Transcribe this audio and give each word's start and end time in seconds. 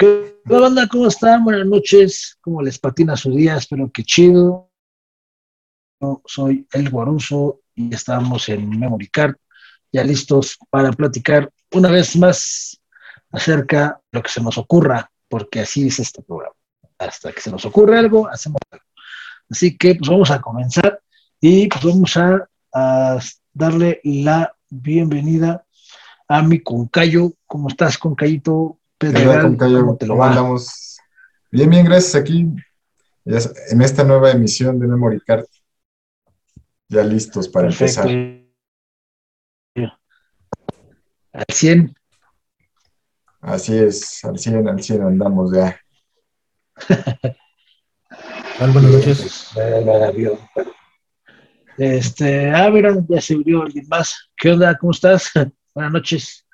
¿Qué 0.00 0.34
banda? 0.46 0.88
¿Cómo 0.88 1.08
están? 1.08 1.44
Buenas 1.44 1.66
noches. 1.66 2.38
¿Cómo 2.40 2.62
les 2.62 2.78
patina 2.78 3.18
su 3.18 3.34
día? 3.34 3.56
Espero 3.56 3.90
que 3.92 4.02
chido. 4.02 4.70
Yo 6.00 6.22
soy 6.24 6.66
El 6.72 6.88
Guaruso 6.88 7.60
y 7.74 7.94
estamos 7.94 8.48
en 8.48 8.70
Memory 8.70 9.08
Card, 9.08 9.34
ya 9.92 10.02
listos 10.02 10.56
para 10.70 10.90
platicar 10.92 11.52
una 11.72 11.90
vez 11.90 12.16
más 12.16 12.80
acerca 13.30 14.00
de 14.10 14.18
lo 14.18 14.22
que 14.22 14.30
se 14.30 14.42
nos 14.42 14.56
ocurra, 14.56 15.12
porque 15.28 15.60
así 15.60 15.88
es 15.88 15.98
este 15.98 16.22
programa. 16.22 16.56
Hasta 16.98 17.30
que 17.32 17.42
se 17.42 17.50
nos 17.50 17.66
ocurre 17.66 17.98
algo, 17.98 18.26
hacemos 18.26 18.60
algo. 18.70 18.84
Así 19.50 19.76
que 19.76 19.96
pues 19.96 20.08
vamos 20.08 20.30
a 20.30 20.40
comenzar 20.40 20.98
y 21.42 21.68
pues 21.68 21.84
vamos 21.84 22.16
a, 22.16 22.48
a 22.72 23.18
darle 23.52 24.00
la 24.04 24.56
bienvenida 24.70 25.66
a 26.26 26.40
mi 26.40 26.60
Concayo. 26.60 27.34
¿Cómo 27.46 27.68
estás, 27.68 27.98
Concayito? 27.98 28.79
Pedregal, 29.00 29.56
¿cómo 29.56 29.96
te 29.96 30.06
lo 30.06 30.18
va? 30.18 30.28
Andamos? 30.28 30.98
Bien, 31.50 31.70
bien, 31.70 31.86
gracias 31.86 32.14
aquí 32.14 32.46
en 33.24 33.80
esta 33.82 34.04
nueva 34.04 34.30
emisión 34.30 34.78
de 34.78 34.86
Memory 34.86 35.20
Card. 35.20 35.46
Ya 36.86 37.02
listos 37.02 37.48
para 37.48 37.68
Perfecto. 37.68 38.02
empezar. 38.02 38.40
Al 41.32 41.44
100. 41.48 41.94
Así 43.40 43.78
es, 43.78 44.22
al 44.22 44.38
100, 44.38 44.68
al 44.68 44.82
100 44.82 45.02
andamos 45.02 45.50
ya. 45.54 45.80
Buenas 48.58 48.82
noches. 48.82 49.48
Este, 51.78 52.50
ah, 52.50 52.68
mira, 52.70 52.94
ya 53.08 53.20
se 53.22 53.34
unió 53.34 53.62
alguien 53.62 53.86
más. 53.88 54.28
¿Qué 54.36 54.50
onda? 54.50 54.76
¿Cómo 54.76 54.92
estás? 54.92 55.30
Buenas 55.74 55.92
noches. 55.94 56.46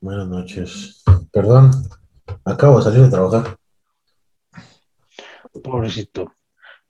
Buenas 0.00 0.28
noches. 0.28 1.02
Perdón, 1.32 1.72
acabo 2.44 2.78
de 2.78 2.84
salir 2.84 3.02
de 3.02 3.10
trabajar. 3.10 3.58
Pobrecito. 5.64 6.32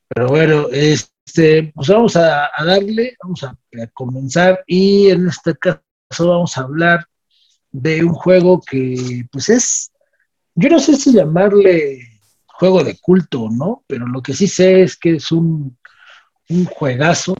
Pero 0.08 0.28
bueno, 0.28 0.66
este, 0.70 1.72
pues 1.74 1.88
vamos 1.88 2.16
a, 2.16 2.50
darle, 2.66 3.16
vamos 3.22 3.44
a, 3.44 3.56
comenzar 3.94 4.62
y 4.66 5.08
en 5.08 5.28
este 5.28 5.56
caso 5.56 5.80
vamos 6.18 6.58
a 6.58 6.62
hablar 6.62 7.06
de 7.70 8.04
un 8.04 8.12
juego 8.12 8.60
que 8.60 9.26
pues 9.32 9.48
es, 9.48 9.90
yo 10.54 10.68
no 10.68 10.78
sé 10.78 10.96
si 10.96 11.12
llamarle 11.12 12.00
juego 12.46 12.84
de 12.84 12.98
culto, 12.98 13.48
¿no? 13.50 13.84
Pero 13.86 14.06
lo 14.06 14.20
que 14.20 14.34
sí 14.34 14.46
sé 14.46 14.82
es 14.82 14.98
que 14.98 15.14
es 15.14 15.32
un, 15.32 15.78
un 16.50 16.64
juegazo 16.66 17.34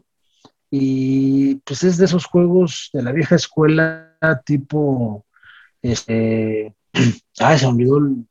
y 0.70 1.56
pues 1.56 1.83
es 1.84 1.98
de 1.98 2.06
esos 2.06 2.24
juegos 2.24 2.89
de 2.94 3.02
la 3.02 3.12
vieja 3.12 3.34
escuela 3.34 4.14
tipo 4.46 5.27
este, 5.82 6.74
ah, 7.40 7.58
se 7.58 7.66
olvidó 7.66 7.98
el 7.98 8.26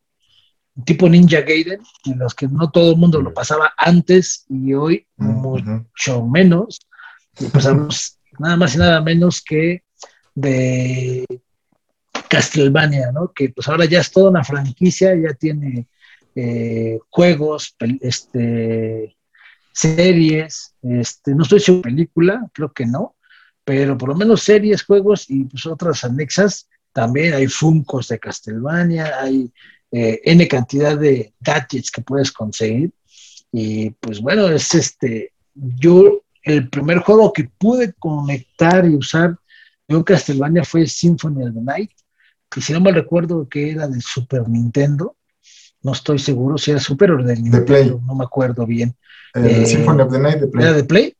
tipo 0.85 1.09
Ninja 1.09 1.41
Gaiden, 1.41 1.81
en 2.05 2.19
los 2.19 2.35
que 2.35 2.47
no 2.47 2.69
todo 2.69 2.91
el 2.91 2.97
mundo 2.97 3.21
lo 3.21 3.33
pasaba 3.33 3.73
antes 3.77 4.45
y 4.49 4.73
hoy 4.73 5.07
mucho 5.17 6.25
menos. 6.25 6.79
pasamos 7.51 8.19
nada 8.39 8.57
más 8.57 8.75
y 8.75 8.77
nada 8.77 9.01
menos 9.01 9.41
que 9.41 9.83
de 10.35 11.25
Castlevania, 12.29 13.11
¿no? 13.11 13.31
Que 13.33 13.49
pues 13.49 13.67
ahora 13.67 13.85
ya 13.85 14.01
es 14.01 14.11
toda 14.11 14.29
una 14.29 14.43
franquicia, 14.43 15.15
ya 15.15 15.33
tiene 15.33 15.87
eh, 16.35 16.99
juegos, 17.09 17.75
este, 18.01 19.17
series, 19.71 20.75
este, 20.83 21.33
no 21.33 21.43
estoy 21.43 21.59
seguro 21.59 21.83
película, 21.83 22.47
creo 22.53 22.71
que 22.71 22.85
no, 22.85 23.15
pero 23.63 23.97
por 23.97 24.09
lo 24.09 24.15
menos 24.15 24.43
series, 24.43 24.83
juegos 24.83 25.29
y 25.29 25.45
pues 25.45 25.65
otras 25.65 26.03
anexas 26.03 26.69
también 26.97 27.35
hay 27.35 27.45
Funcos 27.45 28.07
de 28.07 28.17
Castlevania, 28.17 29.21
hay 29.21 29.51
eh, 29.91 30.19
N 30.23 30.47
cantidad 30.47 30.97
de 30.97 31.31
gadgets 31.39 31.91
que 31.91 32.01
puedes 32.01 32.31
conseguir. 32.31 32.91
Y 33.51 33.91
pues 33.91 34.19
bueno, 34.19 34.47
es 34.47 34.73
este, 34.73 35.31
yo 35.53 36.23
el 36.41 36.67
primer 36.69 36.97
juego 36.97 37.31
que 37.31 37.51
pude 37.55 37.93
conectar 37.99 38.83
y 38.83 38.95
usar 38.95 39.37
de 39.87 39.95
un 39.95 40.01
Castlevania 40.01 40.63
fue 40.63 40.87
Symphony 40.87 41.43
of 41.43 41.53
the 41.53 41.61
Night, 41.61 41.91
y 42.55 42.61
si 42.61 42.73
no 42.73 42.81
me 42.81 42.91
recuerdo 42.91 43.47
que 43.47 43.69
era 43.69 43.87
de 43.87 44.01
Super 44.01 44.49
Nintendo, 44.49 45.15
no 45.83 45.91
estoy 45.91 46.17
seguro 46.17 46.57
si 46.57 46.71
era 46.71 46.79
Super 46.79 47.11
o 47.11 47.23
de 47.23 47.35
Nintendo, 47.35 48.01
no 48.07 48.15
me 48.15 48.23
acuerdo 48.23 48.65
bien. 48.65 48.95
Eh, 49.35 49.67
Symphony 49.67 50.01
of 50.01 50.11
the 50.11 50.17
Night 50.17 50.39
de 50.39 50.47
Play. 50.47 50.65
¿Era 50.65 50.73
de 50.75 50.83
Play? 50.83 51.13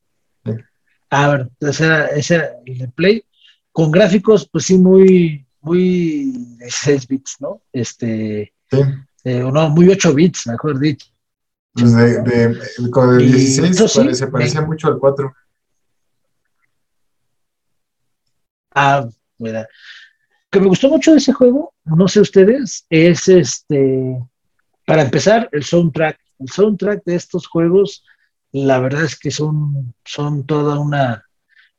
A 1.12 1.28
ver, 1.28 1.50
ese 1.60 1.86
era, 1.86 2.08
ese 2.08 2.34
era 2.34 2.50
el 2.66 2.78
de 2.80 2.88
Play, 2.88 3.24
con 3.72 3.92
gráficos 3.92 4.50
pues 4.52 4.66
sí 4.66 4.80
muy, 4.80 5.47
muy 5.68 6.32
de 6.58 6.72
6 6.72 7.08
bits, 7.08 7.38
¿no? 7.40 7.62
Este, 7.74 8.54
sí. 8.72 8.78
Eh, 9.24 9.40
no, 9.40 9.70
muy 9.70 9.90
8 9.90 10.14
bits, 10.14 10.48
mejor 10.48 10.80
dicho. 10.80 11.08
Pues 11.74 11.94
de, 11.94 12.24
de, 12.24 12.92
con 12.92 13.20
el 13.20 13.32
16 13.32 14.18
se 14.18 14.28
parecía 14.28 14.62
mucho 14.62 14.88
al 14.88 14.98
4. 14.98 15.34
Ah, 18.74 19.08
mira. 19.38 19.68
Que 20.50 20.60
me 20.60 20.68
gustó 20.68 20.88
mucho 20.90 21.12
de 21.12 21.18
ese 21.18 21.34
juego, 21.34 21.74
no 21.84 22.08
sé 22.08 22.22
ustedes, 22.22 22.86
es 22.90 23.28
este, 23.28 24.18
para 24.86 25.02
empezar, 25.02 25.50
el 25.52 25.64
soundtrack. 25.64 26.18
El 26.40 26.50
soundtrack 26.50 27.04
de 27.04 27.16
estos 27.16 27.48
juegos, 27.48 28.06
la 28.52 28.80
verdad 28.80 29.04
es 29.04 29.20
que 29.20 29.32
son, 29.32 29.94
son 30.06 30.46
toda 30.46 30.80
una, 30.80 31.26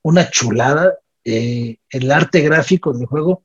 una 0.03 0.28
chulada. 0.31 0.99
Eh, 1.25 1.78
el 1.91 2.10
arte 2.10 2.41
gráfico 2.41 2.93
del 2.93 3.06
juego 3.06 3.43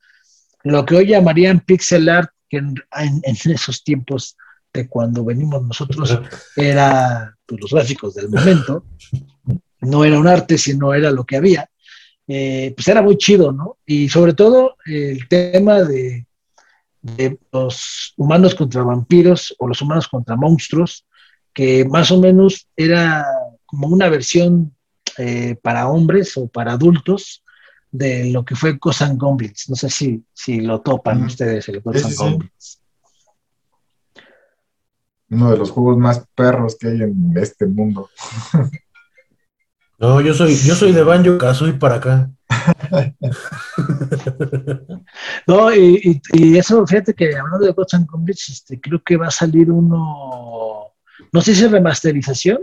lo 0.64 0.84
que 0.84 0.96
hoy 0.96 1.06
llamarían 1.06 1.60
pixel 1.60 2.08
art, 2.08 2.30
que 2.48 2.56
en, 2.56 2.74
esos 3.24 3.84
tiempos 3.84 4.36
de 4.72 4.88
cuando 4.88 5.24
venimos 5.24 5.62
nosotros 5.62 6.18
era 6.56 7.36
pues, 7.46 7.60
los 7.60 7.70
gráficos 7.70 8.14
del 8.14 8.28
momento, 8.28 8.84
no 9.80 10.04
era 10.04 10.18
un 10.18 10.26
arte, 10.26 10.58
sino 10.58 10.94
era 10.94 11.10
lo 11.10 11.24
que 11.24 11.36
había, 11.36 11.68
eh, 12.26 12.72
pues 12.74 12.88
era 12.88 13.02
muy 13.02 13.18
chido, 13.18 13.52
¿no? 13.52 13.76
Y 13.86 14.08
sobre 14.08 14.32
todo 14.32 14.76
el 14.86 15.28
tema 15.28 15.82
de, 15.82 16.26
los 17.52 18.14
humanos 18.16 18.54
contra 18.54 18.82
vampiros 18.82 19.54
o 19.58 19.68
los 19.68 19.82
humanos 19.82 20.08
contra 20.08 20.36
monstruos, 20.36 21.04
que 21.52 21.84
más 21.84 22.10
o 22.10 22.18
menos 22.18 22.66
era 22.74 23.26
como 23.66 23.88
una 23.88 24.08
versión 24.08 24.74
eh, 25.18 25.54
para 25.62 25.88
hombres 25.88 26.34
o 26.38 26.48
para 26.48 26.72
adultos 26.72 27.43
de 27.94 28.32
lo 28.32 28.44
que 28.44 28.56
fue 28.56 28.72
Ghosts 28.72 29.02
and 29.02 29.20
Goblins. 29.20 29.68
No 29.68 29.76
sé 29.76 29.88
si, 29.88 30.24
si 30.32 30.60
lo 30.60 30.80
topan 30.80 31.22
ustedes, 31.22 31.68
el 31.68 31.80
Ghosts 31.80 32.16
Goblins. 32.16 32.80
Uno 35.30 35.52
de 35.52 35.58
los 35.58 35.70
juegos 35.70 35.96
más 35.96 36.26
perros 36.34 36.76
que 36.76 36.88
hay 36.88 37.02
en 37.02 37.32
este 37.36 37.66
mundo. 37.66 38.10
No, 39.96 40.20
yo 40.20 40.34
soy, 40.34 40.56
yo 40.56 40.74
soy 40.74 40.90
de 40.90 41.04
Banjo 41.04 41.38
Kazooie 41.38 41.74
para 41.74 41.94
acá. 41.94 42.28
no, 45.46 45.72
y, 45.72 46.20
eso, 46.58 46.84
fíjate 46.84 47.14
que 47.14 47.36
hablando 47.36 47.64
de 47.64 47.72
Ghosts 47.72 47.94
and 47.94 48.10
Goblins, 48.10 48.48
este, 48.48 48.80
creo 48.80 49.00
que 49.04 49.16
va 49.16 49.28
a 49.28 49.30
salir 49.30 49.70
uno, 49.70 50.88
no 51.32 51.40
sé 51.40 51.54
si 51.54 51.64
es 51.64 51.70
remasterización 51.70 52.58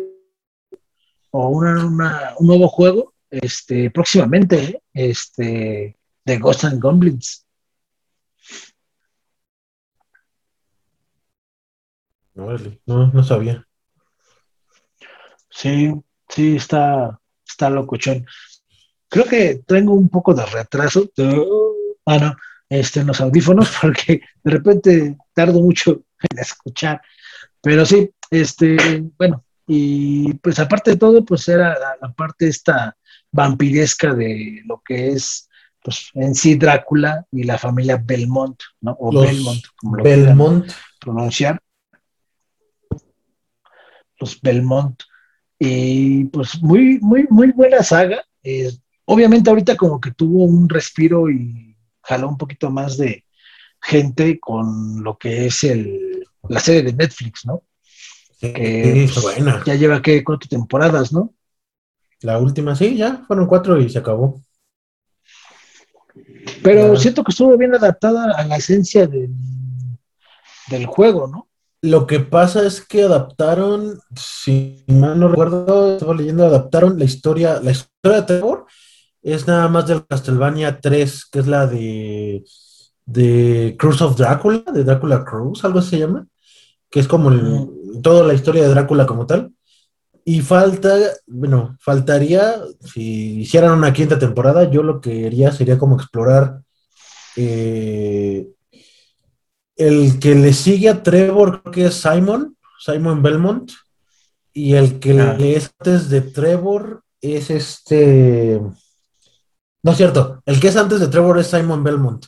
o 1.31 1.47
una, 1.47 2.33
un 2.37 2.47
nuevo 2.47 2.67
juego 2.67 3.10
este, 3.31 3.89
próximamente, 3.89 4.83
este, 4.93 5.97
de 6.25 6.37
Ghosts 6.37 6.65
and 6.65 6.81
Goblins. 6.81 7.45
No, 12.85 13.07
no, 13.13 13.23
sabía. 13.23 13.65
Sí, 15.49 15.91
sí, 16.29 16.55
está, 16.55 17.19
está 17.47 17.69
locuchón. 17.69 18.25
Creo 19.09 19.25
que 19.25 19.61
tengo 19.67 19.93
un 19.93 20.09
poco 20.09 20.33
de 20.33 20.45
retraso. 20.45 21.09
Ah, 22.05 22.17
no, 22.17 22.35
este, 22.69 23.01
en 23.01 23.07
los 23.07 23.21
audífonos, 23.21 23.71
porque 23.81 24.21
de 24.43 24.51
repente 24.51 25.17
tardo 25.33 25.59
mucho 25.59 26.03
en 26.19 26.39
escuchar. 26.39 27.01
Pero 27.61 27.85
sí, 27.85 28.09
este, 28.29 29.03
bueno, 29.17 29.45
y 29.67 30.33
pues 30.35 30.59
aparte 30.59 30.91
de 30.91 30.97
todo, 30.97 31.23
pues 31.23 31.47
era 31.47 31.77
la 32.01 32.13
parte 32.13 32.47
esta 32.47 32.97
vampiresca 33.31 34.13
de 34.13 34.61
lo 34.65 34.81
que 34.85 35.09
es 35.09 35.49
pues, 35.83 36.11
en 36.13 36.35
sí 36.35 36.55
Drácula 36.55 37.25
y 37.31 37.43
la 37.43 37.57
familia 37.57 38.01
Belmont, 38.03 38.59
¿no? 38.81 38.95
O 38.99 39.11
Belmont, 39.11 39.63
como 39.75 39.97
lo 39.97 40.03
Belmont. 40.03 40.71
pronunciar. 40.99 41.59
Los 44.19 44.39
Belmont. 44.41 45.01
Y 45.57 46.25
pues 46.25 46.61
muy, 46.61 46.99
muy, 46.99 47.25
muy 47.29 47.51
buena 47.51 47.83
saga. 47.83 48.23
Eh, 48.43 48.71
obviamente 49.05 49.49
ahorita 49.49 49.75
como 49.75 49.99
que 49.99 50.11
tuvo 50.11 50.43
un 50.43 50.69
respiro 50.69 51.29
y 51.29 51.75
jaló 52.03 52.29
un 52.29 52.37
poquito 52.37 52.69
más 52.69 52.97
de 52.97 53.25
gente 53.81 54.39
con 54.39 55.03
lo 55.03 55.17
que 55.17 55.47
es 55.47 55.63
el, 55.63 56.27
la 56.47 56.59
serie 56.59 56.83
de 56.83 56.93
Netflix, 56.93 57.45
¿no? 57.45 57.63
que 58.39 59.07
pues, 59.13 59.65
ya 59.65 59.75
lleva 59.75 60.01
que 60.01 60.23
cuatro 60.23 60.49
temporadas, 60.49 61.13
¿no? 61.13 61.33
La 62.21 62.37
última, 62.37 62.75
sí, 62.75 62.95
ya 62.95 63.23
fueron 63.27 63.47
cuatro 63.47 63.79
y 63.79 63.89
se 63.89 63.99
acabó. 63.99 64.41
Pero 66.63 66.95
siento 66.95 67.23
que 67.23 67.31
estuvo 67.31 67.57
bien 67.57 67.73
adaptada 67.73 68.33
a 68.35 68.45
la 68.45 68.57
esencia 68.57 69.07
del, 69.07 69.31
del 70.69 70.85
juego, 70.85 71.27
¿no? 71.27 71.47
Lo 71.83 72.05
que 72.05 72.19
pasa 72.19 72.65
es 72.65 72.81
que 72.81 73.03
adaptaron, 73.03 73.99
si 74.15 74.83
mal 74.87 75.19
no 75.19 75.29
recuerdo, 75.29 75.93
estaba 75.93 76.13
leyendo, 76.13 76.45
adaptaron 76.45 76.99
la 76.99 77.05
historia, 77.05 77.59
la 77.59 77.71
historia 77.71 78.21
de 78.21 78.27
Trevor 78.27 78.65
es 79.23 79.47
nada 79.47 79.67
más 79.67 79.87
del 79.87 80.05
Castlevania 80.05 80.79
3, 80.79 81.25
que 81.25 81.39
es 81.39 81.47
la 81.47 81.65
de, 81.65 82.43
de 83.05 83.75
Cruise 83.79 84.01
of 84.01 84.15
Drácula, 84.15 84.63
de 84.73 84.83
Drácula 84.83 85.23
Cruise, 85.25 85.63
algo 85.63 85.81
se 85.81 85.99
llama, 85.99 86.27
que 86.89 86.99
es 86.99 87.07
como 87.07 87.69
toda 88.01 88.25
la 88.25 88.33
historia 88.33 88.63
de 88.63 88.69
Drácula 88.69 89.07
como 89.07 89.25
tal. 89.25 89.51
Y 90.23 90.41
falta, 90.41 90.95
bueno, 91.27 91.77
faltaría, 91.79 92.55
si 92.79 93.41
hicieran 93.41 93.77
una 93.77 93.91
quinta 93.91 94.19
temporada, 94.19 94.69
yo 94.69 94.83
lo 94.83 95.01
que 95.01 95.25
haría 95.25 95.51
sería 95.51 95.77
como 95.77 95.95
explorar 95.95 96.61
eh, 97.35 98.47
el 99.75 100.19
que 100.19 100.35
le 100.35 100.53
sigue 100.53 100.89
a 100.89 101.01
Trevor, 101.01 101.61
creo 101.61 101.71
que 101.71 101.85
es 101.85 101.95
Simon, 101.95 102.55
Simon 102.79 103.23
Belmont, 103.23 103.71
y 104.53 104.73
el 104.73 104.99
que 104.99 105.19
ah. 105.19 105.35
le 105.37 105.55
es 105.55 105.71
antes 105.79 106.09
de 106.09 106.21
Trevor 106.21 107.03
es 107.21 107.49
este. 107.49 108.61
No 109.83 109.91
es 109.91 109.97
cierto, 109.97 110.41
el 110.45 110.59
que 110.59 110.67
es 110.67 110.75
antes 110.75 110.99
de 110.99 111.07
Trevor 111.07 111.39
es 111.39 111.47
Simon 111.47 111.83
Belmont, 111.83 112.25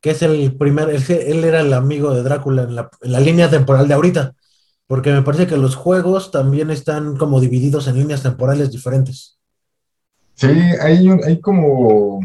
que 0.00 0.10
es 0.10 0.22
el 0.22 0.54
primer, 0.56 0.90
él, 0.90 1.44
era 1.44 1.60
el 1.60 1.72
amigo 1.72 2.12
de 2.12 2.22
Drácula 2.22 2.64
en 2.64 2.74
la, 2.74 2.90
en 3.00 3.12
la, 3.12 3.20
línea 3.20 3.48
temporal 3.48 3.88
de 3.88 3.94
ahorita, 3.94 4.34
porque 4.92 5.10
me 5.10 5.22
parece 5.22 5.46
que 5.46 5.56
los 5.56 5.74
juegos 5.74 6.30
también 6.30 6.70
están 6.70 7.16
como 7.16 7.40
divididos 7.40 7.88
en 7.88 7.96
líneas 7.96 8.22
temporales 8.22 8.70
diferentes. 8.70 9.38
Sí, 10.34 10.48
hay, 10.48 11.08
hay 11.08 11.40
como, 11.40 12.20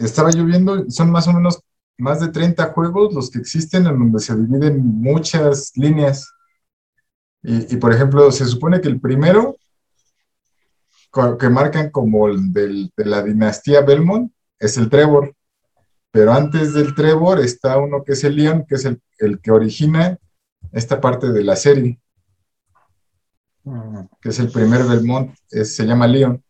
estaba 0.00 0.30
yo 0.32 0.44
son 0.90 1.10
más 1.10 1.26
o 1.26 1.32
menos 1.32 1.60
más 1.96 2.20
de 2.20 2.28
30 2.28 2.74
juegos 2.74 3.14
los 3.14 3.30
que 3.30 3.38
existen 3.38 3.86
en 3.86 3.98
donde 4.00 4.18
se 4.18 4.36
dividen 4.36 4.84
muchas 4.84 5.72
líneas. 5.76 6.30
Y, 7.42 7.74
por 7.76 7.94
ejemplo, 7.94 8.30
se 8.30 8.44
supone 8.44 8.82
que 8.82 8.88
el 8.88 9.00
primero, 9.00 9.56
que 11.40 11.48
marcan 11.48 11.88
como 11.88 12.28
el 12.28 12.52
de 12.52 12.90
la 12.96 13.22
dinastía 13.22 13.80
Belmont, 13.80 14.30
es 14.58 14.76
el 14.76 14.90
Trevor. 14.90 15.34
Pero 16.10 16.34
antes 16.34 16.74
del 16.74 16.94
Trevor 16.94 17.40
está 17.40 17.78
uno 17.78 18.04
que 18.04 18.12
es 18.12 18.22
el 18.24 18.36
Leon, 18.36 18.66
que 18.68 18.74
es 18.74 18.84
el, 18.84 19.00
que 19.40 19.50
origina 19.50 20.18
esta 20.72 21.00
parte 21.00 21.32
de 21.32 21.44
la 21.44 21.56
serie. 21.56 21.98
Mm. 23.64 24.00
Que 24.20 24.28
es 24.28 24.38
el 24.38 24.50
primer 24.50 24.84
Belmont, 24.84 25.34
se 25.48 25.84
llama 25.84 26.06
Leon. 26.06 26.42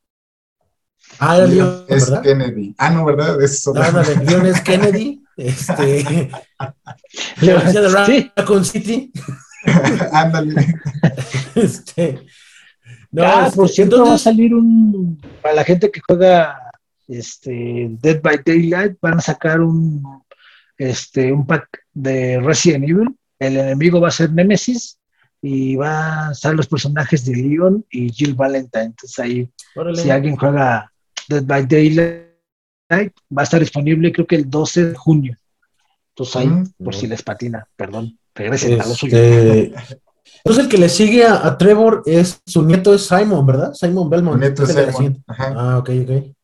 Ah, 1.18 1.38
Leon, 1.38 1.84
es 1.88 2.10
Kennedy. 2.22 2.74
Ah, 2.78 2.90
no, 2.90 3.04
¿verdad? 3.04 3.40
Es 3.42 3.64
Leon 3.66 4.46
es 4.46 4.60
Kennedy. 4.60 5.22
Este. 5.36 6.30
Le 7.40 7.54
decía 7.54 7.80
de 7.80 7.88
Raccoon 8.36 8.64
City. 8.64 9.12
Ándale. 10.12 10.54
este. 11.54 12.26
No, 13.10 13.22
ah, 13.24 13.50
por 13.54 13.68
cierto, 13.68 14.04
va 14.04 14.14
a 14.14 14.18
salir 14.18 14.54
un. 14.54 15.20
Para 15.40 15.54
la 15.54 15.64
gente 15.64 15.90
que 15.90 16.00
juega 16.06 16.58
este, 17.06 17.88
Dead 18.00 18.20
by 18.20 18.40
Daylight, 18.44 18.96
van 19.00 19.18
a 19.18 19.20
sacar 19.20 19.60
un, 19.60 20.24
este, 20.76 21.32
un 21.32 21.46
pack 21.46 21.84
de 21.92 22.40
Resident 22.40 22.84
Evil. 22.88 23.16
El 23.38 23.56
enemigo 23.56 24.00
va 24.00 24.08
a 24.08 24.12
ser 24.12 24.32
Nemesis 24.32 24.98
y 25.42 25.76
va 25.76 26.28
a 26.28 26.32
estar 26.32 26.54
los 26.54 26.66
personajes 26.66 27.24
de 27.24 27.36
Leon 27.36 27.84
y 27.90 28.10
Jill 28.10 28.34
Valentine. 28.34 28.86
Entonces 28.86 29.18
ahí, 29.18 29.50
si 29.94 30.10
alguien 30.10 30.36
juega 30.36 30.90
Dead 31.28 31.44
by 31.44 31.66
Daylight, 31.66 33.12
va 33.36 33.42
a 33.42 33.42
estar 33.42 33.60
disponible 33.60 34.12
creo 34.12 34.26
que 34.26 34.36
el 34.36 34.48
12 34.48 34.86
de 34.90 34.94
junio. 34.94 35.38
Entonces 36.10 36.36
ahí, 36.36 36.48
por 36.82 36.94
si 36.94 37.06
les 37.06 37.22
patina, 37.22 37.66
perdón, 37.76 38.18
regresen 38.34 38.80
a 38.80 38.86
lo 38.86 38.94
suyo. 38.94 39.18
Este, 39.18 39.74
entonces 40.44 40.64
el 40.64 40.70
que 40.70 40.78
le 40.78 40.88
sigue 40.88 41.26
a, 41.26 41.56
Trevor 41.58 42.02
es, 42.06 42.40
su 42.46 42.62
nieto 42.62 42.94
es 42.94 43.06
Simon, 43.06 43.46
¿verdad? 43.46 43.72
Simon 43.74 44.08
Belmont. 44.08 44.36
Su 44.36 44.40
nieto 44.40 44.64
es 44.64 44.96
Simon. 44.96 45.24
Ah, 45.26 45.78
ok, 45.78 45.90
ok. 46.02 46.36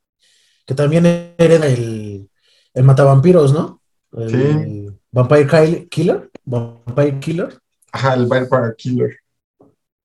Que 0.66 0.74
también 0.74 1.06
hereda 1.06 1.66
el, 1.66 2.28
el 2.74 2.84
matavampiros, 2.84 3.52
¿no? 3.52 3.80
El, 4.12 4.30
sí. 4.30 4.86
Vampire 5.12 5.88
Killer. 5.88 6.30
Vampire 6.50 7.18
Killer. 7.20 7.60
Ajá, 7.92 8.14
el 8.14 8.26
Vampire 8.26 8.74
Killer. 8.76 9.16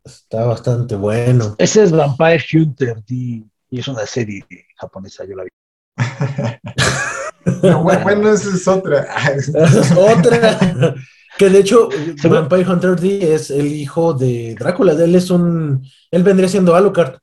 Está 0.04 0.46
bastante 0.46 0.96
bueno. 0.96 1.56
Ese 1.58 1.84
es 1.84 1.92
Vampire 1.92 2.44
Hunter 2.54 3.04
y 3.08 3.44
es 3.72 3.88
una 3.88 4.06
serie 4.06 4.46
japonesa, 4.78 5.26
yo 5.26 5.36
la 5.36 5.44
vi. 5.44 5.50
bueno, 7.82 8.32
esa 8.32 8.56
es 8.56 8.68
otra. 8.68 9.02
esa 9.34 9.64
es 9.64 9.92
otra. 9.92 10.96
Que 11.38 11.50
de 11.50 11.60
hecho, 11.60 11.90
Vampire 12.24 12.70
Hunter 12.70 13.00
D 13.00 13.34
es 13.34 13.50
el 13.50 13.68
hijo 13.68 14.14
de 14.14 14.56
Drácula. 14.58 14.94
Él 14.94 15.16
es 15.16 15.32
un. 15.32 15.84
Él 16.12 16.24
vendría 16.24 16.48
siendo 16.48 16.76
Alucard. 16.76 17.18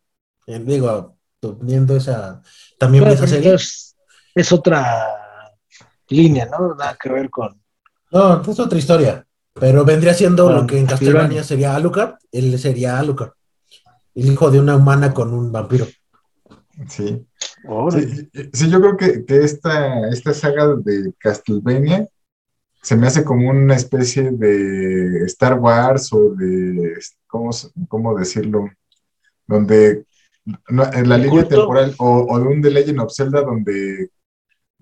Eh, 0.46 0.58
digo, 0.58 1.16
teniendo 1.38 1.96
esa. 1.96 2.42
También 2.76 3.06
Es, 3.06 3.94
es, 4.34 4.52
otra 4.52 5.06
línea, 6.08 6.46
¿no? 6.46 6.75
Nada 6.75 6.96
que 7.00 7.08
ver 7.08 7.30
con. 7.30 7.62
No, 8.12 8.43
es 8.43 8.61
otra 8.61 8.79
historia. 8.79 9.26
Pero 9.55 9.85
vendría 9.85 10.14
siendo 10.14 10.50
lo 10.50 10.67
que 10.67 10.79
en 10.79 10.87
Castlevania 10.87 11.43
sería 11.44 11.75
Alucard. 11.75 12.14
Él 12.31 12.59
sería 12.59 12.99
Alucard. 12.99 13.32
El 14.14 14.32
hijo 14.32 14.50
de 14.50 14.61
una 14.61 14.76
humana 14.76 15.12
con 15.12 15.32
un 15.32 15.50
vampiro. 15.50 15.87
Sí. 16.88 17.26
Sí, 18.53 18.70
yo 18.70 18.81
creo 18.81 18.97
que, 18.97 19.25
esta, 19.29 20.09
esta 20.09 20.35
saga 20.35 20.75
de 20.76 21.12
Castlevania 21.19 22.09
se 22.82 22.97
me 22.97 23.06
hace 23.06 23.25
como 23.25 23.49
una 23.49 23.76
especie 23.76 24.32
de 24.32 25.25
Star 25.26 25.59
Wars 25.59 26.12
o 26.12 26.35
de, 26.35 26.99
¿cómo, 27.29 27.50
cómo 27.88 28.19
decirlo? 28.19 28.69
Donde 29.47 30.05
en 30.69 31.09
la 31.09 31.19
línea 31.19 31.47
temporal 31.47 31.94
o, 31.99 32.38
de 32.38 32.47
un 32.47 32.61
The 32.61 32.70
Legend 32.70 33.00
of 33.00 33.14
Zelda 33.14 33.43
donde 33.43 34.11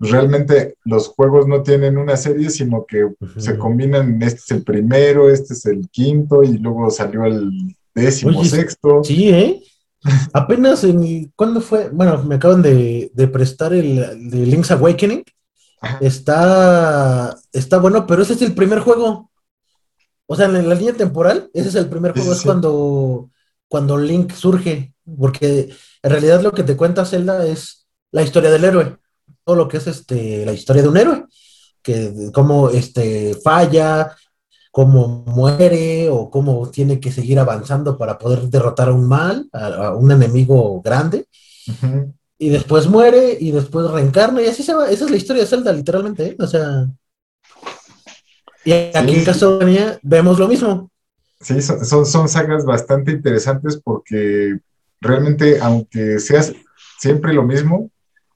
realmente 0.09 0.75
los 0.83 1.09
juegos 1.09 1.47
no 1.47 1.61
tienen 1.61 1.97
una 1.97 2.17
serie, 2.17 2.49
sino 2.49 2.85
que 2.85 3.07
se 3.37 3.57
combinan, 3.57 4.21
este 4.23 4.39
es 4.39 4.51
el 4.51 4.63
primero, 4.63 5.29
este 5.29 5.53
es 5.53 5.65
el 5.65 5.87
quinto 5.89 6.43
y 6.43 6.57
luego 6.57 6.89
salió 6.89 7.25
el 7.25 7.51
décimo 7.93 8.43
sexto. 8.43 9.03
Sí, 9.03 9.29
¿eh? 9.29 9.63
Apenas 10.33 10.83
en. 10.83 11.31
¿Cuándo 11.35 11.61
fue? 11.61 11.89
Bueno, 11.89 12.23
me 12.23 12.35
acaban 12.35 12.61
de, 12.63 13.11
prestar 13.31 13.73
el 13.73 14.29
de 14.29 14.45
Link's 14.45 14.71
Awakening. 14.71 15.23
Está, 15.99 17.35
está 17.51 17.79
bueno, 17.79 18.05
pero 18.05 18.21
ese 18.21 18.33
es 18.33 18.41
el 18.41 18.53
primer 18.53 18.79
juego. 18.79 19.31
O 20.27 20.35
sea, 20.35 20.45
en 20.45 20.67
la 20.67 20.75
línea 20.75 20.93
temporal, 20.93 21.49
ese 21.53 21.69
es 21.69 21.75
el 21.75 21.89
primer 21.89 22.13
juego, 22.13 22.33
es 22.33 22.41
cuando, 22.41 23.29
cuando 23.67 23.97
Link 23.97 24.31
surge. 24.33 24.93
Porque 25.19 25.69
en 26.03 26.09
realidad 26.09 26.41
lo 26.41 26.51
que 26.51 26.63
te 26.63 26.77
cuenta 26.77 27.05
Zelda 27.05 27.45
es 27.45 27.87
la 28.11 28.23
historia 28.23 28.49
del 28.49 28.63
héroe. 28.63 28.97
Todo 29.43 29.55
lo 29.55 29.67
que 29.67 29.77
es 29.77 29.87
este, 29.87 30.45
la 30.45 30.53
historia 30.53 30.81
de 30.81 30.89
un 30.89 30.97
héroe. 30.97 31.25
Que 31.81 32.31
cómo 32.33 32.69
este, 32.69 33.35
falla, 33.43 34.15
cómo 34.71 35.23
muere 35.27 36.09
o 36.09 36.29
cómo 36.29 36.69
tiene 36.69 36.99
que 36.99 37.11
seguir 37.11 37.39
avanzando 37.39 37.97
para 37.97 38.17
poder 38.17 38.43
derrotar 38.43 38.89
a 38.89 38.93
un 38.93 39.07
mal, 39.07 39.49
a, 39.51 39.93
un 39.95 40.11
enemigo 40.11 40.81
grande. 40.81 41.27
Y 42.37 42.49
después 42.49 42.87
muere 42.87 43.37
y 43.39 43.51
después 43.51 43.91
reencarna 43.91 44.41
y 44.41 44.47
así 44.47 44.63
se 44.63 44.73
va. 44.73 44.89
Esa 44.89 45.05
es 45.05 45.11
la 45.11 45.17
historia 45.17 45.43
de 45.43 45.47
Zelda, 45.47 45.71
literalmente. 45.73 46.25
¿eh? 46.25 46.35
O 46.39 46.47
sea. 46.47 46.87
Y 48.63 48.71
aquí 48.71 49.15
en 49.15 49.25
Castlevania 49.25 49.99
vemos 50.01 50.39
lo 50.39 50.47
mismo. 50.47 50.89
Sí, 51.39 51.61
son, 51.61 52.05
son, 52.05 52.29
sagas 52.29 52.65
bastante 52.65 53.11
interesantes 53.11 53.81
porque 53.83 54.59
realmente, 54.99 55.59
aunque 55.59 56.19
seas 56.19 56.53
siempre 56.99 57.33
lo 57.33 57.43
mismo, 57.43 57.89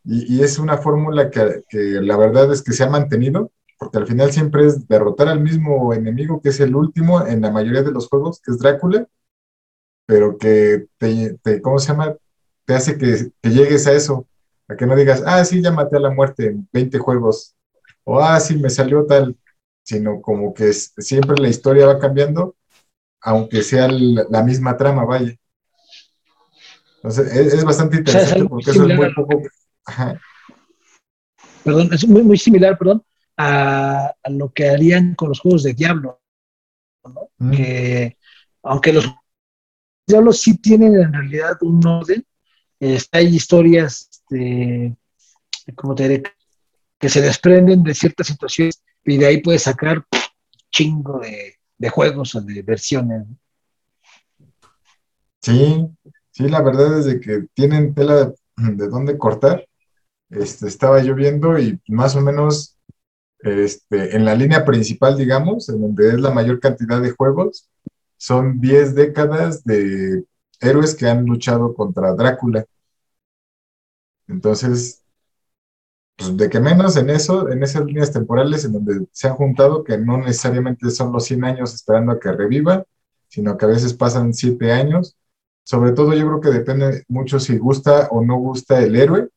y, 0.06 0.44
es 0.44 0.60
una 0.60 0.78
fórmula 0.78 1.30
que, 1.32 1.64
que, 1.68 1.78
la 2.02 2.16
verdad 2.18 2.52
es 2.54 2.62
que 2.62 2.74
se 2.74 2.84
ha 2.84 2.90
mantenido, 2.90 3.52
porque 3.78 3.98
al 3.98 4.08
final 4.08 4.32
siempre 4.32 4.66
es 4.66 4.88
derrotar 4.88 5.28
al 5.28 5.42
mismo 5.42 5.94
enemigo 5.94 6.42
que 6.42 6.50
es 6.50 6.60
el 6.60 6.76
último 6.76 7.26
en 7.26 7.42
la 7.42 7.52
mayoría 7.52 7.84
de 7.84 7.92
los 7.92 8.08
juegos, 8.08 8.40
que 8.42 8.52
es 8.52 8.60
Drácula, 8.60 9.08
pero 10.06 10.38
que 10.38 10.88
te, 10.98 11.62
¿cómo 11.62 11.80
se 11.80 11.90
llama? 11.90 12.16
Te 12.66 12.76
hace 12.76 12.98
que, 12.98 13.32
llegues 13.44 13.88
a 13.88 13.94
eso, 13.94 14.28
a 14.68 14.76
que 14.76 14.86
no 14.86 14.96
digas, 14.96 15.24
ah, 15.26 15.44
sí, 15.44 15.62
ya 15.62 15.72
maté 15.72 15.98
a 15.98 16.02
la 16.02 16.12
muerte 16.12 16.48
en 16.48 16.68
20 16.72 17.00
juegos, 17.00 17.56
o 18.04 18.20
ah, 18.20 18.40
sí, 18.40 18.58
me 18.58 18.70
salió 18.70 19.06
tal, 19.06 19.36
sino 19.84 20.22
como 20.22 20.54
que 20.54 20.72
siempre 20.74 21.36
la 21.42 21.50
historia 21.50 21.88
va 21.88 22.00
cambiando, 22.00 22.56
aunque 23.22 23.64
sea 23.64 23.88
la 23.88 24.44
misma 24.44 24.78
trama, 24.78 25.04
vaya. 25.04 25.36
Entonces, 26.98 27.54
es, 27.54 27.64
bastante 27.64 27.98
interesante 27.98 28.46
porque 28.46 28.72
eso 28.72 28.88
es 28.88 28.98
muy 28.98 29.14
poco... 29.14 29.42
Perdón, 31.64 31.94
es 31.94 32.08
muy, 32.08 32.24
muy 32.24 32.38
similar, 32.38 32.78
perdón, 32.78 33.04
a, 33.38 34.14
lo 34.30 34.52
que 34.54 34.70
harían 34.70 35.16
con 35.16 35.30
los 35.30 35.40
juegos 35.40 35.64
de 35.64 35.74
Diablo. 35.74 36.22
Mm. 37.38 37.52
Que 37.52 38.18
aunque 38.64 38.94
los 38.94 39.06
Diablos 40.08 40.42
sí 40.42 40.58
tienen 40.58 40.96
en 40.96 41.14
realidad 41.14 41.58
un 41.62 41.86
orden, 41.86 42.26
este, 42.80 43.18
hay 43.18 43.36
historias, 43.36 44.10
este, 44.12 44.96
como 45.76 45.96
te 45.96 46.08
diré, 46.08 46.24
que 47.00 47.10
se 47.10 47.22
desprenden 47.22 47.84
de 47.84 47.94
ciertas 47.94 48.28
situaciones 48.28 48.84
y 49.04 49.18
de 49.18 49.26
ahí 49.26 49.42
puedes 49.42 49.64
sacar 49.64 50.06
chingo 50.72 51.20
de, 51.20 51.56
de 51.78 51.90
juegos 51.90 52.36
o 52.36 52.42
de 52.42 52.62
versiones. 52.62 53.26
Sí, 55.42 55.88
sí, 56.32 56.50
la 56.50 56.62
verdad 56.62 57.00
es 57.00 57.06
de 57.06 57.20
que 57.20 57.46
tienen 57.54 57.94
tela 57.94 58.16
de, 58.16 58.36
de 58.58 58.88
dónde 58.88 59.18
cortar. 59.18 59.68
Este, 60.36 60.68
estaba 60.68 61.02
yo 61.02 61.16
viendo 61.16 61.58
y 61.58 61.82
más 61.88 62.16
o 62.16 62.22
menos 62.22 62.78
este, 63.40 64.16
en 64.16 64.26
la 64.26 64.36
línea 64.36 64.66
principal, 64.66 65.18
digamos, 65.18 65.70
en 65.70 65.82
donde 65.82 66.10
es 66.10 66.20
la 66.20 66.32
mayor 66.32 66.60
cantidad 66.60 67.02
de 67.02 67.12
juegos, 67.12 67.70
son 68.18 68.60
10 68.60 68.96
décadas 68.96 69.64
de 69.64 70.26
héroes 70.60 70.96
que 70.96 71.08
han 71.08 71.26
luchado 71.26 71.74
contra 71.74 72.14
Drácula. 72.14 72.66
Entonces, 74.28 75.04
pues 76.18 76.36
de 76.36 76.50
que 76.50 76.60
menos 76.60 76.98
en 76.98 77.10
eso, 77.10 77.50
en 77.50 77.64
esas 77.64 77.86
líneas 77.86 78.12
temporales 78.12 78.66
en 78.66 78.74
donde 78.74 79.08
se 79.12 79.28
han 79.28 79.36
juntado, 79.36 79.84
que 79.84 79.98
no 79.98 80.18
necesariamente 80.18 80.90
son 80.92 81.12
los 81.14 81.26
100 81.26 81.44
años 81.46 81.74
esperando 81.74 82.12
a 82.14 82.20
que 82.20 82.32
reviva, 82.32 82.86
sino 83.28 83.58
que 83.58 83.66
a 83.66 83.70
veces 83.70 83.94
pasan 83.94 84.34
7 84.34 84.72
años. 84.72 85.18
Sobre 85.64 85.92
todo 85.92 86.14
yo 86.14 86.26
creo 86.28 86.42
que 86.42 86.50
depende 86.60 87.04
mucho 87.08 87.40
si 87.40 87.58
gusta 87.58 88.08
o 88.12 88.24
no 88.24 88.38
gusta 88.38 88.82
el 88.82 88.96
héroe, 88.96 89.30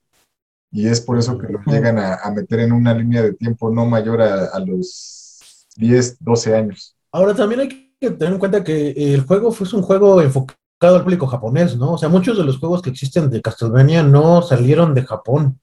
y 0.70 0.86
es 0.86 1.00
por 1.00 1.18
eso 1.18 1.38
que 1.38 1.48
lo 1.48 1.60
llegan 1.66 1.98
a, 1.98 2.16
a 2.16 2.30
meter 2.30 2.60
en 2.60 2.72
una 2.72 2.92
línea 2.94 3.22
de 3.22 3.32
tiempo 3.32 3.70
no 3.70 3.86
mayor 3.86 4.20
a, 4.20 4.46
a, 4.46 4.60
los 4.60 5.66
10, 5.76 6.18
12 6.20 6.54
años. 6.56 6.96
Ahora 7.10 7.34
también 7.34 7.60
hay 7.60 7.68
que 7.98 8.10
tener 8.10 8.34
en 8.34 8.38
cuenta 8.38 8.62
que 8.62 8.90
el 8.90 9.24
juego 9.24 9.50
fue 9.50 9.66
un 9.72 9.82
juego 9.82 10.20
enfocado 10.20 10.96
al 10.96 11.02
público 11.02 11.26
japonés, 11.26 11.76
¿no? 11.76 11.92
O 11.92 11.98
sea, 11.98 12.08
muchos 12.08 12.36
de 12.36 12.44
los 12.44 12.58
juegos 12.58 12.82
que 12.82 12.90
existen 12.90 13.30
de 13.30 13.40
Castlevania 13.40 14.02
no 14.02 14.42
salieron 14.42 14.94
de 14.94 15.02
Japón. 15.02 15.60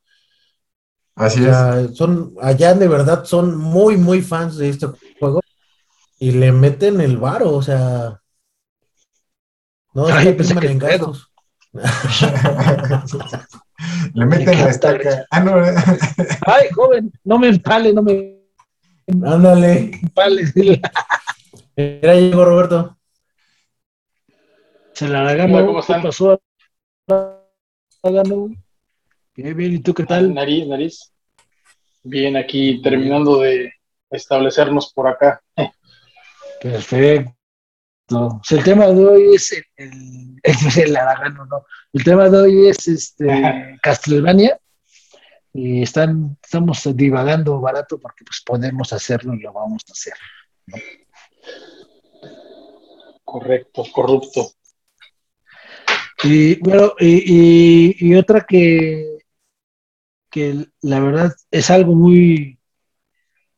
Así 1.16 1.42
o 1.42 1.46
sea, 1.46 1.82
es. 1.82 1.96
Son, 1.96 2.34
allá 2.42 2.74
de 2.74 2.88
verdad 2.88 3.24
son 3.26 3.56
muy, 3.58 3.98
muy 3.98 4.22
fans 4.22 4.58
de 4.58 4.70
este 4.70 4.88
juego 5.20 5.42
y 6.20 6.32
le 6.32 6.52
meten 6.52 7.00
el 7.00 7.18
varo, 7.18 7.54
o 7.54 7.62
sea. 7.62 8.22
No, 9.94 10.08
Ay, 10.08 10.34
pensé 10.34 10.56
que 10.56 10.76
gastos. 10.76 11.32
Le 14.14 14.26
meten 14.26 14.60
la 14.60 14.70
estaca. 14.70 15.26
Ah, 15.32 15.40
no. 15.40 15.56
Ay, 16.46 16.70
joven, 16.74 17.12
no 17.24 17.40
me 17.40 17.50
empale, 17.50 17.94
no 17.94 18.02
me. 18.02 18.42
Ándale. 19.08 19.92
Empale. 20.02 20.44
Mira, 21.76 22.16
llegó 22.16 22.46
Roberto. 22.46 22.98
Se 24.94 25.08
la 25.08 25.34
ganó. 25.34 25.66
¿Cómo 25.66 25.80
están? 25.80 26.02
¿Qué 26.02 26.08
pasó? 26.08 26.42
Ganó. 28.04 28.50
Bien, 29.36 29.58
bien, 29.58 29.74
¿y 29.74 29.80
tú 29.80 29.94
qué 29.94 30.04
tal? 30.04 30.34
Nariz, 30.34 30.68
nariz. 30.68 31.12
Bien, 32.04 32.38
aquí 32.38 32.82
terminando 32.82 33.40
de 33.40 33.74
establecernos 34.10 34.94
por 34.94 35.08
acá. 35.08 35.42
Perfecto. 36.62 37.35
El 38.08 38.64
tema 38.64 38.88
de 38.88 39.06
hoy 39.06 39.36
es 39.36 39.52
el, 39.52 39.66
el, 39.78 40.40
el, 40.44 40.54
el 40.84 40.96
Aragano, 40.96 41.46
no. 41.46 41.66
El 41.92 42.04
tema 42.04 42.30
de 42.30 42.38
hoy 42.38 42.68
es 42.68 42.88
este 42.88 43.78
Castlevania. 43.82 44.60
Y 45.54 45.84
están, 45.84 46.38
estamos 46.44 46.84
divagando 46.96 47.62
barato 47.62 47.98
porque 47.98 48.26
pues 48.26 48.44
podemos 48.46 48.92
hacerlo 48.92 49.34
y 49.34 49.40
lo 49.40 49.54
vamos 49.54 49.84
a 49.88 49.94
hacer. 49.94 50.14
¿no? 50.66 50.78
Correcto, 53.24 53.86
corrupto. 53.94 54.52
Y 56.24 56.60
bueno, 56.60 56.94
y, 57.00 57.24
y, 57.26 57.96
y, 58.00 58.16
otra 58.16 58.46
que, 58.46 59.20
que 60.30 60.68
la 60.82 61.00
verdad 61.00 61.34
es 61.52 61.70
algo 61.70 61.96
muy, 61.96 62.60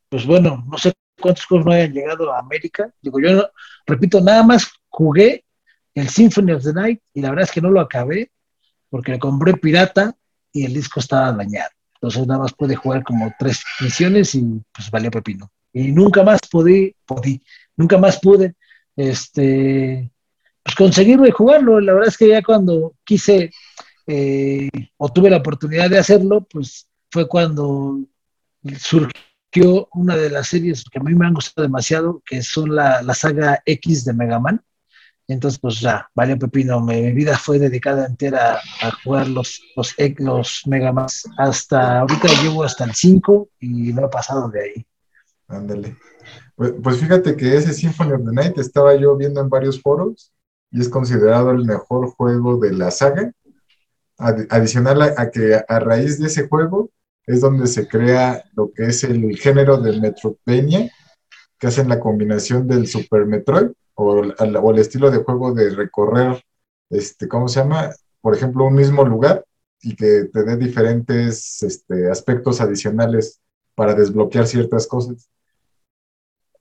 pues 0.08 0.24
bueno, 0.24 0.64
no 0.68 0.78
sé 0.78 0.92
cuántos 1.20 1.44
juegos 1.44 1.66
no 1.66 1.72
hayan 1.72 1.92
llegado 1.92 2.32
a 2.32 2.38
América. 2.38 2.92
Digo, 3.00 3.20
yo 3.20 3.32
no, 3.32 3.48
repito, 3.86 4.20
nada 4.20 4.42
más 4.42 4.70
jugué 4.88 5.44
el 5.94 6.08
Symphony 6.08 6.52
of 6.52 6.62
the 6.62 6.72
Night 6.72 7.00
y 7.12 7.20
la 7.20 7.30
verdad 7.30 7.44
es 7.44 7.52
que 7.52 7.60
no 7.60 7.70
lo 7.70 7.80
acabé 7.80 8.30
porque 8.88 9.12
le 9.12 9.18
compré 9.18 9.54
pirata 9.54 10.14
y 10.52 10.64
el 10.64 10.74
disco 10.74 11.00
estaba 11.00 11.32
dañado. 11.32 11.70
Entonces 11.94 12.26
nada 12.26 12.40
más 12.40 12.52
pude 12.52 12.76
jugar 12.76 13.02
como 13.02 13.32
tres 13.38 13.62
misiones 13.80 14.34
y 14.34 14.44
pues 14.72 14.90
valió 14.90 15.10
pepino. 15.10 15.50
Y 15.72 15.92
nunca 15.92 16.22
más 16.22 16.40
pude, 16.50 16.96
podí, 17.04 17.42
nunca 17.76 17.98
más 17.98 18.18
pude 18.20 18.54
este, 18.96 20.10
pues 20.62 20.76
conseguirlo 20.76 21.26
y 21.26 21.32
jugarlo. 21.32 21.80
La 21.80 21.92
verdad 21.92 22.08
es 22.08 22.16
que 22.16 22.28
ya 22.28 22.42
cuando 22.42 22.94
quise 23.04 23.50
eh, 24.06 24.70
o 24.96 25.12
tuve 25.12 25.30
la 25.30 25.38
oportunidad 25.38 25.90
de 25.90 25.98
hacerlo, 25.98 26.46
pues 26.50 26.88
fue 27.10 27.28
cuando 27.28 27.98
surgió 28.78 29.20
una 29.92 30.16
de 30.16 30.30
las 30.30 30.48
series 30.48 30.84
que 30.84 30.98
a 30.98 31.02
mí 31.02 31.14
me 31.14 31.26
han 31.26 31.34
gustado 31.34 31.66
demasiado, 31.66 32.22
que 32.24 32.42
son 32.42 32.74
la, 32.74 33.02
la 33.02 33.14
saga 33.14 33.62
X 33.64 34.04
de 34.04 34.12
Mega 34.12 34.38
Man. 34.38 34.62
Entonces, 35.26 35.60
pues 35.60 35.80
ya, 35.80 36.08
vale 36.14 36.36
Pepino, 36.36 36.80
mi 36.80 37.12
vida 37.12 37.36
fue 37.36 37.58
dedicada 37.58 38.06
entera 38.06 38.60
a 38.80 38.90
jugar 39.02 39.28
los, 39.28 39.60
los, 39.76 39.94
los 40.18 40.62
Mega 40.66 40.92
Man. 40.92 41.06
Hasta 41.36 42.00
ahorita 42.00 42.28
llevo 42.42 42.64
hasta 42.64 42.84
el 42.84 42.94
5 42.94 43.48
y 43.60 43.92
no 43.92 44.06
he 44.06 44.08
pasado 44.08 44.48
de 44.48 44.62
ahí. 44.62 44.86
Ándale. 45.48 45.96
Pues, 46.54 46.74
pues 46.82 46.98
fíjate 46.98 47.36
que 47.36 47.56
ese 47.56 47.74
Symphony 47.74 48.12
of 48.12 48.24
the 48.24 48.32
Night 48.32 48.58
estaba 48.58 48.94
yo 48.96 49.16
viendo 49.16 49.40
en 49.40 49.48
varios 49.48 49.80
foros 49.80 50.32
y 50.70 50.80
es 50.80 50.88
considerado 50.88 51.50
el 51.50 51.64
mejor 51.64 52.08
juego 52.10 52.58
de 52.58 52.72
la 52.72 52.90
saga. 52.90 53.32
Adicional 54.16 55.02
a, 55.02 55.30
que 55.30 55.60
a 55.68 55.78
raíz 55.78 56.18
de 56.18 56.26
ese 56.26 56.48
juego 56.48 56.90
es 57.28 57.42
donde 57.42 57.66
se 57.66 57.86
crea 57.86 58.42
lo 58.54 58.72
que 58.72 58.86
es 58.86 59.04
el 59.04 59.36
género 59.36 59.76
del 59.76 60.00
Metroidvania, 60.00 60.90
que 61.58 61.66
hacen 61.66 61.88
la 61.88 62.00
combinación 62.00 62.66
del 62.66 62.86
Super 62.86 63.26
Metroid 63.26 63.68
o, 63.94 64.22
el 64.22 64.78
estilo 64.78 65.10
de 65.10 65.18
juego 65.18 65.52
de 65.52 65.70
recorrer, 65.70 66.42
este, 66.88 67.28
¿cómo 67.28 67.48
se 67.48 67.60
llama? 67.60 67.90
Por 68.22 68.34
ejemplo, 68.34 68.64
un 68.64 68.74
mismo 68.74 69.04
lugar 69.04 69.44
y 69.82 69.94
que 69.94 70.24
te 70.32 70.42
dé 70.42 70.56
diferentes 70.56 71.62
este, 71.62 72.10
aspectos 72.10 72.62
adicionales 72.62 73.40
para 73.74 73.94
desbloquear 73.94 74.46
ciertas 74.46 74.86
cosas, 74.86 75.28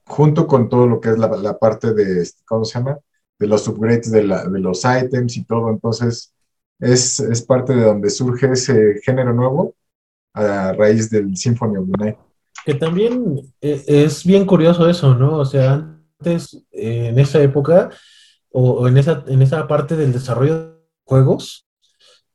junto 0.05 0.47
con 0.47 0.67
todo 0.67 0.85
lo 0.85 0.99
que 0.99 1.11
es 1.11 1.17
la, 1.17 1.29
la 1.29 1.57
parte 1.57 1.93
de, 1.93 2.23
este, 2.23 2.43
¿cómo 2.45 2.65
se 2.65 2.79
llama? 2.79 2.99
De 3.39 3.47
los 3.47 3.65
upgrades 3.69 4.11
de, 4.11 4.23
la, 4.23 4.45
de 4.45 4.59
los 4.59 4.83
items 4.83 5.37
y 5.37 5.45
todo. 5.45 5.69
Entonces, 5.69 6.33
es, 6.79 7.21
es, 7.21 7.41
parte 7.41 7.73
de 7.73 7.85
donde 7.85 8.09
surge 8.09 8.51
ese 8.51 8.99
género 9.03 9.33
nuevo 9.33 9.76
a 10.37 10.73
raíz 10.73 11.09
del 11.09 11.35
Symphony 11.35 11.77
of 11.77 11.87
the 11.91 12.05
Night. 12.05 12.17
Que 12.65 12.73
también 12.75 13.41
eh, 13.61 13.83
es 13.87 14.25
bien 14.25 14.45
curioso 14.45 14.89
eso, 14.89 15.15
¿no? 15.15 15.37
O 15.37 15.45
sea, 15.45 15.73
antes, 16.19 16.65
eh, 16.71 17.07
en 17.09 17.19
esa 17.19 17.41
época, 17.41 17.89
o, 18.51 18.87
en, 18.87 18.97
esa, 18.97 19.23
en 19.27 19.41
esa 19.41 19.67
parte 19.67 19.95
del 19.95 20.13
desarrollo 20.13 20.69
de 20.69 20.73
juegos, 21.05 21.65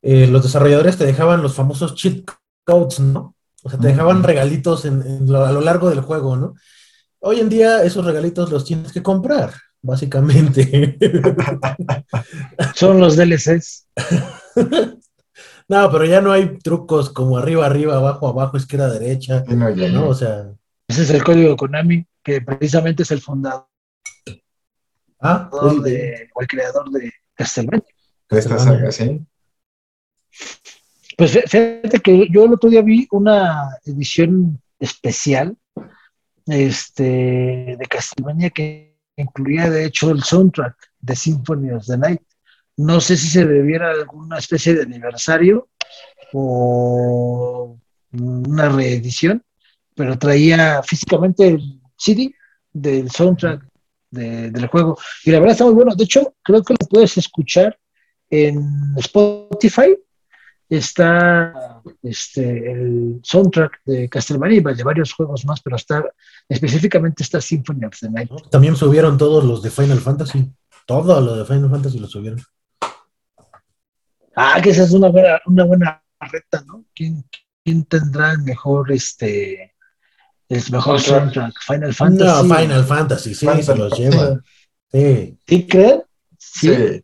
eh, 0.01 0.27
los 0.27 0.43
desarrolladores 0.43 0.97
te 0.97 1.05
dejaban 1.05 1.41
los 1.41 1.55
famosos 1.55 1.95
cheat 1.95 2.29
codes, 2.65 2.99
¿no? 2.99 3.35
O 3.63 3.69
sea, 3.69 3.79
te 3.79 3.87
dejaban 3.87 4.23
regalitos 4.23 4.85
en, 4.85 5.01
en 5.01 5.31
lo, 5.31 5.45
a 5.45 5.51
lo 5.51 5.61
largo 5.61 5.89
del 5.89 6.01
juego, 6.01 6.35
¿no? 6.35 6.55
Hoy 7.19 7.39
en 7.39 7.47
día 7.47 7.83
esos 7.83 8.05
regalitos 8.05 8.51
los 8.51 8.65
tienes 8.65 8.91
que 8.91 9.01
comprar, 9.01 9.53
básicamente. 9.81 10.97
Son 12.75 12.99
los 12.99 13.15
DLCs. 13.15 13.87
no, 15.67 15.91
pero 15.91 16.05
ya 16.05 16.21
no 16.21 16.31
hay 16.31 16.57
trucos 16.59 17.09
como 17.09 17.37
arriba, 17.37 17.65
arriba, 17.65 17.95
abajo, 17.95 18.27
abajo, 18.27 18.57
izquierda, 18.57 18.91
derecha. 18.91 19.43
No, 19.47 19.69
ya 19.69 19.89
¿no? 19.89 20.09
O 20.09 20.13
sea. 20.13 20.51
Ese 20.87 21.03
es 21.03 21.09
el 21.09 21.23
código 21.23 21.55
Konami, 21.55 22.05
que 22.21 22.41
precisamente 22.41 23.03
es 23.03 23.11
el 23.11 23.21
fundador 23.21 23.67
ah, 25.23 25.49
el, 25.71 25.81
de, 25.81 26.29
o 26.33 26.41
el 26.41 26.47
creador 26.47 26.89
de 26.91 27.11
Castlevania. 27.33 27.83
De 28.29 28.39
esta 28.39 28.59
saga, 28.59 28.91
sí. 28.91 29.21
Pues 31.17 31.31
fíjate 31.31 31.99
que 31.99 32.27
yo 32.29 32.45
el 32.45 32.53
otro 32.53 32.69
día 32.69 32.81
vi 32.81 33.07
una 33.11 33.69
edición 33.85 34.61
especial 34.79 35.55
este, 36.47 37.03
de 37.79 37.85
Castlevania 37.89 38.49
que 38.49 38.97
incluía 39.15 39.69
de 39.69 39.85
hecho 39.85 40.09
el 40.09 40.23
soundtrack 40.23 40.75
de 40.99 41.15
Symphony 41.15 41.71
of 41.71 41.85
the 41.85 41.97
Night. 41.97 42.21
No 42.77 42.99
sé 42.99 43.17
si 43.17 43.27
se 43.27 43.45
debiera 43.45 43.89
a 43.89 43.93
alguna 43.93 44.39
especie 44.39 44.73
de 44.73 44.83
aniversario 44.83 45.69
o 46.33 47.77
una 48.11 48.69
reedición, 48.69 49.43
pero 49.95 50.17
traía 50.17 50.81
físicamente 50.83 51.47
el 51.47 51.81
CD 51.95 52.33
del 52.71 53.11
soundtrack 53.11 53.63
de, 54.09 54.51
del 54.51 54.67
juego. 54.67 54.97
Y 55.23 55.31
la 55.31 55.39
verdad 55.39 55.53
está 55.53 55.65
muy 55.65 55.73
bueno. 55.75 55.95
De 55.95 56.03
hecho, 56.03 56.35
creo 56.41 56.63
que 56.63 56.73
lo 56.73 56.87
puedes 56.87 57.17
escuchar 57.17 57.77
en 58.29 58.95
Spotify 58.97 59.95
está 60.69 61.81
este, 62.01 62.71
el 62.71 63.19
soundtrack 63.23 63.81
de 63.85 64.09
Castlevania 64.09 64.57
y 64.57 64.75
de 64.75 64.83
varios 64.83 65.13
juegos 65.13 65.45
más, 65.45 65.61
pero 65.61 65.75
está 65.75 66.03
específicamente 66.49 67.23
está 67.23 67.39
Symphony 67.41 67.85
of 67.85 67.99
the 67.99 68.09
Night. 68.09 68.31
También 68.49 68.75
subieron 68.75 69.17
todos 69.17 69.43
los 69.43 69.61
de 69.61 69.69
Final 69.69 69.99
Fantasy. 69.99 70.51
Todo 70.85 71.21
lo 71.21 71.35
de 71.35 71.45
Final 71.45 71.69
Fantasy 71.69 71.99
lo 71.99 72.07
subieron. 72.07 72.41
Ah, 74.35 74.59
que 74.61 74.71
esa 74.71 74.83
es 74.83 74.91
una 74.91 75.09
buena, 75.09 75.39
una 75.45 75.63
buena 75.63 76.03
recta, 76.19 76.63
¿no? 76.65 76.83
¿Quién, 76.95 77.23
quién 77.63 77.83
tendrá 77.85 78.31
el 78.31 78.39
mejor 78.39 78.91
este 78.91 79.73
el 80.49 80.63
mejor 80.71 80.99
Soundtrack. 80.99 81.53
soundtrack. 81.53 81.61
Final 81.61 81.93
Fantasy. 81.93 82.47
No, 82.47 82.55
Final 82.55 82.85
Fantasy, 82.85 83.35
sí, 83.35 83.45
Fantasy, 83.45 83.65
se 83.67 83.75
los 83.75 83.97
lleva. 83.99 84.41
Sí. 84.91 85.37
¿Sí 85.47 85.67
creen? 85.67 86.03
Sí. 86.37 87.03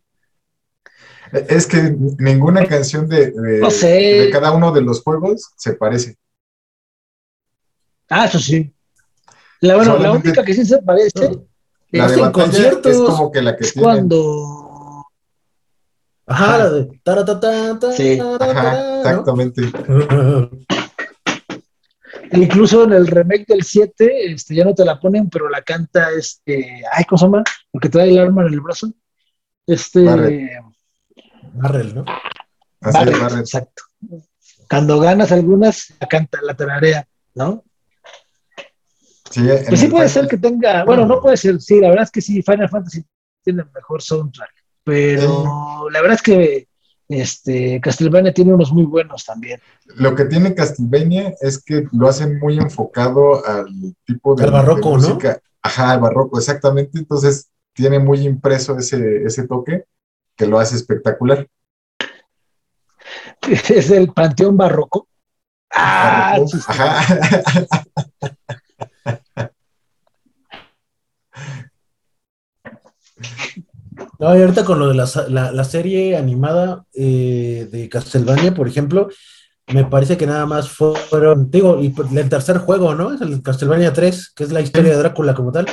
Es 1.32 1.66
que 1.66 1.96
ninguna 2.18 2.66
canción 2.66 3.08
de, 3.08 3.30
de- 3.30 3.58
No 3.60 3.70
sé. 3.70 3.86
de 3.88 4.30
cada 4.30 4.50
uno 4.52 4.72
de 4.72 4.82
los 4.82 5.02
juegos 5.02 5.50
se 5.56 5.74
parece. 5.74 6.16
Ah, 8.08 8.26
eso 8.26 8.38
sí. 8.40 8.72
La, 9.60 9.76
bueno, 9.76 9.98
la 9.98 10.12
única 10.12 10.44
que 10.44 10.54
sí 10.54 10.64
se 10.64 10.80
parece 10.82 11.30
La 11.90 12.06
Es 12.06 12.12
en 12.16 12.32
conciertos. 12.32 12.92
es 12.92 12.98
como 12.98 13.30
que 13.30 13.42
la 13.42 13.56
que 13.56 13.64
tienen. 13.64 13.82
cuando. 13.84 14.69
Ajá, 16.32 16.58
la 16.58 16.70
de 16.70 17.00
taratatata, 17.02 17.92
Sí. 17.92 18.18
Ajá, 18.20 18.38
taratara, 18.38 18.72
¿no? 18.72 18.98
exactamente. 19.00 19.62
Incluso 22.32 22.84
en 22.84 22.92
el 22.92 23.06
remake 23.08 23.44
del 23.48 23.64
7, 23.64 24.32
este, 24.32 24.54
ya 24.54 24.64
no 24.64 24.74
te 24.74 24.84
la 24.84 25.00
ponen, 25.00 25.28
pero 25.28 25.48
la 25.48 25.62
canta 25.62 26.10
este. 26.12 26.82
Ay, 26.92 27.04
¿cómo 27.04 27.18
se 27.18 27.24
llama? 27.24 27.42
Porque 27.72 27.88
trae 27.88 28.10
el 28.10 28.18
arma 28.20 28.42
en 28.46 28.52
el 28.54 28.60
brazo. 28.60 28.92
Este. 29.66 30.04
Barrel, 31.54 31.94
¿no? 31.94 32.04
Así 32.80 32.98
es, 33.08 33.20
Barret. 33.20 33.38
exacto. 33.40 33.82
Cuando 34.68 35.00
ganas 35.00 35.32
algunas, 35.32 35.92
la 36.00 36.06
canta, 36.06 36.38
la 36.42 36.54
tararea, 36.54 37.06
¿no? 37.34 37.64
Sí, 39.30 39.42
Pues 39.68 39.80
sí 39.80 39.86
puede 39.88 40.08
Final- 40.08 40.10
ser 40.10 40.28
que 40.28 40.36
tenga, 40.38 40.84
bueno, 40.84 41.06
no 41.06 41.20
puede 41.20 41.36
ser, 41.36 41.60
sí, 41.60 41.80
la 41.80 41.88
verdad 41.88 42.04
es 42.04 42.10
que 42.10 42.20
sí, 42.20 42.42
Final 42.42 42.68
Fantasy 42.68 43.04
tiene 43.42 43.62
el 43.62 43.70
mejor 43.72 44.02
soundtrack, 44.02 44.50
pero 44.90 45.88
la 45.88 46.00
verdad 46.00 46.16
es 46.16 46.22
que 46.22 46.68
este 47.08 47.80
Castlevania 47.80 48.34
tiene 48.34 48.52
unos 48.52 48.72
muy 48.72 48.84
buenos 48.84 49.24
también. 49.24 49.60
Lo 49.84 50.16
que 50.16 50.24
tiene 50.24 50.52
Castlevania 50.52 51.32
es 51.40 51.62
que 51.62 51.84
lo 51.92 52.08
hacen 52.08 52.40
muy 52.40 52.58
enfocado 52.58 53.46
al 53.46 53.68
tipo 54.04 54.34
de, 54.34 54.44
Al 54.44 54.50
barroco, 54.50 54.90
de 54.90 54.96
¿no? 54.96 54.96
música. 54.96 55.40
Ajá, 55.62 55.92
al 55.92 56.00
barroco, 56.00 56.38
exactamente. 56.38 56.98
Entonces 56.98 57.48
tiene 57.72 58.00
muy 58.00 58.26
impreso 58.26 58.76
ese, 58.76 59.22
ese 59.24 59.46
toque 59.46 59.84
que 60.36 60.46
lo 60.46 60.58
hace 60.58 60.74
espectacular. 60.74 61.46
Es 63.48 63.90
el 63.90 64.12
Panteón 64.12 64.56
Barroco. 64.56 65.06
Ah, 65.70 66.30
Barroco. 66.32 66.50
chiste. 66.50 66.72
Ajá. 66.72 67.00
No, 74.20 74.36
y 74.36 74.40
ahorita 74.42 74.64
con 74.64 74.78
lo 74.78 74.88
de 74.88 74.94
la, 74.94 75.08
la- 75.28 75.50
la 75.50 75.64
serie 75.64 76.16
animada 76.16 76.84
eh, 76.92 77.66
de 77.72 77.88
Castlevania, 77.88 78.54
por 78.54 78.68
ejemplo, 78.68 79.08
me 79.72 79.84
parece 79.84 80.16
que 80.16 80.26
nada 80.26 80.44
más 80.46 80.68
fueron, 80.68 81.50
digo, 81.50 81.80
y 81.80 81.94
el 82.16 82.28
tercer 82.28 82.58
juego, 82.58 82.94
¿no? 82.94 83.14
Es 83.14 83.20
el 83.22 83.40
Castlevania 83.42 83.92
3, 83.92 84.32
que 84.34 84.44
es 84.44 84.52
la 84.52 84.60
historia 84.60 84.92
de 84.92 84.98
Drácula 84.98 85.34
como 85.34 85.52
tal, 85.52 85.66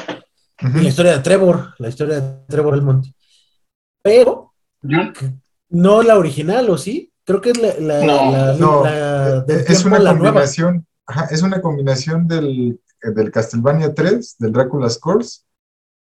y 0.62 0.82
la 0.84 0.88
historia 0.89 1.12
de 1.13 1.20
Trevor, 1.24 1.74
la 1.80 1.89
historia 1.89 2.20
de 2.22 2.46
Trevor 2.48 2.74
Belmont. 2.75 3.06
Pero 4.01 4.54
Yo, 4.82 4.98
no 5.70 6.01
la 6.04 6.18
original, 6.18 6.70
¿o 6.70 6.77
sí? 6.77 7.12
Creo 7.25 7.42
que 7.42 7.50
es 7.51 7.58
la, 7.58 7.74
la, 7.80 8.06
No, 8.06 8.32
la- 8.32 8.54
No, 8.54 8.84
la 8.86 9.42
del 9.42 9.58
es 9.60 9.66
tiempo, 9.66 9.88
una 9.89 10.00
la 10.00 10.13
nueva. 10.13 10.27
combinación, 10.30 10.86
ajá, 11.06 11.25
es 11.32 11.42
una 11.42 11.60
combinación 11.62 12.27
del, 12.27 12.80
del 13.01 13.32
Castlevania 13.32 13.94
3, 13.94 14.36
del 14.39 14.51
Drácula 14.54 14.89
Scores, 14.89 15.46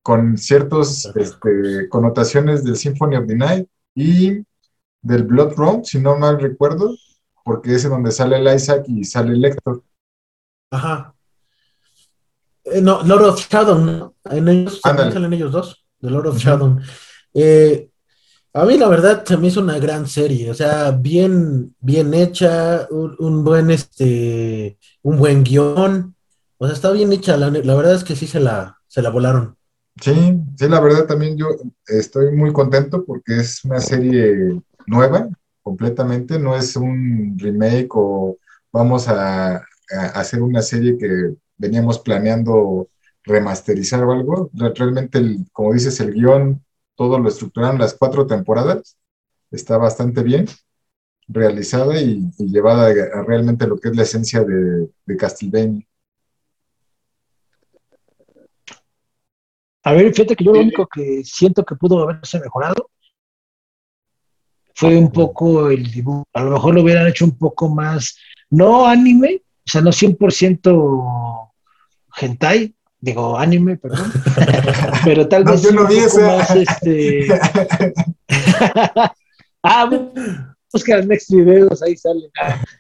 con 0.09 0.39
ciertas 0.39 1.05
este, 1.13 1.87
connotaciones 1.87 2.63
del 2.63 2.75
Symphony 2.77 3.15
of 3.15 3.27
the 3.27 3.35
Night 3.35 3.67
y 3.93 4.43
del 5.03 5.21
Blood 5.21 5.53
Round, 5.55 5.85
si 5.85 5.99
no 5.99 6.17
mal 6.17 6.41
recuerdo, 6.41 6.95
porque 7.45 7.75
es 7.75 7.85
en 7.85 7.91
donde 7.91 8.11
sale 8.11 8.37
el 8.37 8.55
Isaac 8.55 8.85
y 8.87 9.03
sale 9.03 9.33
el 9.33 9.41
Lector. 9.41 9.83
Ajá. 10.71 11.13
Eh, 12.63 12.81
no, 12.81 13.03
Lord 13.03 13.23
of 13.23 13.47
Shadow, 13.47 13.77
¿no? 13.77 14.15
En 14.31 14.47
ellos 14.47 14.81
salen 14.81 15.31
ellos 15.31 15.51
dos, 15.51 15.85
de 15.99 16.09
Lord 16.09 16.29
of 16.29 16.37
Ujú. 16.37 16.43
Shadow. 16.43 16.79
Eh, 17.35 17.91
a 18.53 18.65
mí 18.65 18.79
la 18.79 18.87
verdad 18.87 19.23
se 19.23 19.37
me 19.37 19.49
hizo 19.49 19.61
una 19.61 19.77
gran 19.77 20.07
serie, 20.07 20.49
o 20.49 20.55
sea, 20.55 20.89
bien, 20.89 21.75
bien 21.81 22.15
hecha, 22.15 22.87
un, 22.89 23.15
un 23.19 23.43
buen 23.43 23.69
este, 23.69 24.79
un 25.03 25.19
buen 25.19 25.43
guion, 25.43 26.15
o 26.57 26.65
sea, 26.65 26.73
está 26.73 26.89
bien 26.89 27.13
hecha, 27.13 27.37
la, 27.37 27.51
la 27.51 27.75
verdad 27.75 27.93
es 27.93 28.03
que 28.03 28.15
sí 28.15 28.25
se 28.25 28.39
la, 28.39 28.79
se 28.87 29.03
la 29.03 29.11
volaron. 29.11 29.58
Sí, 30.01 30.11
sí, 30.57 30.67
la 30.69 30.79
verdad 30.79 31.05
también 31.07 31.37
yo 31.37 31.47
estoy 31.87 32.31
muy 32.31 32.53
contento 32.53 33.03
porque 33.05 33.37
es 33.37 33.63
una 33.65 33.79
serie 33.81 34.61
nueva 34.87 35.27
completamente, 35.61 36.39
no 36.39 36.55
es 36.55 36.75
un 36.77 37.35
remake 37.37 37.89
o 37.95 38.37
vamos 38.71 39.07
a, 39.09 39.57
hacer 40.13 40.41
una 40.41 40.61
serie 40.61 40.97
que 40.97 41.33
veníamos 41.57 41.99
planeando 41.99 42.89
remasterizar 43.23 44.03
o 44.03 44.11
algo. 44.13 44.49
Re- 44.53 44.73
Realmente, 44.75 45.17
el- 45.17 45.45
como 45.51 45.73
dices, 45.73 45.99
el 45.99 46.13
guion, 46.13 46.63
todo 46.95 47.17
lo 47.19 47.27
estructuraron 47.29 47.79
las 47.79 47.95
cuatro 47.95 48.25
temporadas, 48.27 48.97
está 49.51 49.77
bastante 49.77 50.23
bien 50.23 50.47
realizada 51.29 52.01
y, 52.01 52.31
llevada 52.39 52.87
a, 52.89 53.21
a 53.21 53.23
realmente 53.25 53.67
lo 53.67 53.77
que 53.79 53.89
es 53.89 53.97
la 53.97 54.03
esencia 54.03 54.43
de, 54.43 54.89
de 55.07 55.17
Castlevania. 55.17 55.87
A 59.83 59.93
ver, 59.93 60.13
fíjate 60.13 60.35
que 60.35 60.43
yo 60.43 60.53
lo 60.53 60.59
único 60.59 60.87
que 60.87 61.21
siento 61.23 61.63
que 61.63 61.75
pudo 61.75 62.03
haberse 62.03 62.39
mejorado 62.39 62.89
fue 64.75 64.95
un 64.97 65.11
poco 65.11 65.69
el 65.69 65.91
dibujo. 65.91 66.25
A 66.33 66.43
lo 66.43 66.51
mejor 66.51 66.75
lo 66.75 66.81
hubieran 66.83 67.07
hecho 67.07 67.25
un 67.25 67.37
poco 67.37 67.69
más, 67.69 68.17
no 68.49 68.85
anime, 68.85 69.41
o 69.43 69.71
sea, 69.71 69.81
no 69.81 69.91
100% 69.91 71.51
hentai, 72.21 72.73
digo 72.99 73.37
anime, 73.37 73.77
perdón, 73.77 74.11
pero 75.05 75.27
tal 75.27 75.43
No, 75.43 75.51
vez 75.51 75.61
yo 75.61 75.71
no 75.71 75.81
un 75.83 75.87
vi 75.87 75.95
poco 75.95 76.07
ese. 76.07 76.21
más 76.21 76.55
este. 76.55 77.27
ah, 79.63 79.89
busca 80.71 80.95
el 80.95 81.07
next 81.07 81.31
videos, 81.31 81.81
ahí 81.81 81.95
sale. 81.97 82.29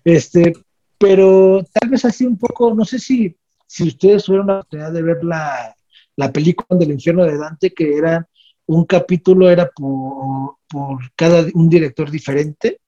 Este, 0.03 0.53
pero 0.97 1.63
tal 1.73 1.89
vez 1.89 2.03
así 2.05 2.25
un 2.25 2.37
poco, 2.37 2.73
no 2.73 2.85
sé 2.85 2.99
si, 2.99 3.35
si 3.67 3.87
ustedes 3.87 4.23
tuvieron 4.23 4.47
la 4.47 4.53
oportunidad 4.59 4.91
de 4.91 5.01
ver 5.01 5.23
la, 5.23 5.75
la 6.19 6.33
película 6.33 6.77
del 6.77 6.91
infierno 6.91 7.23
de 7.23 7.37
Dante, 7.37 7.73
que 7.73 7.95
era 7.95 8.27
un 8.65 8.83
capítulo, 8.83 9.49
era 9.49 9.69
por, 9.69 10.57
por 10.67 10.99
cada 11.15 11.47
un 11.53 11.69
director 11.69 12.11
diferente, 12.11 12.81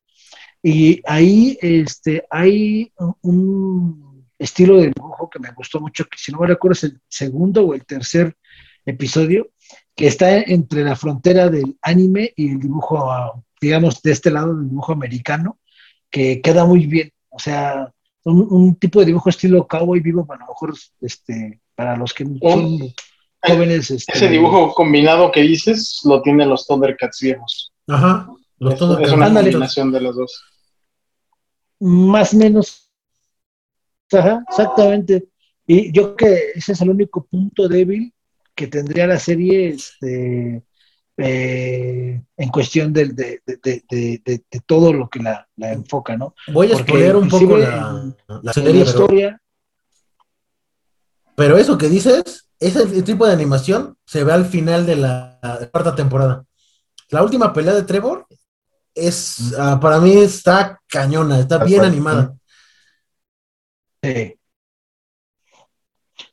y 0.62 1.02
ahí 1.06 1.58
este, 1.62 2.26
hay 2.30 2.92
un 3.22 4.28
estilo 4.38 4.78
de 4.78 4.92
dibujo 4.94 5.30
que 5.30 5.40
me 5.40 5.54
gustó 5.54 5.80
mucho, 5.80 6.04
que 6.06 6.18
si 6.18 6.34
no 6.34 6.40
me 6.40 6.48
recuerdo 6.48 6.74
es 6.74 6.84
el 6.84 7.00
segundo 7.08 7.66
o 7.66 7.74
el 7.74 7.86
tercer 7.86 8.36
episodio, 8.86 9.50
que 9.96 10.08
está 10.08 10.42
entre 10.42 10.84
la 10.84 10.98
frontera 10.98 11.50
del 11.50 11.78
anime 11.82 12.34
y 12.36 12.50
el 12.50 12.60
dibujo, 12.60 13.46
digamos, 13.62 14.02
de 14.02 14.12
este 14.12 14.30
lado 14.30 14.54
del 14.58 14.68
dibujo 14.68 14.92
americano, 14.92 15.58
que 16.10 16.42
queda 16.42 16.66
muy 16.66 16.86
bien. 16.86 17.14
O 17.30 17.40
sea, 17.40 17.90
un, 18.26 18.46
un 18.50 18.76
tipo 18.76 19.00
de 19.00 19.06
dibujo 19.06 19.30
estilo 19.30 19.66
cowboy 19.66 20.02
vivo, 20.02 20.28
a 20.30 20.36
lo 20.36 20.48
mejor 20.48 20.74
este, 21.00 21.62
para 21.76 21.96
los 21.96 22.14
que 22.14 22.26
son 22.26 22.94
jóvenes. 23.44 23.92
Este, 23.92 24.12
ese 24.14 24.28
dibujo 24.30 24.74
combinado 24.74 25.32
que 25.32 25.42
dices 25.42 26.02
lo 26.06 26.22
tienen 26.22 26.50
los 26.50 26.66
Thundercats 26.68 27.20
viejos. 27.22 27.72
Ajá. 27.88 28.30
Los 28.60 28.74
Es, 28.74 28.80
todos 28.80 29.00
es 29.02 29.12
una 29.12 29.26
Ándale. 29.28 29.52
combinación 29.52 29.92
de 29.92 30.02
los 30.02 30.16
dos. 30.16 30.44
más 31.80 32.34
o 32.34 32.38
menos. 32.38 32.90
Ajá, 34.12 34.44
exactamente. 34.50 35.28
Y 35.66 35.92
yo 35.94 36.16
creo 36.16 36.34
que 36.34 36.52
ese 36.56 36.74
es 36.74 36.82
el 36.82 36.90
único 36.90 37.26
punto 37.26 37.68
débil 37.68 38.14
que 38.54 38.68
tendría 38.68 39.08
la 39.08 39.18
serie 39.18 39.70
este, 39.70 40.64
eh, 41.18 42.22
en 42.38 42.50
cuestión 42.50 42.92
del- 42.94 43.16
de, 43.16 43.42
de, 43.46 43.58
de, 43.64 43.84
de, 43.90 44.22
de- 44.26 44.44
de 44.52 44.60
todo 44.66 44.92
lo 44.94 45.10
que 45.10 45.20
la, 45.20 45.48
la 45.56 45.72
enfoca, 45.72 46.18
¿no? 46.18 46.36
Voy 46.52 46.72
a 46.72 46.74
exponer 46.76 47.16
un 47.16 47.30
poco 47.30 47.58
la, 47.58 48.14
la 48.44 48.54
serie, 48.54 48.72
pero, 48.72 48.84
historia, 48.86 49.42
pero 51.36 51.58
eso 51.58 51.78
que 51.78 51.88
dices, 51.90 52.50
ese 52.62 53.02
tipo 53.02 53.26
de 53.26 53.34
animación 53.34 53.98
se 54.06 54.24
ve 54.24 54.32
al 54.32 54.46
final 54.46 54.86
de 54.86 54.96
la 54.96 55.68
cuarta 55.72 55.96
temporada. 55.96 56.46
La 57.10 57.24
última 57.24 57.52
pelea 57.52 57.74
de 57.74 57.84
Trevor 57.84 58.28
es, 58.94 59.54
ah, 59.58 59.80
para 59.80 60.00
mí 60.00 60.14
está 60.14 60.80
cañona, 60.88 61.40
está 61.40 61.64
bien 61.64 61.84
animada. 61.84 62.36
sí. 64.04 64.36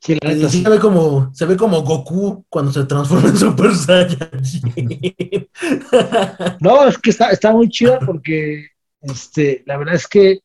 Sí, 0.01 0.17
la 0.21 0.29
neta, 0.29 0.47
sí 0.47 0.63
se 0.63 0.69
ve 0.69 0.79
como, 0.79 1.29
se 1.33 1.45
ve 1.45 1.57
como 1.57 1.81
Goku 1.81 2.45
cuando 2.47 2.71
se 2.71 2.85
transforma 2.85 3.29
en 3.29 3.37
Super 3.37 3.75
Saiyajin. 3.75 5.49
No, 6.61 6.87
es 6.87 6.97
que 6.97 7.09
está, 7.09 7.31
está 7.31 7.51
muy 7.51 7.67
chida 7.67 7.99
porque 7.99 8.67
este, 9.01 9.61
la 9.65 9.77
verdad 9.77 9.95
es 9.95 10.07
que 10.07 10.39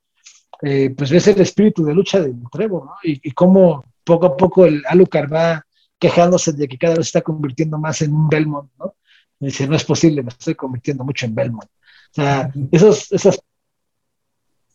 eh, 0.63 0.91
pues 0.97 1.11
ves 1.11 1.29
el 1.29 1.41
espíritu 1.41 1.85
de 1.85 1.95
lucha 1.95 2.21
del 2.21 2.35
Trevor, 2.51 2.87
¿no? 2.87 2.95
Y, 3.05 3.21
y 3.29 3.31
cómo 3.31 3.85
poco 4.03 4.27
a 4.27 4.37
poco 4.37 4.67
el 4.67 4.83
Alucard 4.89 5.33
va 5.33 5.65
quejándose 6.05 6.53
de 6.53 6.69
que 6.69 6.77
cada 6.77 6.97
vez 6.97 7.07
se 7.07 7.09
está 7.09 7.23
convirtiendo 7.23 7.79
más 7.79 8.03
en 8.03 8.13
un 8.13 8.29
Belmont, 8.29 8.71
¿no? 8.79 8.95
Y 9.41 9.47
dice, 9.47 9.67
no 9.67 9.75
es 9.75 9.85
posible, 9.85 10.23
me 10.23 10.29
estoy 10.29 10.55
convirtiendo 10.55 11.03
mucho 11.03 11.25
en 11.25 11.35
Belmont. 11.35 11.65
O 11.65 12.15
sea, 12.15 12.53
esos, 12.71 13.11
esas 13.11 13.41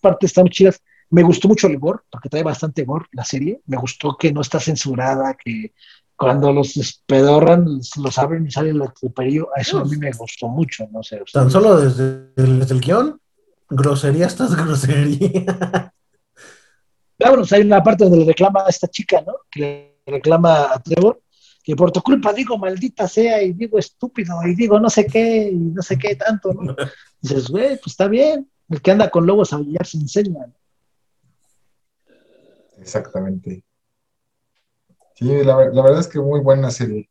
partes 0.01 0.31
están 0.31 0.47
chidas. 0.47 0.81
Me 1.11 1.21
gustó 1.21 1.47
mucho 1.47 1.67
el 1.67 1.77
gore, 1.77 1.99
porque 2.09 2.29
trae 2.29 2.41
bastante 2.41 2.83
gore 2.83 3.05
la 3.11 3.23
serie. 3.23 3.61
Me 3.67 3.77
gustó 3.77 4.17
que 4.17 4.33
no 4.33 4.41
está 4.41 4.59
censurada, 4.59 5.35
que 5.35 5.73
cuando 6.15 6.51
los 6.51 6.73
despedorran, 6.73 7.79
los 7.97 8.17
abren 8.17 8.47
y 8.47 8.51
sale 8.51 8.71
el 8.71 8.81
triperío. 8.99 9.49
Eso 9.55 9.77
a 9.77 9.85
mí 9.85 9.97
me 9.97 10.11
gustó 10.11 10.47
mucho, 10.47 10.87
no 10.91 11.03
sé. 11.03 11.21
Tan 11.31 11.51
solo 11.51 11.79
desde 11.79 12.31
el, 12.37 12.59
desde 12.59 12.73
el 12.73 12.81
guion, 12.81 13.21
grosería 13.69 14.25
estás 14.25 14.55
grosería. 14.55 15.93
Claro, 17.19 17.43
hay 17.51 17.61
una 17.61 17.83
parte 17.83 18.05
donde 18.05 18.19
le 18.19 18.25
reclama 18.25 18.63
a 18.65 18.69
esta 18.69 18.87
chica, 18.87 19.21
¿no? 19.21 19.33
Que 19.51 19.59
le 19.59 19.98
reclama 20.09 20.73
a 20.73 20.79
Trevor, 20.81 21.21
que 21.63 21.75
por 21.75 21.91
tu 21.91 22.01
culpa 22.01 22.33
digo 22.33 22.57
maldita 22.57 23.07
sea 23.07 23.41
y 23.41 23.53
digo 23.53 23.77
estúpido 23.77 24.35
y 24.45 24.55
digo 24.55 24.79
no 24.79 24.89
sé 24.89 25.05
qué 25.05 25.49
y 25.49 25.55
no 25.55 25.81
sé 25.81 25.97
qué 25.97 26.15
tanto, 26.15 26.53
¿no? 26.53 26.75
dices, 27.21 27.47
güey, 27.49 27.77
pues 27.77 27.87
está 27.87 28.07
bien, 28.07 28.49
el 28.69 28.81
que 28.81 28.91
anda 28.91 29.09
con 29.09 29.25
lobos 29.25 29.53
a 29.53 29.57
brillar 29.57 29.85
se 29.85 29.97
enseña. 29.97 30.51
Exactamente. 32.77 33.63
Sí, 35.15 35.25
la, 35.43 35.65
la, 35.65 35.83
verdad 35.83 35.99
es 35.99 36.07
que 36.07 36.19
muy 36.19 36.39
buena 36.39 36.71
serie. 36.71 37.09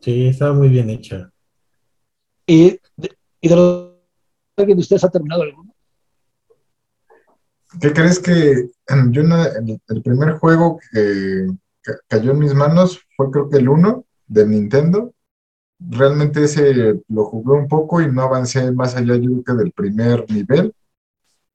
Sí, 0.00 0.28
está 0.28 0.52
muy 0.52 0.68
bien 0.68 0.88
hecha. 0.88 1.30
¿Y 2.46 2.80
de, 2.96 3.16
y 3.42 3.48
de 3.48 3.56
los, 3.56 3.92
alguien 4.56 4.78
de 4.78 4.82
ustedes 4.82 5.04
ha 5.04 5.10
terminado 5.10 5.42
alguno? 5.42 5.67
¿Qué 7.80 7.92
crees 7.92 8.18
que 8.18 8.70
yo 9.10 9.22
no, 9.22 9.44
el, 9.44 10.02
primer 10.02 10.32
juego 10.38 10.80
que 10.90 11.46
cayó 12.08 12.32
en 12.32 12.38
mis 12.38 12.54
manos 12.54 13.00
fue 13.16 13.30
creo 13.30 13.50
que 13.50 13.58
el 13.58 13.68
1 13.68 14.04
de 14.26 14.46
Nintendo? 14.46 15.12
Realmente 15.78 16.44
ese 16.44 17.02
lo 17.08 17.24
jugué 17.26 17.52
un 17.52 17.68
poco 17.68 18.00
y 18.00 18.10
no 18.10 18.22
avancé 18.22 18.72
más 18.72 18.96
allá 18.96 19.16
yo 19.16 19.30
creo 19.30 19.44
que 19.44 19.64
del 19.64 19.72
primer 19.72 20.24
nivel. 20.30 20.72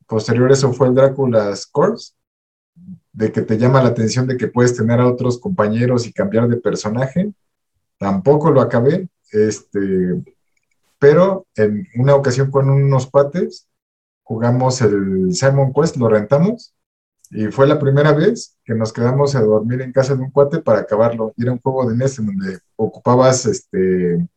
Posterior 0.06 0.52
eso 0.52 0.72
fue 0.72 0.88
el 0.88 0.96
Drácula's 0.96 1.66
Corpse, 1.66 2.14
de 3.12 3.32
que 3.32 3.42
te 3.42 3.58
llama 3.58 3.82
la 3.82 3.90
atención 3.90 4.28
de 4.28 4.38
que 4.38 4.48
puedes 4.48 4.76
tener 4.76 5.00
a 5.00 5.08
otros 5.08 5.40
compañeros 5.40 6.06
y 6.06 6.14
cambiar 6.14 6.48
de 6.48 6.58
personaje. 6.58 7.34
Tampoco 7.98 8.52
lo 8.52 8.62
acabé, 8.62 9.10
este, 9.32 10.24
pero 11.00 11.48
en 11.56 11.88
una 11.96 12.16
ocasión 12.16 12.52
con 12.52 12.70
unos 12.70 13.08
pates 13.08 13.68
jugamos 14.24 14.82
el 14.82 15.34
Simon 15.34 15.74
Quest, 15.74 15.98
lo 15.98 16.10
rentamos 16.10 16.74
y 17.36 17.48
fue 17.48 17.66
la 17.66 17.80
primera 17.80 18.12
vez 18.12 18.58
que 18.64 18.76
nos 18.76 18.94
quedamos 18.94 19.36
a 19.36 19.42
dormir 19.42 19.82
en 19.82 19.92
casa 19.92 20.16
de 20.16 20.22
un 20.22 20.30
cuate 20.30 20.60
para 20.60 20.82
acabarlo. 20.82 21.34
Y 21.36 21.42
era 21.42 21.52
un 21.52 21.60
juego 21.60 21.90
de 21.90 21.98
NES 21.98 22.20
en 22.20 22.28
donde 22.28 22.60
ocupabas 22.76 23.48
este, 23.48 24.28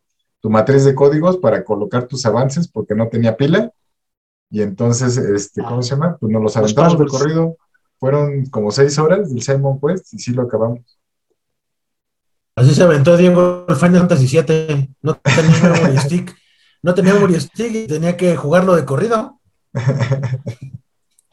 tu 0.41 0.49
matriz 0.49 0.85
de 0.85 0.95
códigos 0.95 1.37
para 1.37 1.63
colocar 1.63 2.07
tus 2.07 2.25
avances 2.25 2.69
porque 2.69 2.95
no 2.95 3.09
tenía 3.09 3.37
pila. 3.37 3.71
Y 4.51 4.63
entonces, 4.63 5.19
este, 5.19 5.63
¿cómo 5.63 5.83
se 5.83 5.91
llama? 5.91 6.17
Pues 6.19 6.33
nos 6.33 6.43
los 6.43 6.57
aventamos 6.57 6.99
de 6.99 7.07
corrido. 7.07 7.57
Fueron 7.99 8.47
como 8.47 8.71
seis 8.71 8.99
horas 8.99 9.29
del 9.29 9.43
Simon 9.43 9.79
Quest 9.79 10.15
y 10.15 10.19
sí 10.19 10.33
lo 10.33 10.43
acabamos. 10.43 10.99
Así 12.55 12.75
se 12.75 12.83
aventó 12.83 13.19
Diego 13.19 13.67
el 13.69 13.77
Final 13.77 14.09
Fantasy 14.09 14.27
VII. 14.27 14.95
No 15.03 15.17
tenía 15.17 15.71
memory 15.71 15.99
stick. 15.99 16.35
No 16.83 16.95
tenía 16.95 17.13
memory 17.13 17.41
stick 17.41 17.75
y 17.75 17.87
tenía 17.87 18.17
que 18.17 18.37
jugarlo 18.37 18.75
de 18.75 18.87
corrido. 18.87 19.36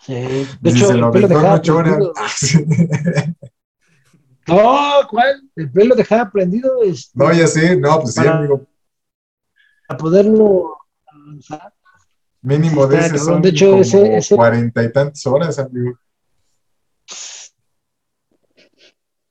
Sí. 0.06 0.48
De 0.60 0.70
hecho, 0.70 0.92
el 0.92 1.12
pelo 1.12 1.28
dejaba 1.28 1.62
prendido. 1.62 2.14
no, 4.48 5.08
¿cuál? 5.10 5.50
El 5.56 5.72
pelo 5.72 5.96
dejaba 5.96 6.30
prendido. 6.30 6.84
Este, 6.84 7.12
no, 7.14 7.32
ya 7.32 7.48
sé, 7.48 7.78
no, 7.78 8.02
pues 8.02 8.16
sí, 8.16 8.28
amigo. 8.28 8.68
Para 9.88 9.98
poderlo 9.98 10.78
avanzar. 11.08 11.74
Mínimo 12.42 12.86
de 12.88 13.00
ese 13.00 13.18
son 13.18 13.42
de 13.42 13.50
hecho, 13.50 13.70
como 13.70 13.82
ese, 13.82 14.18
ese, 14.18 14.36
cuarenta 14.36 14.84
y 14.84 14.92
tantas 14.92 15.26
horas, 15.26 15.58
amigo. 15.58 15.98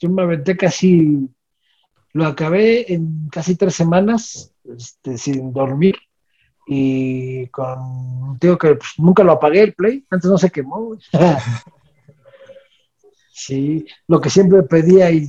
Yo 0.00 0.08
me 0.08 0.22
aventé 0.22 0.56
casi, 0.56 1.28
lo 2.14 2.24
acabé 2.24 2.90
en 2.90 3.28
casi 3.30 3.56
tres 3.56 3.74
semanas, 3.74 4.54
este, 4.64 5.18
sin 5.18 5.52
dormir 5.52 5.96
y 6.66 7.46
con 7.48 8.38
tío 8.38 8.56
que 8.56 8.76
pues, 8.76 8.92
nunca 8.98 9.24
lo 9.24 9.32
apagué 9.32 9.62
el 9.62 9.74
play, 9.74 10.06
antes 10.10 10.30
no 10.30 10.38
se 10.38 10.50
quemó. 10.50 10.96
sí, 13.32 13.86
lo 14.06 14.20
que 14.20 14.30
siempre 14.30 14.62
pedía 14.62 15.10
y 15.10 15.26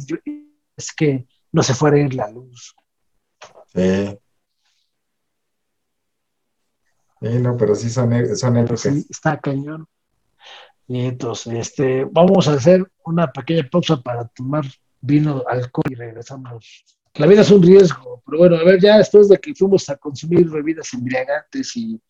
es 0.75 0.93
que 0.93 1.27
no 1.51 1.63
se 1.63 1.73
fuera 1.73 1.97
a 1.97 1.99
ir 1.99 2.13
la 2.13 2.29
luz. 2.29 2.75
Sí. 3.73 4.17
Sí, 7.21 7.39
no, 7.39 7.55
pero 7.55 7.73
sí 7.73 7.89
son, 7.89 8.35
son 8.35 8.57
épocas. 8.57 8.81
Sí, 8.81 9.05
está 9.09 9.39
cañón. 9.39 9.87
Y 10.87 11.05
entonces, 11.05 11.53
este, 11.53 12.05
vamos 12.05 12.47
a 12.47 12.53
hacer 12.53 12.91
una 13.05 13.31
pequeña 13.31 13.67
pausa 13.71 14.01
para 14.01 14.27
tomar 14.27 14.65
vino, 14.99 15.43
alcohol 15.47 15.85
y 15.89 15.95
regresamos 15.95 16.83
la 17.15 17.27
vida 17.27 17.41
es 17.41 17.51
un 17.51 17.61
riesgo, 17.61 18.21
pero 18.25 18.37
bueno, 18.39 18.55
a 18.57 18.63
ver, 18.63 18.79
ya 18.79 18.97
después 18.97 19.29
de 19.29 19.37
que 19.37 19.53
fuimos 19.53 19.89
a 19.89 19.97
consumir 19.97 20.49
bebidas 20.49 20.93
embriagantes 20.93 21.75
y 21.75 22.01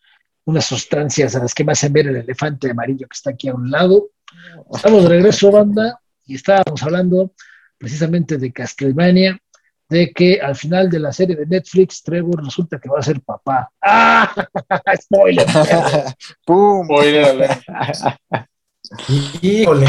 unas 0.45 0.65
sustancias 0.65 1.35
a 1.35 1.39
las 1.39 1.53
que 1.53 1.63
me 1.63 1.71
hacen 1.71 1.93
ver 1.93 2.07
el 2.07 2.17
elefante 2.17 2.71
amarillo 2.71 3.07
que 3.07 3.15
está 3.15 3.31
aquí 3.31 3.49
a 3.49 3.53
un 3.53 3.69
lado, 3.69 4.11
estamos 4.73 5.03
de 5.03 5.09
regreso, 5.09 5.51
banda, 5.51 5.99
y 6.25 6.35
estábamos 6.35 6.81
hablando 6.83 7.33
precisamente 7.77 8.37
de 8.37 8.53
Castlevania, 8.53 9.37
de 9.89 10.11
que 10.11 10.39
al 10.41 10.55
final 10.55 10.89
de 10.89 10.99
la 10.99 11.11
serie 11.11 11.35
de 11.35 11.45
Netflix, 11.45 12.01
Trevor 12.01 12.43
resulta 12.43 12.79
que 12.79 12.89
va 12.89 12.99
a 12.99 13.03
ser 13.03 13.21
papá. 13.21 13.69
¡Ah! 13.81 14.33
¡Spoiler! 15.01 15.45
¡Pum! 16.45 16.85
Spoiler. 16.85 17.61
Híjole. 19.41 19.87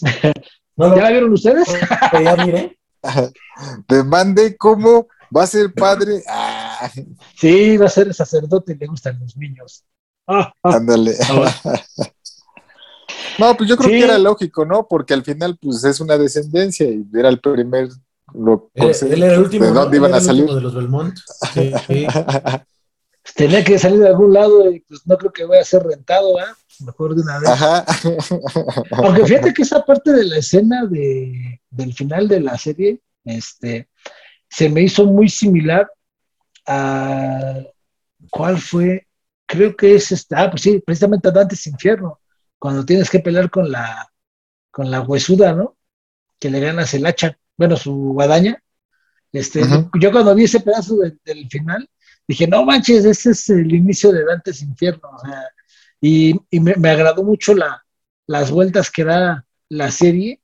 ¿Ya 0.76 0.88
la 0.88 1.10
vieron 1.10 1.32
ustedes? 1.32 1.68
ya 2.12 2.36
miré. 2.44 2.76
Te 3.86 4.02
mande 4.04 4.56
cómo 4.56 5.08
va 5.34 5.44
a 5.44 5.46
ser 5.46 5.72
padre. 5.72 6.22
Ah. 6.28 6.90
Sí, 7.38 7.76
va 7.76 7.86
a 7.86 7.90
ser 7.90 8.12
sacerdote 8.14 8.72
y 8.72 8.76
le 8.76 8.86
gustan 8.86 9.18
los 9.20 9.36
niños. 9.36 9.84
Ah, 10.28 10.52
ah. 10.62 10.76
Ándale. 10.76 11.16
No, 13.38 13.56
pues 13.56 13.68
yo 13.68 13.76
creo 13.76 13.90
Sí. 13.90 13.98
que 13.98 14.04
era 14.04 14.18
lógico, 14.18 14.64
¿no? 14.64 14.86
Porque 14.88 15.14
al 15.14 15.24
final, 15.24 15.58
pues 15.60 15.82
es 15.84 15.98
una 16.00 16.16
descendencia 16.16 16.86
y 16.88 17.04
era 17.12 17.28
el 17.28 17.40
primer. 17.40 17.88
Lo, 18.32 18.70
Él, 18.74 18.92
él 19.10 19.22
era 19.22 19.34
el 19.34 19.40
último. 19.40 19.64
¿De 19.66 19.72
dónde 19.72 19.96
Él 19.96 20.02
iban 20.02 20.14
a 20.14 20.20
salir? 20.20 20.46
de 20.46 20.60
los 20.60 20.74
Belmont. 20.74 21.18
Sí, 21.52 21.72
sí. 21.86 22.06
Tenía 23.36 23.62
que 23.62 23.78
salir 23.78 24.00
de 24.00 24.08
algún 24.08 24.32
lado 24.34 24.70
y 24.70 24.80
pues 24.80 25.06
no 25.06 25.16
creo 25.16 25.32
que 25.32 25.44
vaya 25.44 25.62
a 25.62 25.64
ser 25.64 25.82
rentado, 25.84 26.38
¿ah? 26.38 26.56
Mejor 26.80 27.14
de 27.14 27.22
una 27.22 27.38
vez. 27.38 27.48
Ajá. 27.50 27.84
Aunque 28.90 29.24
fíjate 29.26 29.52
que 29.54 29.62
esa 29.62 29.84
parte 29.84 30.12
de 30.12 30.24
la 30.24 30.38
escena 30.38 30.86
de, 30.86 31.60
del 31.70 31.94
final 31.94 32.26
de 32.26 32.40
la 32.40 32.58
serie, 32.58 33.00
este, 33.24 33.88
se 34.50 34.68
me 34.68 34.82
hizo 34.82 35.04
muy 35.06 35.28
similar 35.28 35.88
a 36.66 37.54
cuál 38.30 38.58
fue, 38.58 39.06
creo 39.46 39.76
que 39.76 39.94
es 39.94 40.12
esta, 40.12 40.42
ah, 40.42 40.50
pues 40.50 40.62
sí, 40.62 40.80
precisamente 40.84 41.30
Dantes 41.30 41.66
Infierno, 41.66 42.20
cuando 42.58 42.84
tienes 42.84 43.10
que 43.10 43.20
pelear 43.20 43.50
con 43.50 43.70
la, 43.70 44.08
con 44.70 44.90
la 44.90 45.00
huesuda, 45.00 45.52
¿no? 45.52 45.76
Que 46.38 46.50
le 46.50 46.60
ganas 46.60 46.92
el 46.94 47.06
hacha, 47.06 47.36
bueno, 47.56 47.76
su 47.76 47.94
guadaña. 48.14 48.60
Este, 49.32 49.62
yo 49.98 50.12
cuando 50.12 50.34
vi 50.34 50.44
ese 50.44 50.60
pedazo 50.60 50.96
de- 50.96 51.16
del 51.24 51.48
final, 51.48 51.88
dije, 52.26 52.46
no 52.46 52.64
manches, 52.64 53.04
ese 53.04 53.30
es 53.30 53.48
el 53.50 53.72
inicio 53.74 54.12
de 54.12 54.24
Dantes 54.24 54.62
Infierno, 54.62 55.10
o 55.14 55.18
sea, 55.18 55.42
y, 56.00 56.34
y 56.50 56.60
me, 56.60 56.74
me 56.76 56.90
agradó 56.90 57.22
mucho 57.22 57.54
la, 57.54 57.84
las 58.26 58.50
vueltas 58.50 58.90
que 58.90 59.04
da 59.04 59.44
la 59.68 59.90
serie 59.90 60.40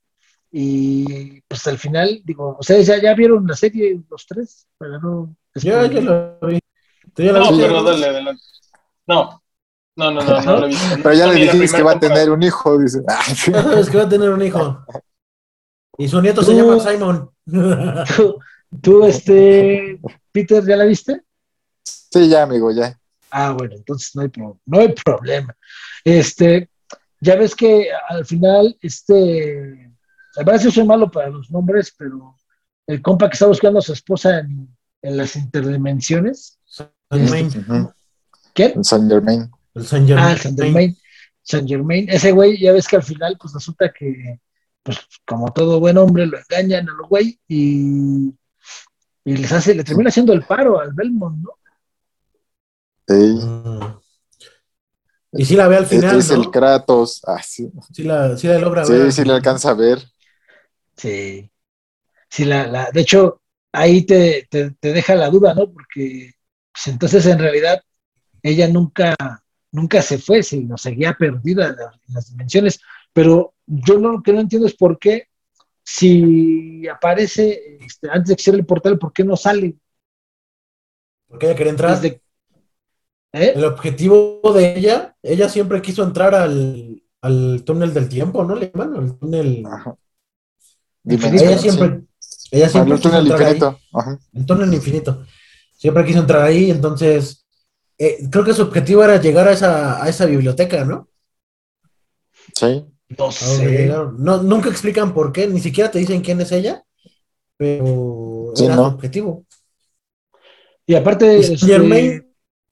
y 0.51 1.41
pues 1.43 1.67
al 1.67 1.79
final, 1.79 2.21
digo, 2.25 2.57
¿ustedes 2.59 2.87
ya, 2.87 3.01
ya 3.01 3.15
vieron 3.15 3.47
la 3.47 3.55
serie 3.55 4.01
los 4.11 4.27
tres? 4.27 4.67
Para 4.79 4.99
no 4.99 5.35
Yo, 5.57 5.85
yo 5.87 6.01
lo 6.01 6.39
vi. 6.49 6.59
¿Tú 7.15 7.23
ya 7.23 7.33
lo 7.33 7.41
No, 7.41 7.49
viste? 7.51 7.67
pero 7.67 7.83
dale 7.83 8.07
adelante. 8.07 8.43
No, 9.07 9.43
no, 9.97 10.11
no, 10.11 10.23
no, 10.23 10.43
no 10.43 10.61
lo 10.61 10.67
visto. 10.69 10.85
Pero 11.03 11.15
ya 11.15 11.27
No, 11.27 11.33
le 11.33 11.41
dijiste 11.41 11.77
que 11.77 11.83
va 11.83 11.93
a 11.93 12.01
tener 12.01 12.31
un 12.31 12.43
hijo, 12.43 12.79
dice. 12.79 13.03
Sabes 13.53 13.91
que 13.91 13.97
va 13.99 14.05
a 14.05 14.09
tener 14.09 14.31
un 14.31 14.41
hijo. 14.43 14.85
Y 15.99 16.09
su 16.09 16.23
nieto 16.23 16.43
se 16.43 16.53
Tú- 16.53 16.57
llama 16.59 16.79
Simon. 16.81 17.31
¿Tú, 18.17 18.39
tú, 18.81 19.05
este, 19.05 19.99
Peter, 20.31 20.65
ya 20.65 20.77
la 20.77 20.85
viste? 20.85 21.23
Sí, 22.11 22.29
ya, 22.29 22.43
amigo, 22.43 22.71
ya. 22.71 22.99
Ah, 23.31 23.53
bueno, 23.53 23.75
entonces 23.77 24.15
no 24.17 24.23
hay, 24.23 24.29
pro- 24.29 24.59
no 24.67 24.81
hay 24.81 24.93
problema. 24.93 25.55
Este, 26.05 26.71
ya 27.21 27.37
ves 27.37 27.55
que 27.55 27.89
al 28.09 28.25
final, 28.25 28.77
este, 28.81 29.91
a 30.37 30.43
veces 30.45 30.73
soy 30.73 30.85
malo 30.85 31.11
para 31.11 31.29
los 31.29 31.51
nombres, 31.51 31.95
pero 31.97 32.37
el 32.87 33.03
compa 33.03 33.29
que 33.29 33.35
está 33.35 33.47
buscando 33.47 33.81
a 33.81 33.83
su 33.83 33.93
esposa 33.93 34.39
en, 34.39 34.69
en 35.03 35.17
las 35.17 35.37
interdimensiones, 35.37 36.59
Germain. 37.11 37.47
Ujú. 37.49 37.93
¿quién? 38.55 38.73
En 38.77 38.85
San 38.85 39.09
Germain. 39.09 39.51
El 39.75 39.87
Saint 39.87 40.07
Germain. 40.09 40.27
Ah, 40.27 40.37
San 40.37 40.57
Germain. 40.57 40.97
San 41.43 41.67
Germain. 41.69 42.09
Ese 42.09 42.33
güey, 42.33 42.59
ya 42.59 42.73
ves 42.73 42.89
que 42.89 42.97
al 42.97 43.03
final, 43.03 43.37
pues 43.41 43.53
resulta 43.55 43.93
que, 43.93 44.41
pues 44.83 44.99
como 45.27 45.53
todo 45.53 45.81
buen 45.81 45.99
hombre, 45.99 46.27
lo 46.27 46.39
engañan 46.39 46.89
a 46.89 46.93
los 46.93 47.09
güey 47.09 47.39
y, 47.47 48.33
y 49.25 49.37
les 49.37 49.53
hace, 49.53 49.75
le 49.75 49.85
termina 49.85 50.09
haciendo 50.09 50.33
el 50.33 50.43
paro 50.45 50.81
al 50.81 50.93
Belmont, 50.95 51.39
¿no? 51.43 51.51
Sí. 53.09 53.15
Mm. 53.15 53.99
Y 55.33 55.45
sí 55.45 55.57
la 55.57 55.69
ve 55.69 55.77
al 55.77 55.87
final, 55.87 56.19
es 56.19 56.31
¿no? 56.31 56.37
el 56.43 56.51
Kratos. 56.51 57.21
Ah, 57.27 57.43
sí, 57.43 57.71
Sí 57.93 58.03
la, 58.03 58.37
sí 58.37 58.47
la 58.47 58.59
logra 58.59 58.85
ver. 58.87 59.13
sí, 59.13 59.23
sí 59.23 59.29
le 59.29 59.35
alcanza 59.35 59.71
a 59.71 59.75
ver. 59.75 59.99
Sí. 60.97 61.51
Sí, 62.31 62.45
la, 62.45 62.67
la, 62.67 62.91
de 62.93 63.01
hecho, 63.03 63.43
ahí 63.73 64.05
te, 64.05 64.47
te, 64.51 64.73
te 64.73 64.93
deja 64.93 65.15
la 65.15 65.31
duda, 65.31 65.55
¿no? 65.55 65.71
Porque 65.73 66.33
pues, 66.73 66.87
entonces 66.89 67.27
en 67.27 67.39
realidad 67.39 67.83
ella 68.43 68.69
nunca, 68.69 69.17
nunca 69.73 70.03
se 70.03 70.19
fue, 70.19 70.43
sino 70.43 70.79
seguía 70.79 71.15
perdida 71.15 71.69
en 71.69 71.77
las, 71.77 71.95
en 72.09 72.15
las 72.15 72.31
dimensiones. 72.31 72.81
Pero 73.13 73.55
yo 73.67 73.99
no, 73.99 74.13
lo 74.13 74.23
que 74.23 74.33
no 74.33 74.41
entiendo 74.41 74.67
es 74.67 74.77
por 74.77 74.99
qué, 74.99 75.29
si 75.85 76.87
aparece 76.89 77.79
este, 77.81 78.09
antes 78.11 78.29
de 78.31 78.37
que 78.37 78.43
cierre 78.43 78.59
el 78.59 78.67
portal, 78.67 78.99
¿por 78.99 79.13
qué 79.13 79.25
no 79.25 79.37
sale? 79.37 79.77
Porque 81.29 81.47
ella 81.47 81.57
quería 81.57 81.71
entrar. 81.73 82.01
Desde- 82.01 82.23
¿Eh? 83.33 83.53
El 83.55 83.65
objetivo 83.65 84.41
de 84.55 84.79
ella, 84.79 85.17
ella 85.23 85.49
siempre 85.49 85.83
quiso 85.83 86.03
entrar 86.03 86.35
al, 86.35 87.03
al 87.21 87.63
túnel 87.65 87.93
del 87.93 88.09
tiempo, 88.09 88.45
¿no? 88.45 88.55
Le 88.55 88.71
llaman, 88.73 88.97
al 88.97 89.19
túnel. 89.19 89.65
Ajá. 89.67 89.97
Ella 91.05 91.59
sí. 91.59 91.71
siempre, 91.71 92.03
ella 92.51 92.69
siempre 92.69 92.97
quiso 92.97 93.11
túnel 93.11 93.23
entrar 93.27 93.41
ahí. 93.43 93.55
infinito. 93.55 93.81
Ajá. 93.93 94.19
El 94.33 94.47
túnel 94.47 94.75
infinito. 94.75 95.25
Siempre 95.73 96.05
quiso 96.05 96.21
entrar 96.21 96.43
ahí, 96.43 96.71
entonces 96.71 97.47
eh, 97.99 98.29
creo 98.31 98.45
que 98.45 98.55
su 98.55 98.63
objetivo 98.63 99.05
era 99.05 99.21
llegar 99.21 99.47
a 99.49 99.53
esa, 99.53 100.03
a 100.03 100.09
esa 100.09 100.27
biblioteca, 100.27 100.85
¿no? 100.85 101.09
Sí. 102.55 102.85
No 103.17 103.33
sé. 103.33 103.87
No, 104.19 104.43
nunca 104.43 104.69
explican 104.69 105.15
por 105.15 105.33
qué, 105.33 105.47
ni 105.47 105.61
siquiera 105.61 105.91
te 105.91 105.99
dicen 105.99 106.21
quién 106.21 106.41
es 106.41 106.53
ella, 106.53 106.85
pero 107.57 108.53
Sí, 108.55 108.65
era 108.65 108.77
¿no? 108.77 108.89
su 108.89 108.95
objetivo. 108.95 109.45
Y 110.87 110.95
aparte, 110.95 111.39
este, 111.39 111.57
Germain, 111.59 112.28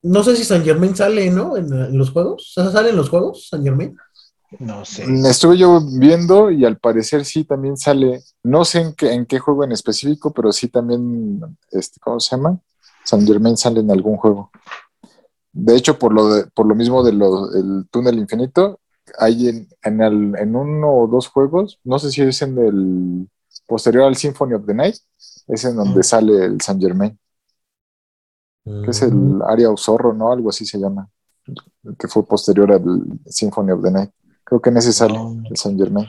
no 0.07 0.23
sé 0.25 0.37
si 0.37 0.45
San 0.45 0.65
Germain 0.65 0.95
sale, 0.97 1.31
¿no? 1.31 1.57
En, 1.57 1.73
en 1.73 1.99
los 1.99 2.11
juegos. 2.11 2.53
¿Sale 2.55 2.91
en 2.91 2.97
los 2.97 3.09
juegos, 3.09 3.49
San 3.49 3.63
Germain? 3.65 3.97
no 4.61 4.85
sé. 4.85 5.07
Mm, 5.07 5.27
Estuve 5.27 5.59
yo 5.59 5.81
viendo 5.99 6.51
y 6.51 6.65
al 6.65 6.79
parecer 6.79 7.25
sí 7.25 7.45
también 7.45 7.77
sale, 7.77 8.23
no 8.45 8.65
sé 8.65 8.81
en 8.81 8.95
qué, 8.95 9.13
en 9.13 9.27
qué 9.27 9.39
juego 9.39 9.65
en 9.65 9.73
específico, 9.73 10.33
pero 10.33 10.53
sí 10.53 10.69
también, 10.69 11.41
este, 11.73 11.99
¿cómo 12.01 12.21
se 12.21 12.37
llama? 12.37 12.59
San 13.05 13.27
Germain 13.27 13.57
sale 13.57 13.81
en 13.81 13.91
algún 13.91 14.17
juego. 14.17 14.51
De 15.53 15.75
hecho, 15.77 15.99
por 15.99 16.13
lo, 16.13 16.29
de- 16.35 16.47
por 16.55 16.67
lo 16.67 16.75
mismo 16.75 17.03
del 17.03 17.19
túnel 17.91 18.19
infinito, 18.19 18.81
hay 19.19 19.49
en, 19.49 19.69
en, 19.83 20.01
el- 20.03 20.35
en 20.39 20.55
uno 20.57 20.93
o 20.93 21.07
dos 21.07 21.29
juegos, 21.29 21.79
no 21.85 21.99
sé 21.99 22.11
si 22.11 22.23
es 22.23 22.43
en 22.43 22.59
el 22.59 23.29
posterior 23.67 24.05
al 24.05 24.17
Symphony 24.17 24.55
of 24.55 24.67
the 24.67 24.75
Night, 24.75 24.97
es 25.49 25.65
en 25.65 25.77
donde 25.77 26.01
Mm. 26.01 26.05
sale 26.05 26.45
el 26.45 26.61
San 26.61 26.81
Germain, 26.81 27.19
que 28.85 28.91
es 28.91 29.03
el 29.03 29.41
área 29.47 29.71
o 29.71 29.77
zorro, 29.77 30.13
¿no? 30.13 30.33
Algo 30.33 30.51
así 30.51 30.67
se 30.67 30.79
llama, 30.79 31.09
el 31.85 31.97
que 31.97 32.09
fue 32.09 32.27
posterior 32.27 32.73
al 32.73 32.83
Symphony 33.27 33.71
of 33.71 33.83
the 33.83 33.91
Night. 33.91 34.11
Creo 34.45 34.61
que 34.61 34.71
en 34.71 34.77
ese 34.79 34.93
sale 34.93 35.15
No. 35.15 35.43
el 35.49 35.57
San 35.57 35.79
Germain. 35.79 36.07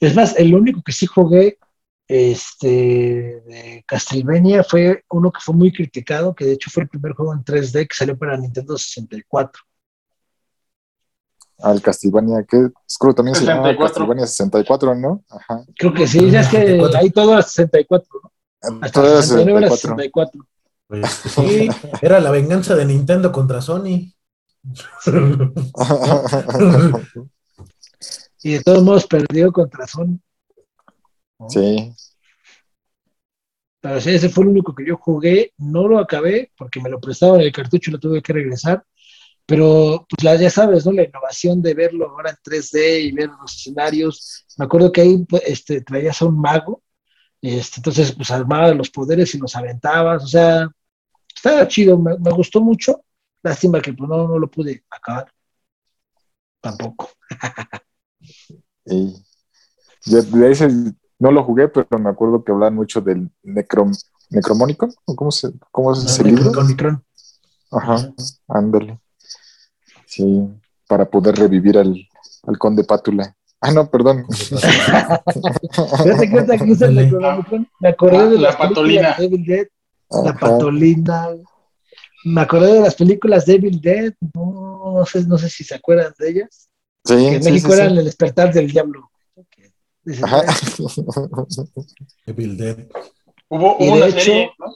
Es 0.00 0.14
más, 0.14 0.36
el 0.36 0.54
único 0.54 0.82
que 0.82 0.92
sí 0.92 1.06
jugué 1.06 1.58
este, 2.06 2.66
de 2.68 3.84
Castlevania 3.86 4.64
fue 4.64 5.04
uno 5.10 5.30
que 5.30 5.40
fue 5.40 5.54
muy 5.54 5.72
criticado, 5.72 6.34
que 6.34 6.44
de 6.44 6.52
hecho 6.52 6.70
fue 6.70 6.84
el 6.84 6.88
primer 6.88 7.12
juego 7.12 7.32
en 7.34 7.44
3D 7.44 7.86
que 7.86 7.94
salió 7.94 8.16
para 8.16 8.36
Nintendo 8.36 8.76
64. 8.78 9.62
Al 11.58 11.82
Castlevania, 11.82 12.44
que 12.44 12.68
creo 13.00 13.14
también 13.14 13.34
se 13.34 13.44
llama 13.44 13.62
64. 13.64 13.86
Castlevania 13.86 14.26
64, 14.26 14.94
¿no? 14.94 15.24
Ajá. 15.28 15.64
Creo 15.76 15.92
que 15.92 16.06
sí, 16.06 16.30
ya 16.30 16.40
es 16.40 16.48
que 16.48 16.58
64. 16.58 16.98
ahí 17.00 17.10
todo 17.10 17.32
era 17.32 17.42
64, 17.42 18.08
¿no? 18.22 18.32
Hasta 18.80 18.92
Todo 19.00 19.06
el 19.06 19.12
era 19.12 19.22
69 19.22 19.58
era 19.66 19.70
64. 19.76 20.46
64. 20.88 20.90
Pues, 20.90 21.12
sí, 21.34 21.68
era 22.02 22.20
la 22.20 22.30
venganza 22.30 22.74
de 22.74 22.84
Nintendo 22.84 23.32
contra 23.32 23.60
Sony. 23.60 24.12
Y 28.42 28.52
de 28.52 28.62
todos 28.62 28.82
modos 28.84 29.06
perdió 29.06 29.52
contra 29.52 29.86
Sony. 29.86 30.18
sí. 31.48 31.92
Pero 33.80 34.00
sí, 34.00 34.10
ese 34.10 34.28
fue 34.28 34.44
el 34.44 34.50
único 34.50 34.74
que 34.74 34.86
yo 34.86 34.96
jugué. 34.96 35.52
No 35.58 35.86
lo 35.86 35.98
acabé 35.98 36.50
porque 36.56 36.80
me 36.80 36.90
lo 36.90 37.00
prestaban 37.00 37.40
el 37.40 37.52
cartucho 37.52 37.90
y 37.90 37.94
lo 37.94 38.00
tuve 38.00 38.22
que 38.22 38.32
regresar. 38.32 38.84
Pero, 39.46 40.04
pues 40.08 40.24
la- 40.24 40.36
ya 40.36 40.50
sabes, 40.50 40.84
¿no? 40.84 40.92
La 40.92 41.04
innovación 41.04 41.62
de 41.62 41.74
verlo 41.74 42.10
ahora 42.10 42.30
en 42.30 42.36
3D 42.42 43.00
y 43.00 43.12
ver 43.12 43.30
los 43.40 43.54
escenarios. 43.56 44.44
Me 44.58 44.64
acuerdo 44.66 44.92
que 44.92 45.00
ahí 45.02 45.24
pues, 45.28 45.42
este, 45.46 45.80
traías 45.82 46.20
a 46.22 46.26
un 46.26 46.40
mago. 46.40 46.82
Este, 47.40 47.76
entonces, 47.78 48.12
pues 48.12 48.30
armaba 48.30 48.74
los 48.74 48.90
poderes 48.90 49.34
y 49.34 49.38
los 49.38 49.54
aventabas. 49.56 50.24
O 50.24 50.28
sea, 50.28 50.68
estaba 51.38 51.68
chido, 51.68 51.98
me, 51.98 52.18
me 52.18 52.30
gustó 52.32 52.60
mucho. 52.60 53.02
Lástima 53.42 53.80
que 53.80 53.92
pues, 53.92 54.08
no, 54.08 54.28
no 54.28 54.38
lo 54.38 54.50
pude 54.50 54.84
acabar. 54.90 55.30
Tampoco. 56.60 57.10
De 58.84 60.50
ese 60.50 60.68
no 61.18 61.32
lo 61.32 61.44
jugué, 61.44 61.68
pero 61.68 61.86
me 61.98 62.10
acuerdo 62.10 62.44
que 62.44 62.52
hablaban 62.52 62.74
mucho 62.74 63.00
del 63.00 63.30
necrom, 63.42 63.92
necromónico. 64.30 64.88
¿o 65.04 65.16
¿Cómo, 65.16 65.30
se, 65.30 65.50
cómo 65.70 65.92
es 65.92 66.04
ese 66.04 66.24
libro? 66.24 66.52
Con 66.52 66.66
Micron. 66.66 67.04
Ajá, 67.70 68.12
ándale. 68.48 68.98
Sí, 70.06 70.48
para 70.86 71.04
poder 71.04 71.36
revivir 71.36 71.76
al, 71.76 71.94
al 72.46 72.58
conde 72.58 72.84
Pátula. 72.84 73.34
Ah, 73.60 73.72
no, 73.72 73.90
perdón. 73.90 74.24
Fíjate 74.30 76.58
que 76.58 76.64
dice 76.64 76.86
el. 76.86 76.94
Necronomicon, 76.94 77.68
me 77.80 77.88
acordé 77.88 78.16
Ah, 78.18 78.26
de 78.26 78.38
la 78.38 78.56
patolina. 78.56 79.16
de 79.18 79.24
Evil 79.26 79.44
Dead. 79.44 79.66
La 80.10 80.34
patolina. 80.34 81.28
Me 82.24 82.40
acordé 82.40 82.74
de 82.74 82.80
las 82.80 82.94
películas 82.94 83.46
de 83.46 83.54
Evil 83.54 83.80
Dead. 83.80 84.14
No, 84.34 84.92
no 84.98 85.06
sé, 85.06 85.24
no 85.24 85.38
sé 85.38 85.48
si 85.50 85.64
se 85.64 85.74
acuerdan 85.74 86.12
de 86.18 86.30
ellas. 86.30 86.68
Sí, 87.04 87.14
Que 87.14 87.34
en 87.36 87.42
sí, 87.42 87.50
México 87.50 87.70
sí, 87.70 87.76
sí. 87.76 87.80
eran 87.82 87.98
el 87.98 88.04
despertar 88.04 88.52
del 88.52 88.70
diablo. 88.70 89.10
Ajá. 90.22 90.42
Evil 92.26 92.56
Dead. 92.56 92.86
Hubo, 93.48 93.76
Y 93.80 93.88
hubo 93.88 93.96
de 93.96 94.02
una 94.02 94.06
hecho- 94.06 94.20
serie, 94.20 94.50
¿no? 94.58 94.66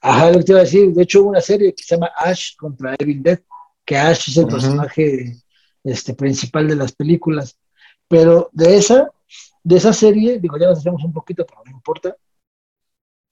Ajá, 0.00 0.30
lo 0.30 0.38
que 0.38 0.44
te 0.44 0.52
iba 0.52 0.60
a 0.60 0.64
decir. 0.64 0.92
De 0.92 1.02
hecho, 1.02 1.22
hubo 1.22 1.30
una 1.30 1.40
serie 1.40 1.74
que 1.74 1.82
se 1.82 1.94
llama 1.94 2.10
Ash 2.16 2.56
contra 2.56 2.94
Evil 2.98 3.22
Dead, 3.22 3.40
que 3.86 3.96
Ash 3.96 4.28
es 4.28 4.36
el 4.36 4.46
personaje 4.46 5.36
este, 5.82 6.12
principal 6.14 6.68
de 6.68 6.76
las 6.76 6.92
películas. 6.92 7.56
Pero 8.06 8.50
de 8.52 8.76
esa, 8.76 9.10
de 9.62 9.76
esa 9.76 9.94
serie, 9.94 10.38
digo, 10.38 10.58
ya 10.58 10.66
nos 10.68 10.80
hacemos 10.80 11.02
un 11.04 11.12
poquito, 11.12 11.46
pero 11.46 11.62
no 11.64 11.70
importa. 11.70 12.14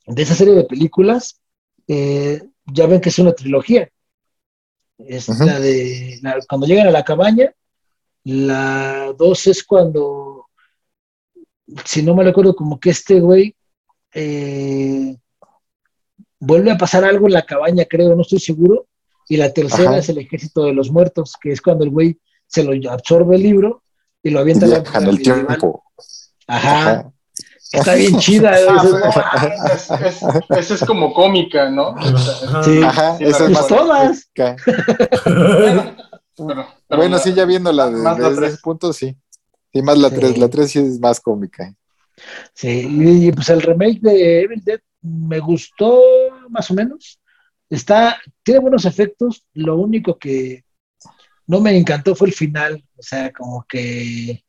De 0.07 0.23
esa 0.23 0.35
serie 0.35 0.55
de 0.55 0.65
películas, 0.65 1.41
eh, 1.89 2.43
ya 2.67 2.87
ven 2.87 3.01
que 3.01 3.09
es 3.09 3.19
una 3.19 3.33
trilogía. 3.33 3.89
Es 4.99 5.29
la 5.29 5.59
de 5.59 6.19
la- 6.23 6.39
cuando 6.49 6.67
llegan 6.67 6.87
a 6.87 6.93
la 6.93 7.05
cabaña, 7.05 7.53
la 8.25 9.13
dos 9.19 9.47
es 9.47 9.65
cuando, 9.65 10.47
si 11.85 12.03
no 12.03 12.15
me 12.15 12.25
recuerdo, 12.25 12.55
como 12.55 12.79
que 12.79 12.91
este 12.91 13.21
güey 13.21 13.55
eh, 14.15 15.17
vuelve 16.39 16.71
a 16.71 16.77
pasar 16.77 17.05
algo 17.05 17.27
en 17.27 17.33
la 17.33 17.47
cabaña, 17.47 17.85
creo, 17.87 18.15
no 18.15 18.23
estoy 18.23 18.41
seguro. 18.41 18.87
Y 19.29 19.37
la 19.37 19.53
tercera 19.53 19.91
Ajá. 19.91 19.99
es 19.99 20.09
el 20.09 20.19
ejército 20.19 20.65
de 20.65 20.75
los 20.75 20.91
muertos, 20.91 21.35
que 21.41 21.53
es 21.53 21.63
cuando 21.63 21.85
el 21.85 21.91
güey 21.91 22.19
se 22.47 22.63
lo 22.65 22.91
absorbe 22.91 23.37
el 23.37 23.43
libro 23.43 23.83
y 24.23 24.31
lo 24.31 24.41
Y 24.41 24.43
avienta 24.43 24.67
a 24.67 24.69
la 24.69 24.81
viajan 24.81 25.09
el 25.09 25.23
tiempo. 25.23 25.85
Ajá, 26.47 26.91
Ajá. 26.91 27.13
Está 27.73 27.95
bien 27.95 28.19
chida. 28.19 28.53
¿eh? 28.61 28.67
Ah, 28.69 28.83
Dices, 28.83 29.01
pero 29.01 29.15
"No 29.15 29.23
mames". 29.51 29.91
es, 29.91 30.23
es- 30.23 30.59
esa 30.59 30.75
es 30.75 30.85
como 30.85 31.13
cómica, 31.13 31.71
¿no? 31.71 31.95
Sí. 32.65 32.83
Ajá, 32.83 33.17
Sí, 33.19 33.25
esa 33.25 33.47
es 33.47 33.53
Pues 33.59 33.67
todas. 33.67 34.31
Bueno, 35.25 35.97
pero- 36.37 36.67
pero 36.89 37.01
Bueno, 37.01 37.17
la- 37.17 37.23
sí, 37.23 37.33
ya 37.35 37.45
viéndola 37.45 37.87
de- 37.91 37.97
más 37.97 38.19
la 38.19 38.29
desde 38.29 38.41
tres. 38.41 38.53
ese 38.55 38.63
punto, 38.63 38.93
sí. 38.93 39.17
Y 39.73 39.83
más 39.83 39.99
la 39.99 40.09
Sí. 40.11 40.17
3, 40.17 40.39
la 40.39 40.49
3 40.49 40.71
sí 40.71 40.79
es 40.79 40.99
más 41.01 41.21
cómica. 41.21 41.75
Sí, 42.55 42.69
y, 42.91 43.29
y, 43.29 43.33
pues 43.33 43.49
el 43.49 43.63
remake 43.63 44.01
de 44.01 44.43
Evil 44.43 44.63
Dead 44.65 44.81
me 45.03 45.41
gustó 45.41 46.01
más 46.51 46.71
o 46.71 46.75
menos. 46.75 47.19
Está, 47.71 48.21
tiene 48.43 48.61
buenos 48.61 48.85
efectos. 48.85 49.45
Lo 49.55 49.77
único 49.77 50.19
que 50.19 50.63
no 51.47 51.61
me 51.61 51.77
encantó 51.77 52.15
fue 52.15 52.29
el 52.29 52.35
final. 52.35 52.85
O 52.99 53.03
sea, 53.03 53.33
como 53.33 53.65
que 53.69 54.45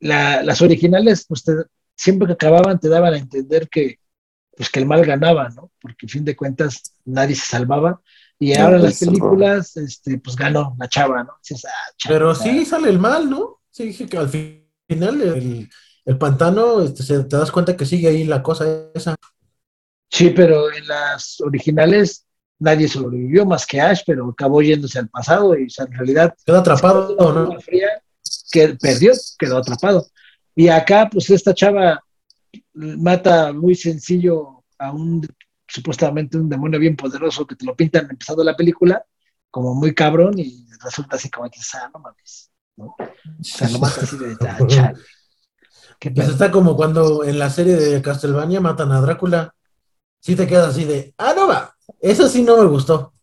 la- 0.00 0.42
las 0.42 0.60
originales, 0.62 1.24
pues 1.28 1.44
te- 1.44 1.52
siempre 1.96 2.26
que 2.26 2.34
acababan 2.34 2.78
te 2.80 2.88
daban 2.88 3.14
a 3.14 3.18
entender 3.18 3.68
que, 3.68 3.98
pues 4.56 4.70
que 4.70 4.80
el 4.80 4.86
mal 4.86 5.04
ganaba, 5.04 5.48
¿no? 5.50 5.70
Porque 5.80 6.06
a 6.06 6.08
fin 6.08 6.24
de 6.24 6.36
cuentas 6.36 6.94
nadie 7.04 7.34
se 7.36 7.46
salvaba. 7.46 8.00
Y 8.38 8.54
No, 8.54 8.64
ahora 8.64 8.76
en 8.76 8.82
pues, 8.82 8.92
las 8.92 9.00
películas, 9.00 9.76
este, 9.76 10.18
pues 10.18 10.36
ganó 10.36 10.76
la 10.78 10.88
chava, 10.88 11.22
¿no? 11.24 11.34
Dices, 11.42 11.64
ah, 11.66 11.92
chava. 11.96 12.14
Pero 12.14 12.34
sí 12.34 12.64
sale 12.64 12.90
el 12.90 12.98
mal, 12.98 13.30
¿no? 13.30 13.60
Sí, 13.70 13.84
dije 13.84 14.06
que 14.06 14.18
al 14.18 14.28
fi- 14.28 14.68
final 14.88 15.20
el, 15.22 15.68
el 16.04 16.18
pantano, 16.18 16.82
este, 16.82 17.02
se- 17.02 17.24
te 17.24 17.36
das 17.36 17.50
cuenta 17.50 17.76
que 17.76 17.86
sigue 17.86 18.08
ahí 18.08 18.24
la 18.24 18.42
cosa 18.42 18.90
esa. 18.94 19.14
Sí, 20.10 20.30
pero 20.30 20.72
en 20.72 20.86
las 20.86 21.40
originales 21.40 22.26
nadie 22.58 22.88
sobrevivió 22.88 23.44
más 23.44 23.66
que 23.66 23.80
Ash, 23.80 24.02
pero 24.06 24.28
acabó 24.30 24.62
yéndose 24.62 24.98
al 24.98 25.08
pasado 25.08 25.58
y 25.58 25.66
o 25.66 25.70
sea, 25.70 25.86
en 25.86 25.92
realidad 25.92 26.34
Queda 26.46 26.60
atrapado, 26.60 27.16
¿no? 27.32 27.60
Fría, 27.60 27.88
que 28.52 28.76
perdió, 28.80 29.12
quedó 29.38 29.58
atrapado. 29.58 30.06
Y 30.54 30.68
acá, 30.68 31.08
pues 31.10 31.30
esta 31.30 31.54
chava 31.54 32.02
mata 32.74 33.52
muy 33.52 33.74
sencillo 33.74 34.64
a 34.78 34.92
un 34.92 35.26
supuestamente 35.66 36.36
un 36.36 36.48
demonio 36.48 36.78
bien 36.78 36.94
poderoso 36.96 37.46
que 37.46 37.56
te 37.56 37.64
lo 37.64 37.74
pintan 37.74 38.06
empezando 38.08 38.44
la 38.44 38.56
película, 38.56 39.04
como 39.50 39.74
muy 39.74 39.94
cabrón 39.94 40.38
y 40.38 40.66
resulta 40.82 41.16
así 41.16 41.30
como 41.30 41.50
que, 41.50 41.58
ah, 41.74 41.90
no 41.92 42.00
mames, 42.00 42.50
¿no? 42.76 42.86
O 42.86 42.96
sea, 43.42 43.68
lo 43.70 43.78
mata 43.78 44.02
así 44.02 44.16
de, 44.16 44.36
ah, 44.46 44.58
chale. 44.66 44.98
Pues 46.14 46.28
está 46.28 46.50
como 46.50 46.76
cuando 46.76 47.24
en 47.24 47.38
la 47.38 47.48
serie 47.50 47.76
de 47.76 48.02
Castlevania 48.02 48.60
matan 48.60 48.92
a 48.92 49.00
Drácula. 49.00 49.54
Sí 50.20 50.36
te 50.36 50.46
quedas 50.46 50.70
así 50.70 50.84
de, 50.84 51.14
ah, 51.18 51.32
no 51.34 51.48
va. 51.48 51.74
Eso 52.00 52.28
sí 52.28 52.42
no 52.42 52.56
me 52.56 52.66
gustó. 52.66 53.14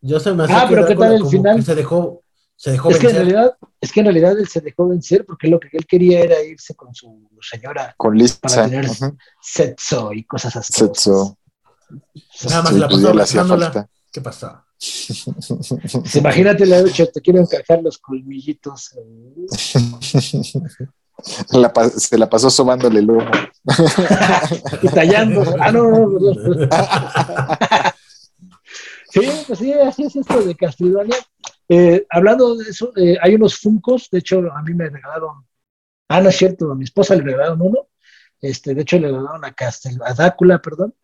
Yo 0.00 0.20
se 0.20 0.32
me 0.32 0.44
hace 0.44 0.52
Ah, 0.52 0.66
que 0.68 0.74
pero 0.74 0.86
¿qué 0.86 0.96
tal 0.96 1.14
el 1.14 1.26
final? 1.26 1.62
se 1.62 1.74
dejó, 1.74 2.22
se 2.64 2.70
dejó 2.70 2.88
Es 2.88 2.98
que, 2.98 3.08
en 3.08 3.16
realidad, 3.16 3.56
es 3.78 3.92
que 3.92 4.00
en 4.00 4.06
realidad 4.06 4.38
él 4.38 4.48
se 4.48 4.62
dejó 4.62 4.88
vencer 4.88 5.26
porque 5.26 5.48
lo 5.48 5.60
que 5.60 5.68
él 5.70 5.84
quería 5.86 6.20
era 6.20 6.42
irse 6.42 6.74
con 6.74 6.94
su 6.94 7.28
señora 7.42 7.94
Con 7.98 8.16
Lisa. 8.16 8.38
para 8.40 8.64
tener 8.64 8.86
sexo 9.42 10.14
y 10.14 10.24
cosas 10.24 10.56
así. 10.56 10.72
Setzo. 10.72 11.36
Nada 12.48 12.62
más 12.62 12.72
Sí, 12.72 12.78
la 12.78 12.88
pues 12.88 13.00
pasó 13.02 13.08
ya 13.08 13.14
le 13.14 13.22
hacía 13.22 13.40
abrazándola. 13.42 13.72
falta. 13.72 13.90
¿Qué 14.10 14.20
pasa? 14.22 14.64
Pues 14.78 16.16
imagínate 16.16 16.64
la 16.64 16.80
noche, 16.80 17.06
te 17.12 17.20
quiero 17.20 17.40
encajar 17.40 17.82
los 17.82 17.98
colmillitos. 17.98 18.92
La 21.52 21.72
se 21.96 22.18
la 22.18 22.28
pasó 22.28 22.50
sobándole 22.50 22.98
el 23.00 23.08
y 24.82 24.88
tallando. 24.88 25.44
Ah, 25.60 25.70
no, 25.70 25.90
no, 25.90 26.12
perdón. 26.12 26.68
Sí, 29.10 29.20
pues 29.46 29.60
sí, 29.60 29.72
así 29.72 30.02
es 30.02 30.16
esto 30.16 30.42
de 30.42 30.56
Castlevania. 30.56 31.16
Eh, 31.68 32.06
hablando 32.10 32.56
de 32.56 32.70
eso, 32.70 32.92
eh, 32.96 33.16
hay 33.20 33.34
unos 33.34 33.58
Funcos, 33.58 34.08
de 34.10 34.18
hecho 34.18 34.40
a 34.52 34.62
mí 34.62 34.74
me 34.74 34.88
regalaron, 34.88 35.46
ah, 36.08 36.20
no 36.20 36.28
es 36.28 36.36
cierto, 36.36 36.70
a 36.70 36.74
mi 36.74 36.84
esposa 36.84 37.14
le 37.14 37.22
regalaron 37.22 37.60
uno, 37.60 37.88
este, 38.40 38.74
de 38.74 38.82
hecho 38.82 38.98
le 38.98 39.08
regalaron 39.08 39.44
a 39.44 39.52
Castel, 39.52 39.98
a 40.04 40.12
Drácula, 40.12 40.60
perdón, 40.60 40.94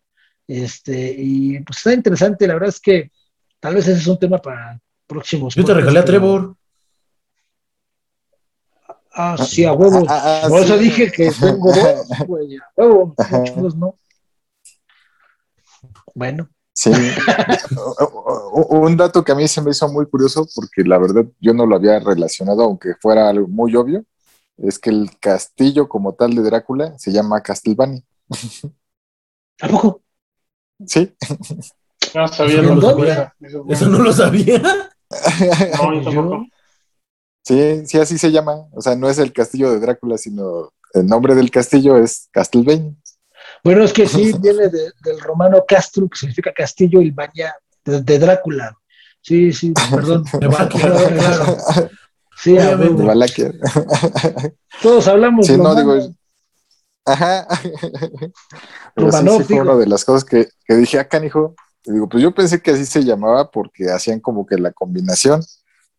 este, 0.47 1.15
y 1.17 1.59
pues 1.61 1.77
está 1.77 1.93
interesante, 1.93 2.47
la 2.47 2.53
verdad 2.53 2.69
es 2.69 2.79
que 2.79 3.11
tal 3.59 3.75
vez 3.75 3.87
ese 3.87 3.99
es 3.99 4.07
un 4.07 4.19
tema 4.19 4.37
para 4.37 4.79
próximos. 5.07 5.55
Yo 5.55 5.65
te 5.65 5.73
regalé 5.73 5.99
a 5.99 6.05
Trevor. 6.05 6.55
Ah, 9.13 9.35
sí, 9.37 9.65
a 9.65 9.73
huevo. 9.73 10.05
Ah, 10.07 10.41
ah, 10.43 10.47
Por 10.47 10.61
eso 10.61 10.77
sí. 10.77 10.85
dije 10.85 11.11
que 11.11 11.31
tengo 11.39 11.73
dos, 11.73 12.07
güey, 12.27 12.57
a 12.57 12.83
no. 13.75 13.95
Bueno, 16.13 16.49
Sí. 16.81 16.89
Un 18.71 18.97
dato 18.97 19.23
que 19.23 19.31
a 19.31 19.35
mí 19.35 19.47
se 19.47 19.61
me 19.61 19.69
hizo 19.69 19.87
muy 19.87 20.07
curioso, 20.07 20.47
porque 20.55 20.81
la 20.83 20.97
verdad 20.97 21.25
yo 21.39 21.53
no 21.53 21.67
lo 21.67 21.75
había 21.75 21.99
relacionado, 21.99 22.63
aunque 22.63 22.95
fuera 22.99 23.29
algo 23.29 23.47
muy 23.47 23.75
obvio, 23.75 24.03
es 24.57 24.79
que 24.79 24.89
el 24.89 25.11
castillo 25.19 25.87
como 25.87 26.15
tal 26.15 26.33
de 26.33 26.41
Drácula 26.41 26.97
se 26.97 27.11
llama 27.11 27.41
Castlevania. 27.41 28.01
¿a 29.61 29.67
poco? 29.67 30.01
Sí. 30.87 31.15
No 32.15 32.27
sabía 32.27 32.59
¿En 32.61 32.65
no 32.65 32.75
lo 32.75 32.81
sabía. 32.81 33.35
Eso 33.39 33.65
Eso 33.69 33.87
no 33.87 33.99
lo 33.99 34.11
sabía. 34.11 34.59
No, 35.77 36.03
tampoco. 36.03 36.45
Sí, 37.43 37.85
sí, 37.85 37.99
así 37.99 38.17
se 38.17 38.31
llama. 38.31 38.67
O 38.71 38.81
sea, 38.81 38.95
no 38.95 39.07
es 39.07 39.19
el 39.19 39.33
castillo 39.33 39.71
de 39.71 39.79
Drácula, 39.79 40.17
sino 40.17 40.73
el 40.93 41.05
nombre 41.05 41.35
del 41.35 41.51
castillo 41.51 41.97
es 41.97 42.27
Castlevania. 42.31 42.95
Bueno, 43.63 43.83
es 43.83 43.93
que 43.93 44.07
sí 44.07 44.33
viene 44.41 44.69
de- 44.69 44.91
del 45.03 45.19
romano 45.19 45.63
castrum, 45.67 46.09
que 46.09 46.17
significa 46.17 46.51
castillo, 46.53 47.01
y 47.01 47.11
baña 47.11 47.53
de, 47.85 48.01
de 48.01 48.19
Drácula. 48.19 48.77
Sí, 49.21 49.53
sí, 49.53 49.73
perdón. 49.91 50.23
De 50.39 50.47
Valaquia, 50.47 50.81
claro. 51.13 51.57
Sí. 52.37 52.53
De. 52.53 52.89
Valaquia. 52.89 53.51
todos 54.81 55.07
hablamos 55.07 55.45
Sí, 55.45 55.57
no, 55.57 55.75
romano. 55.75 55.93
digo. 55.95 56.15
Ajá. 57.05 57.47
Pero 58.95 59.11
sí, 59.11 59.43
fue 59.43 59.61
una 59.61 59.75
de 59.75 59.87
las 59.87 60.05
cosas 60.05 60.23
que, 60.23 60.47
que 60.65 60.75
dije 60.75 60.99
acá, 60.99 61.23
hijo. 61.23 61.55
Digo, 61.83 62.07
pues 62.07 62.21
yo 62.23 62.33
pensé 62.33 62.61
que 62.61 62.71
así 62.71 62.85
se 62.85 63.03
llamaba 63.03 63.49
porque 63.49 63.89
hacían 63.91 64.19
como 64.19 64.45
que 64.45 64.57
la 64.57 64.71
combinación 64.71 65.41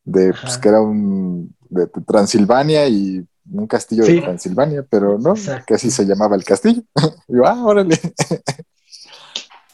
de 0.05 0.31
pues, 0.31 0.44
Ajá. 0.55 0.61
que 0.61 0.68
era 0.68 0.81
un 0.81 1.55
de 1.70 1.87
Transilvania 2.07 2.87
y 2.88 3.27
un 3.50 3.66
castillo 3.66 4.05
Sí. 4.05 4.14
de 4.16 4.20
Transilvania, 4.22 4.85
pero 4.88 5.18
no, 5.18 5.31
Exacto. 5.35 5.64
que 5.66 5.74
así 5.74 5.90
se 5.90 6.05
llamaba 6.05 6.37
el 6.37 6.44
castillo. 6.44 6.83
Digo, 7.28 7.46
ah, 7.46 7.64
órale. 7.64 7.98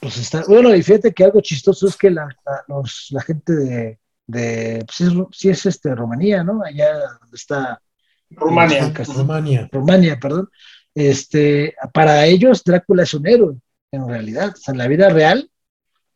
Pues 0.00 0.16
está, 0.18 0.44
bueno, 0.46 0.74
y 0.74 0.82
fíjate 0.82 1.12
que 1.12 1.24
algo 1.24 1.40
chistoso 1.40 1.88
es 1.88 1.96
que 1.96 2.10
la, 2.10 2.28
la- 2.46 2.64
los- 2.68 3.08
la 3.10 3.20
gente 3.22 3.52
de, 3.52 3.98
de 4.26 4.84
pues 4.86 5.00
es, 5.00 5.12
sí 5.32 5.48
es 5.48 5.66
este, 5.66 5.94
Rumanía, 5.94 6.44
¿no? 6.44 6.62
Allá 6.62 6.92
donde 7.20 7.34
está 7.36 7.80
Rumania. 8.30 8.92
Rumania. 9.16 9.68
Rumania, 9.72 10.18
perdón, 10.20 10.48
este, 10.94 11.74
para 11.92 12.26
ellos 12.26 12.62
Drácula 12.64 13.02
es 13.02 13.14
un 13.14 13.26
héroe, 13.26 13.56
en 13.90 14.06
realidad, 14.08 14.50
o 14.54 14.56
sea, 14.56 14.72
en 14.72 14.78
la 14.78 14.86
vida 14.86 15.08
real, 15.08 15.50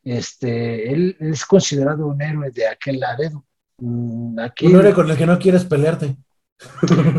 este, 0.05 0.93
él 0.93 1.17
es 1.21 1.45
considerado 1.45 2.07
un 2.07 2.21
héroe 2.23 2.51
de 2.51 2.69
aquel 2.69 3.01
laredo. 3.01 3.45
Mm, 3.79 4.39
Aquí, 4.39 4.67
Un 4.67 4.77
héroe 4.79 4.93
con 4.95 5.11
el 5.11 5.17
que 5.17 5.27
no 5.27 5.39
quieres 5.39 5.65
pelearte. 5.65 6.17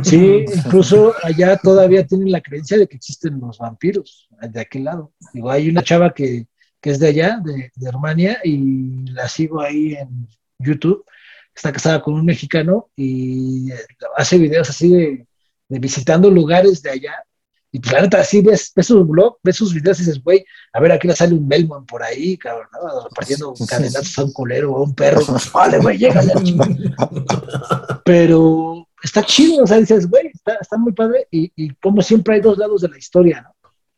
Sí, 0.03 0.45
incluso 0.53 1.13
allá 1.23 1.58
todavía 1.58 2.06
tienen 2.06 2.32
la 2.32 2.41
creencia 2.41 2.77
de 2.77 2.88
que 2.88 2.97
existen 2.97 3.39
los 3.39 3.58
vampiros, 3.58 4.27
de 4.41 4.60
aquel 4.60 4.86
lado. 4.86 5.13
Digo, 5.34 5.49
hay 5.51 5.69
una 5.69 5.84
chava 5.84 6.13
que, 6.13 6.47
que 6.82 6.89
es 6.91 6.99
de 6.99 7.08
allá, 7.08 7.39
de, 7.43 7.71
de 7.75 7.91
Rumania, 7.91 8.39
y 8.43 9.06
la 9.12 9.27
sigo 9.29 9.62
ahí 9.62 9.93
en 9.93 10.27
YouTube, 10.60 11.06
está 11.56 11.71
casada 11.71 12.01
con 12.01 12.15
un 12.15 12.25
mexicano 12.25 12.89
y 12.95 13.69
hace 14.15 14.38
videos 14.38 14.69
así 14.69 14.89
de, 14.89 15.27
de 15.67 15.79
visitando 15.79 16.29
lugares 16.29 16.82
de 16.82 16.91
allá. 16.91 17.23
Y 17.75 17.79
pues 17.79 17.91
la 17.91 18.01
neta, 18.01 18.19
así 18.19 18.41
ves, 18.41 18.71
ves 18.75 18.86
sus 18.86 19.08
blogs, 19.08 19.39
ves 19.41 19.56
sus 19.56 19.73
videos 19.73 19.99
y 19.99 20.03
dices, 20.03 20.23
güey, 20.23 20.45
a 20.73 20.79
ver, 20.79 20.91
aquí 20.91 21.08
le 21.08 21.15
sale 21.15 21.34
un 21.34 21.49
Belmont 21.49 21.89
por 21.89 22.03
ahí, 22.03 22.38
cabrón, 22.38 22.67
¿no? 22.71 23.10
Partiendo 23.15 23.51
cadenazos 23.67 24.19
a 24.19 24.23
un 24.25 24.32
colero 24.32 24.73
o 24.73 24.77
a 24.77 24.84
un 24.84 24.93
perro. 24.93 25.21
Vale, 25.51 25.79
güey, 25.79 25.97
llégale. 25.97 26.34
Pero 28.06 28.88
está 29.04 29.22
chido, 29.24 29.63
o 29.63 29.68
sea, 29.68 29.78
dices, 29.78 30.10
güey, 30.10 30.28
está, 30.34 30.56
está 30.62 30.78
muy 30.78 30.94
padre. 30.94 31.28
Y, 31.30 31.52
y 31.56 31.70
como 31.76 32.02
siempre 32.02 32.36
hay 32.36 32.42
dos 32.42 32.58
lados 32.58 32.82
de 32.82 32.89
la 32.89 32.98
historia, 32.98 33.42
¿no? 33.42 33.54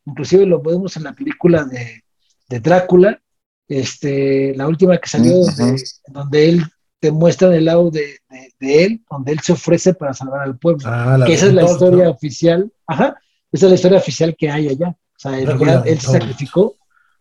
Inclusive 0.08 0.46
lo 0.46 0.62
podemos 0.62 0.96
en 0.98 1.04
la 1.04 1.14
película 1.14 1.64
de, 1.64 2.04
de 2.50 2.60
Drácula, 2.60 3.20
este, 3.68 4.54
la 4.56 4.68
última 4.68 4.98
que 4.98 5.10
salió, 5.10 5.34
donde, 5.38 5.84
donde 6.08 6.50
él 6.50 6.64
te 7.00 7.12
muestra 7.12 7.56
el 7.56 7.66
lado 7.66 7.90
de, 7.92 8.20
de- 8.30 8.54
de 8.60 8.84
él, 8.86 9.04
donde 9.10 9.32
él 9.32 9.40
se 9.40 9.54
ofrece 9.54 9.94
para 9.94 10.14
salvar 10.14 10.42
al 10.42 10.58
pueblo. 10.58 10.84
Ah, 10.86 11.24
que 11.26 11.34
esa 11.34 11.48
es 11.48 11.54
la 11.54 11.64
historia 11.64 12.06
¿no? 12.06 12.12
oficial. 12.12 12.72
Ajá, 12.88 13.16
esa 13.52 13.66
es 13.66 13.70
la 13.72 13.76
historia 13.76 13.98
oficial 13.98 14.36
que 14.38 14.50
hay 14.50 14.68
allá. 14.70 14.90
O 14.90 15.18
sea, 15.20 15.38
en 15.40 15.46
Drácula 15.46 15.72
realidad 15.74 15.88
él 15.92 16.00
se 16.00 16.12
sacrificó 16.12 16.76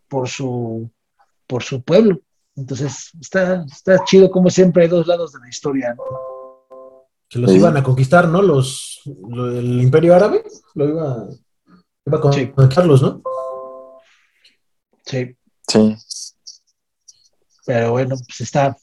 por 0.09 0.29
su, 0.29 0.91
por 1.47 1.63
su 1.63 1.83
pueblo. 1.83 2.21
Entonces, 2.57 3.11
está, 3.21 3.65
está 3.71 4.05
chido 4.05 4.31
como 4.31 4.49
siempre 4.51 4.85
hay 4.85 4.89
dos 4.89 5.07
lados 5.07 5.33
de 5.33 5.41
la 5.41 5.49
historia, 5.49 5.95
¿no? 5.95 6.05
Que 7.35 7.41
los 7.41 7.51
Sí. 7.51 7.57
iban 7.57 7.77
a 7.77 7.83
conquistar, 7.83 8.29
¿no? 8.29 8.41
Los, 8.43 9.01
lo- 9.29 9.51
el 9.59 9.83
imperio 9.83 10.15
árabe 10.15 10.45
lo 10.77 10.89
iba, 10.89 11.29
iba 12.07 12.19
a 12.31 12.33
Sí. 12.33 12.47
conquistarlos, 12.53 13.03
¿no? 13.03 13.23
Sí, 15.05 15.37
Sí. 15.67 15.97
pero 17.67 17.91
bueno, 17.91 18.15
pues 18.25 18.41
está, 18.41 18.77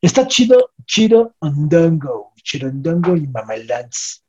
está 0.00 0.28
chido, 0.28 0.70
chido 0.86 1.34
Ondongo, 1.40 2.32
Chirondongo 2.44 3.16
y 3.16 3.26
Mamelands. 3.26 4.24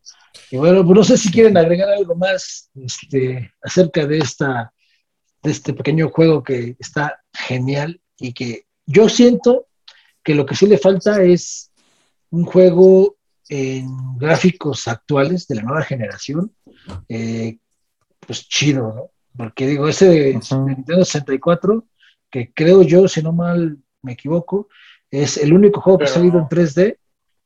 Y 0.50 0.58
bueno, 0.58 0.84
pues 0.84 0.96
no 0.98 1.04
sé 1.04 1.18
si 1.18 1.32
quieren 1.32 1.56
agregar 1.56 1.89
algo 1.89 2.16
más 2.16 2.72
este, 2.74 3.52
acerca 3.62 4.08
de 4.08 4.18
esta, 4.18 4.74
de 5.44 5.52
este 5.52 5.74
pequeño 5.74 6.10
juego 6.10 6.42
que 6.44 6.76
está 6.80 7.22
genial 7.32 8.02
y 8.18 8.34
que 8.34 8.66
yo 8.88 9.08
siento 9.10 9.68
que 10.24 10.34
lo 10.34 10.44
que 10.48 10.56
sí 10.56 10.66
le 10.66 10.80
falta 10.80 11.22
es 11.22 11.72
un 12.32 12.46
juego 12.46 13.12
en 13.49 14.18
gráficos 14.18 14.88
actuales 14.88 15.47
de 15.47 15.55
la 15.55 15.61
nueva 15.63 15.84
generación, 15.84 16.51
eh, 17.09 17.57
pues 18.26 18.47
chido, 18.47 18.93
¿no? 18.95 19.09
Porque 19.36 19.65
digo, 19.68 19.88
ese 19.88 20.07
de. 20.09 20.34
Nintendo 20.34 21.03
64, 21.05 21.86
que 22.30 22.51
creo 22.53 22.82
yo, 22.84 23.07
si 23.07 23.22
no 23.24 23.34
mal 23.34 23.78
me 24.01 24.13
equivoco, 24.13 24.68
es 25.09 25.38
el 25.38 25.53
único 25.53 25.82
juego 25.82 25.99
que 25.99 26.05
ha 26.05 26.07
Pero- 26.07 26.15
salido 26.20 26.39
en 26.39 26.47
3D 26.47 26.97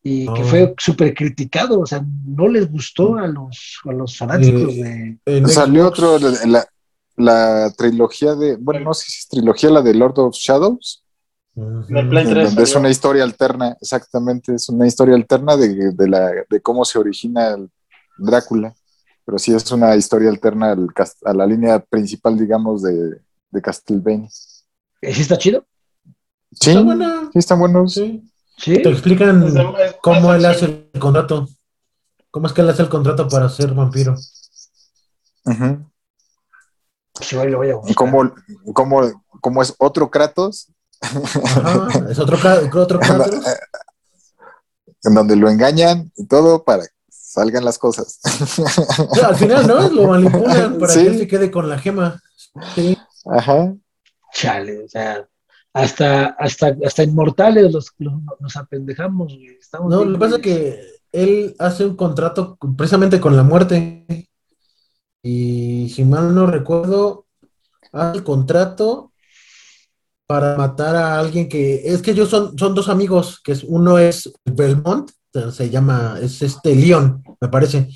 y 0.03 0.25
que 0.33 0.41
Ah. 0.41 0.45
fue 0.45 0.73
súper 0.77 1.13
criticado, 1.13 1.79
o 1.81 1.85
sea, 1.85 2.05
no 2.25 2.47
les 2.47 2.69
gustó 2.71 3.17
a 3.17 3.27
los, 3.27 3.79
a 3.85 3.91
los 3.93 4.17
fanáticos 4.17 4.73
Eh, 4.75 5.17
de... 5.25 5.37
En 5.37 5.47
Salió 5.49 5.87
otro, 5.87 6.17
la, 6.19 6.29
la- 6.45 6.67
la 7.17 7.73
trilogía 7.75 8.35
de, 8.35 8.55
bueno, 8.57 8.81
no 8.81 8.93
sé 8.93 9.09
si 9.09 9.19
es 9.19 9.27
trilogía, 9.27 9.69
la 9.71 9.81
de 9.81 9.93
Lord 9.95 10.19
of 10.19 10.35
Shadows. 10.35 11.03
En 11.57 11.97
el 11.97 12.07
Play 12.09 12.23
en 12.25 12.29
3 12.33 12.45
donde 12.49 12.63
es 12.63 12.75
una 12.75 12.89
historia 12.89 13.23
alterna, 13.23 13.75
exactamente, 13.81 14.53
es 14.53 14.69
una 14.69 14.85
historia 14.85 15.15
alterna 15.15 15.57
de, 15.57 15.91
de 15.91 16.07
la, 16.07 16.31
de 16.47 16.61
cómo 16.61 16.85
se 16.85 16.99
origina 16.99 17.49
el 17.55 17.69
Drácula, 18.19 18.73
pero 19.25 19.39
sí 19.39 19.53
es 19.53 19.71
una 19.71 19.95
historia 19.95 20.29
alterna 20.29 20.71
al 20.71 20.87
a 21.25 21.33
la 21.33 21.45
línea 21.47 21.79
principal, 21.79 22.37
digamos, 22.37 22.83
de, 22.83 23.19
de 23.49 23.61
Castlevania. 23.61 24.29
¿Sí 24.29 25.21
está 25.21 25.37
chido? 25.37 25.65
Sí, 26.59 26.69
Está 26.71 26.81
buena. 26.83 27.29
sí, 27.33 27.39
están 27.39 27.59
buenos. 27.59 27.93
Sí. 27.93 28.23
Sí. 28.57 28.81
Te 28.81 28.89
explican 28.89 29.43
Es 29.43 29.53
de- 29.53 29.61
es 29.85 29.95
cómo 30.01 30.33
él 30.33 30.45
hace 30.45 30.65
el 30.93 30.99
contrato. 30.99 31.47
¿Cómo 32.31 32.47
es 32.47 32.53
que 32.53 32.61
él 32.61 32.69
hace 32.69 32.81
el 32.83 32.89
contrato 32.89 33.27
para 33.27 33.49
ser 33.49 33.73
vampiro? 33.73 34.15
Pues 37.13 37.33
igual 37.33 37.51
lo 37.51 37.57
voy 37.57 37.69
a 37.71 37.75
buscar. 37.75 37.95
Como, 37.95 38.31
como, 38.73 39.23
como 39.41 39.61
es 39.61 39.73
otro 39.79 40.09
Kratos, 40.09 40.71
Ajá, 41.01 41.87
es 42.09 42.19
otro, 42.19 42.37
otro 42.81 42.99
caso. 42.99 43.29
en 45.03 45.13
donde 45.13 45.35
lo 45.35 45.49
engañan 45.49 46.11
y 46.15 46.25
todo 46.25 46.63
para 46.63 46.83
que 46.83 46.93
salgan 47.09 47.63
las 47.65 47.77
cosas. 47.77 48.19
O 49.09 49.15
sea, 49.15 49.27
al 49.27 49.35
final, 49.35 49.67
¿no? 49.67 49.89
Lo 49.89 50.07
manipulan 50.09 50.77
para 50.77 50.91
Sí. 50.93 51.01
que 51.03 51.07
él 51.07 51.17
se 51.19 51.27
quede 51.27 51.51
con 51.51 51.69
la 51.69 51.77
gema. 51.77 52.21
Sí. 52.75 52.97
Ajá. 53.25 53.73
Chale, 54.33 54.83
o 54.85 54.87
sea, 54.89 55.27
hasta, 55.73 56.25
hasta, 56.39 56.75
hasta 56.85 57.03
inmortales 57.03 57.71
los, 57.71 57.91
los- 57.99 58.13
nos 58.39 58.55
apendejamos, 58.55 59.33
güey. 59.35 59.57
Estamos 59.59 59.89
No, 59.91 59.99
bien, 59.99 60.13
lo 60.13 60.19
que 60.19 60.25
pasa 60.25 60.35
es 60.37 60.41
que 60.41 60.81
él 61.11 61.55
hace 61.59 61.85
un 61.85 61.95
contrato 61.95 62.57
precisamente 62.75 63.19
con 63.19 63.35
la 63.35 63.43
muerte. 63.43 64.05
Y 65.21 65.89
si 65.93 66.03
mal 66.03 66.33
no 66.33 66.45
recuerdo, 66.47 67.25
hace 67.91 68.17
el 68.17 68.23
contrato 68.23 69.11
para 70.27 70.57
matar 70.57 70.95
a 70.95 71.17
alguien 71.17 71.47
que. 71.47 71.81
Es 71.85 72.01
que 72.01 72.11
ellos 72.11 72.29
son, 72.29 72.57
son 72.57 72.75
dos 72.75 72.89
amigos, 72.89 73.39
que 73.41 73.53
es, 73.53 73.63
uno 73.63 73.97
es 73.97 74.31
Belmont, 74.45 75.09
se 75.51 75.69
llama, 75.69 76.17
es 76.21 76.41
este 76.41 76.75
Leon, 76.75 77.23
me 77.39 77.47
parece. 77.47 77.89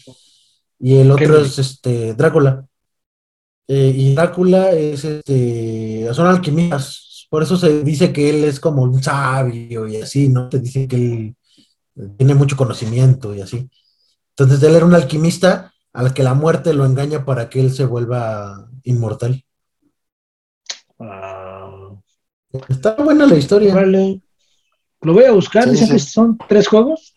Y 0.80 0.98
el 0.98 1.12
otro 1.12 1.38
es 1.38 1.60
este 1.60 2.14
Drácula. 2.14 2.66
Eh, 3.68 3.94
y 3.96 4.16
Drácula 4.16 4.72
es 4.72 5.04
este. 5.04 6.10
Son 6.14 6.28
alquimistas. 6.28 7.28
Por 7.30 7.44
eso 7.44 7.56
se 7.56 7.84
dice 7.84 8.12
que 8.12 8.30
él 8.30 8.44
es 8.44 8.60
como 8.60 8.82
un 8.82 9.02
sabio 9.02 9.88
y 9.88 9.98
así, 9.98 10.28
¿no? 10.28 10.50
Te 10.50 10.60
dicen 10.60 10.88
que 10.88 10.96
él 10.96 11.36
tiene 12.18 12.34
mucho 12.34 12.58
conocimiento 12.58 13.36
y 13.36 13.42
así. 13.42 13.70
Entonces 14.32 14.62
él 14.64 14.76
era 14.76 14.86
un 14.86 14.96
alquimista 14.96 15.74
al 15.94 16.14
que 16.14 16.24
la 16.24 16.34
muerte 16.34 16.74
lo 16.74 16.86
engaña 16.86 17.26
para 17.26 17.50
que 17.50 17.60
él 17.60 17.72
se 17.72 17.86
vuelva 17.86 18.70
inmortal. 18.84 19.46
Ah, 21.00 21.41
Está 22.70 22.96
buena 22.96 23.26
la 23.26 23.36
historia. 23.36 23.74
vale. 23.76 24.22
Lo 25.02 25.14
voy 25.14 25.24
a 25.26 25.32
buscar, 25.32 25.64
Sí, 25.66 25.72
dicen 25.72 25.88
sí. 25.88 25.94
que 25.94 26.00
son 26.00 26.38
tres 26.48 26.68
juegos. 26.68 27.16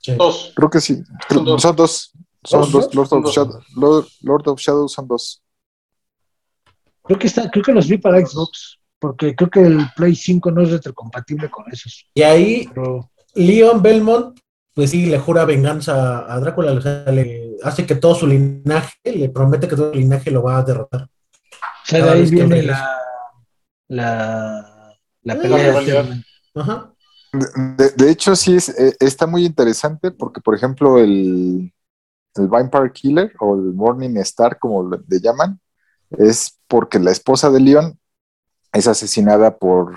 Sí. 0.00 0.14
Dos. 0.16 0.52
Creo 0.56 0.68
que 0.70 0.80
sí. 0.80 1.02
Son 1.30 1.44
dos. 1.44 1.62
son 1.62 1.76
dos. 1.76 2.12
Son 2.44 2.60
¿Dos? 2.62 2.72
dos. 2.72 2.94
Lord 2.94 3.08
Son 3.08 3.18
of, 3.18 3.24
dos. 3.26 3.34
Shadow, 3.34 3.60
Lord, 3.76 4.06
Lord 4.22 4.48
of 4.48 4.60
Shadow 4.60 4.88
son 4.88 5.06
dos. 5.06 5.42
Creo 7.04 7.18
que 7.18 7.26
está, 7.28 7.50
creo 7.50 7.64
que 7.64 7.72
los 7.72 7.86
vi 7.88 7.98
para 7.98 8.24
Xbox, 8.24 8.78
porque 8.98 9.34
creo 9.36 9.50
que 9.50 9.60
el 9.60 9.78
Play 9.96 10.14
5 10.14 10.50
no 10.50 10.62
es 10.62 10.70
retrocompatible 10.70 11.50
con 11.50 11.64
esos. 11.72 12.04
Y 12.14 12.22
ahí 12.22 12.68
Pero 12.74 13.10
Leon 13.34 13.80
Belmont, 13.82 14.38
pues 14.74 14.90
sí, 14.90 15.06
le 15.06 15.18
jura 15.18 15.44
venganza 15.44 16.32
a 16.32 16.40
Drácula, 16.40 16.72
o 16.72 16.80
sea, 16.80 17.04
le 17.12 17.56
hace 17.62 17.86
que 17.86 17.94
todo 17.96 18.14
su 18.14 18.26
linaje, 18.26 18.94
le 19.04 19.28
promete 19.28 19.68
que 19.68 19.76
todo 19.76 19.92
su 19.92 19.98
linaje 19.98 20.30
lo 20.30 20.42
va 20.42 20.58
a 20.58 20.62
derrotar. 20.62 21.02
o 21.02 21.08
sea, 21.84 22.04
de 22.04 22.10
ahí 22.10 22.30
viene 22.30 22.62
la, 22.62 22.88
la, 23.92 24.96
la 25.22 25.38
pelea 25.38 25.80
eterna. 25.80 26.24
Ajá. 26.54 26.94
De, 27.76 27.90
de 27.90 28.10
hecho, 28.10 28.34
sí 28.36 28.56
es, 28.56 28.68
eh, 28.70 28.96
está 29.00 29.26
muy 29.26 29.44
interesante 29.44 30.10
porque, 30.10 30.40
por 30.40 30.54
ejemplo, 30.54 30.98
el, 30.98 31.72
el 32.34 32.48
Vampire 32.48 32.92
Killer 32.92 33.32
o 33.40 33.54
el 33.54 33.74
Morning 33.74 34.16
Star, 34.18 34.58
como 34.58 34.88
le 34.88 34.98
le 35.06 35.20
llaman, 35.20 35.60
es 36.10 36.58
porque 36.68 36.98
la 36.98 37.10
esposa 37.10 37.50
de 37.50 37.60
Leon 37.60 37.98
es 38.72 38.86
asesinada 38.86 39.56
por, 39.58 39.94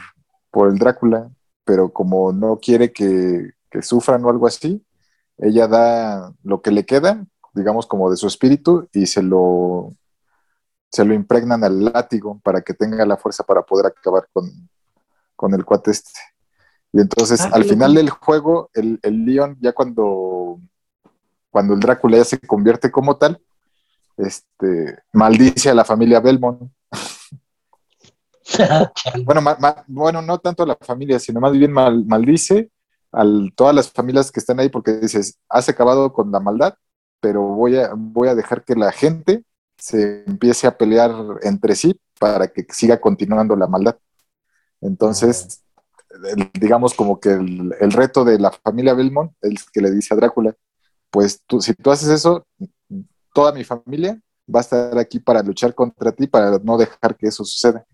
por 0.51 0.69
el 0.69 0.77
Drácula, 0.77 1.29
pero 1.63 1.91
como 1.91 2.33
no 2.33 2.59
quiere 2.59 2.91
que, 2.91 3.51
que 3.69 3.81
sufran 3.81 4.23
o 4.25 4.29
algo 4.29 4.47
así, 4.47 4.85
ella 5.37 5.67
da 5.67 6.33
lo 6.43 6.61
que 6.61 6.71
le 6.71 6.85
queda, 6.85 7.25
digamos, 7.53 7.85
como 7.87 8.09
de 8.11 8.17
su 8.17 8.27
espíritu 8.27 8.89
y 8.93 9.05
se 9.05 9.23
lo, 9.23 9.93
se 10.91 11.03
lo 11.05 11.13
impregnan 11.13 11.63
al 11.63 11.83
látigo 11.85 12.39
para 12.43 12.61
que 12.61 12.73
tenga 12.73 13.05
la 13.05 13.17
fuerza 13.17 13.43
para 13.43 13.61
poder 13.63 13.87
acabar 13.87 14.27
con, 14.31 14.49
con 15.35 15.53
el 15.53 15.65
cuate 15.65 15.91
este. 15.91 16.19
Y 16.93 17.01
entonces, 17.01 17.41
Ah, 17.41 17.49
al 17.53 17.63
final 17.65 17.93
del 17.93 18.09
juego, 18.09 18.69
el, 18.73 18.99
el 19.03 19.25
Leon, 19.25 19.57
ya 19.59 19.73
cuando, 19.73 20.59
cuando 21.49 21.73
el 21.73 21.79
Drácula 21.81 22.17
ya 22.17 22.23
se 22.25 22.39
convierte 22.39 22.89
como 22.91 23.17
tal, 23.17 23.41
este, 24.17 24.97
maldice 25.11 25.69
a 25.69 25.73
la 25.73 25.83
familia 25.83 26.19
Belmont. 26.21 26.71
Bueno, 29.25 29.41
ma- 29.41 29.57
ma- 29.59 29.83
bueno, 29.87 30.21
no 30.21 30.37
tanto 30.39 30.63
a 30.63 30.67
la 30.67 30.77
familia, 30.79 31.19
sino 31.19 31.39
más 31.39 31.51
bien 31.51 31.71
mal- 31.71 32.05
maldice 32.05 32.69
a 33.11 33.23
todas 33.55 33.73
las 33.75 33.91
familias 33.91 34.31
que 34.31 34.39
están 34.39 34.59
ahí 34.59 34.69
porque 34.69 34.93
dices, 34.93 35.39
has 35.49 35.67
acabado 35.69 36.13
con 36.13 36.31
la 36.31 36.39
maldad, 36.39 36.75
pero 37.19 37.41
voy 37.41 37.77
a, 37.77 37.91
voy 37.95 38.27
a 38.27 38.35
dejar 38.35 38.63
que 38.63 38.75
la 38.75 38.91
gente 38.91 39.43
se 39.77 40.23
empiece 40.27 40.67
a 40.67 40.77
pelear 40.77 41.11
entre 41.43 41.75
sí 41.75 41.99
para 42.19 42.47
que 42.47 42.65
siga 42.69 42.99
continuando 42.99 43.55
la 43.55 43.67
maldad. 43.67 43.97
Entonces, 44.81 45.63
el- 46.35 46.49
digamos 46.59 46.93
como 46.93 47.19
que 47.19 47.31
el, 47.31 47.73
el 47.79 47.91
reto 47.91 48.23
de 48.25 48.39
la 48.39 48.51
familia 48.51 48.93
Belmont, 48.93 49.33
el 49.41 49.57
que 49.73 49.81
le 49.81 49.91
dice 49.91 50.13
a 50.13 50.17
Drácula, 50.17 50.55
pues 51.11 51.41
tú, 51.47 51.61
si 51.61 51.73
tú 51.73 51.91
haces 51.91 52.09
eso, 52.09 52.45
toda 53.33 53.51
mi 53.53 53.63
familia 53.63 54.19
va 54.53 54.59
a 54.59 54.61
estar 54.61 54.97
aquí 54.97 55.19
para 55.19 55.41
luchar 55.43 55.73
contra 55.75 56.11
ti, 56.11 56.27
para 56.27 56.59
no 56.59 56.77
dejar 56.77 57.15
que 57.17 57.27
eso 57.27 57.43
suceda. 57.43 57.85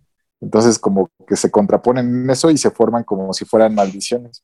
Entonces, 0.41 0.79
como 0.79 1.09
que 1.27 1.35
se 1.35 1.51
contraponen 1.51 2.07
en 2.23 2.29
eso 2.29 2.49
y 2.49 2.57
se 2.57 2.71
forman 2.71 3.03
como 3.03 3.31
si 3.33 3.45
fueran 3.45 3.75
maldiciones. 3.75 4.43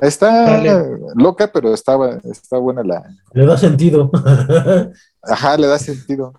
Está 0.00 0.44
Vale. 0.46 0.98
loca, 1.14 1.50
pero 1.52 1.72
está, 1.72 1.96
está 2.24 2.58
buena 2.58 2.82
la. 2.82 3.04
Le 3.32 3.46
da 3.46 3.56
sentido. 3.56 4.10
Ajá, 5.28 5.56
le 5.56 5.66
da 5.66 5.78
sentido. 5.78 6.32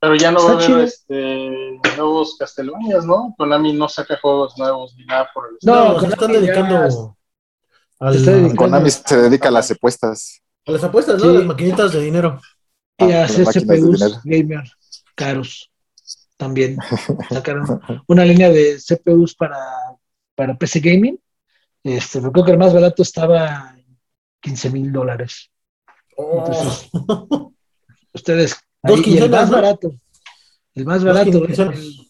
Pero 0.00 0.16
ya 0.16 0.30
no 0.30 0.44
va 0.44 0.50
a 0.50 0.54
haber 0.54 0.80
este, 0.84 1.80
nuevos 1.96 2.36
Castlevanias, 2.38 3.06
¿no? 3.06 3.34
Konami 3.38 3.72
no 3.72 3.88
saca 3.88 4.18
juegos 4.20 4.56
nuevos 4.58 4.94
ni 4.96 5.04
nada 5.06 5.28
por 5.32 5.48
el 5.48 5.56
No, 5.62 5.94
No, 5.94 6.00
se 6.00 6.06
están 6.08 6.32
ya 6.32 6.40
dedicando 6.40 6.76
al- 6.76 8.12
se 8.12 8.18
está 8.18 8.30
dedicando. 8.32 8.56
Konami 8.56 8.90
se 8.90 9.16
dedica 9.16 9.48
a 9.48 9.52
las 9.52 9.70
apuestas. 9.70 10.42
a 10.66 10.70
las 10.72 10.84
apuestas, 10.84 11.22
¿no? 11.22 11.30
Sí. 11.30 11.36
Las 11.38 11.46
maquinitas 11.46 11.92
de 11.92 12.00
dinero. 12.00 12.40
Y 12.98 13.12
Ah, 13.12 13.24
hacer 13.24 13.44
las 13.46 13.56
máquinas 13.56 13.68
de 13.68 13.76
CPUs 13.82 14.00
dinero. 14.00 14.20
gamer 14.24 14.64
caros. 15.14 15.70
También 16.36 16.76
sacaron 17.30 17.80
una 18.08 18.24
línea 18.24 18.50
de 18.50 18.78
CPUs 18.78 19.34
para, 19.36 19.56
para 20.34 20.56
PC 20.58 20.80
Gaming. 20.80 21.18
Este, 21.82 22.18
pero 22.18 22.32
creo 22.32 22.44
que 22.44 22.50
el 22.52 22.58
más 22.58 22.74
barato 22.74 23.02
estaba 23.02 23.74
en 23.78 23.98
15 24.40 24.68
mil 24.70 24.92
dólares. 24.92 25.50
Entonces, 26.16 26.90
Ustedes, 28.14 28.56
Dos 28.82 29.00
ahí, 29.00 29.14
y 29.14 29.18
el 29.18 29.30
más 29.30 29.50
¿no? 29.50 29.56
barato, 29.56 29.94
el 30.74 30.84
más 30.86 31.04
barato, 31.04 31.44
el- 31.44 32.08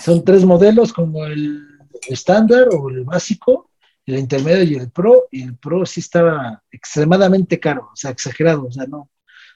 son 0.00 0.24
tres 0.24 0.44
modelos 0.44 0.92
como 0.92 1.24
el 1.26 1.66
estándar 2.08 2.68
o 2.72 2.88
el 2.90 3.04
básico, 3.04 3.70
el 4.04 4.18
intermedio 4.18 4.62
y 4.64 4.74
el 4.76 4.90
pro, 4.90 5.26
y 5.30 5.42
el 5.42 5.56
pro 5.56 5.84
sí 5.86 6.00
estaba 6.00 6.62
extremadamente 6.70 7.58
caro, 7.58 7.90
o 7.92 7.96
sea, 7.96 8.10
exagerado, 8.10 8.66
o 8.66 8.72
sea, 8.72 8.86
no, 8.86 9.10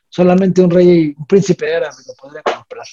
solamente 0.09 0.63
un 0.63 0.71
rey, 0.71 1.15
un 1.17 1.27
príncipe 1.27 1.75
árabe 1.75 1.97
lo 2.07 2.15
podría 2.15 2.43
comprar. 2.43 2.87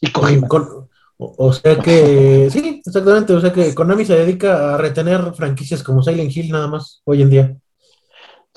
Y 0.00 0.10
Kojima. 0.12 0.48
Con- 0.48 0.88
o, 1.20 1.34
o 1.46 1.52
sea 1.52 1.76
que, 1.80 2.48
sí, 2.50 2.80
exactamente. 2.86 3.32
O 3.32 3.40
sea 3.40 3.52
que 3.52 3.74
Konami 3.74 4.04
se 4.04 4.14
dedica 4.14 4.74
a 4.74 4.78
retener 4.78 5.34
franquicias 5.34 5.82
como 5.82 6.02
Silent 6.02 6.34
Hill 6.34 6.50
nada 6.52 6.68
más 6.68 7.02
hoy 7.04 7.22
en 7.22 7.30
día. 7.30 7.56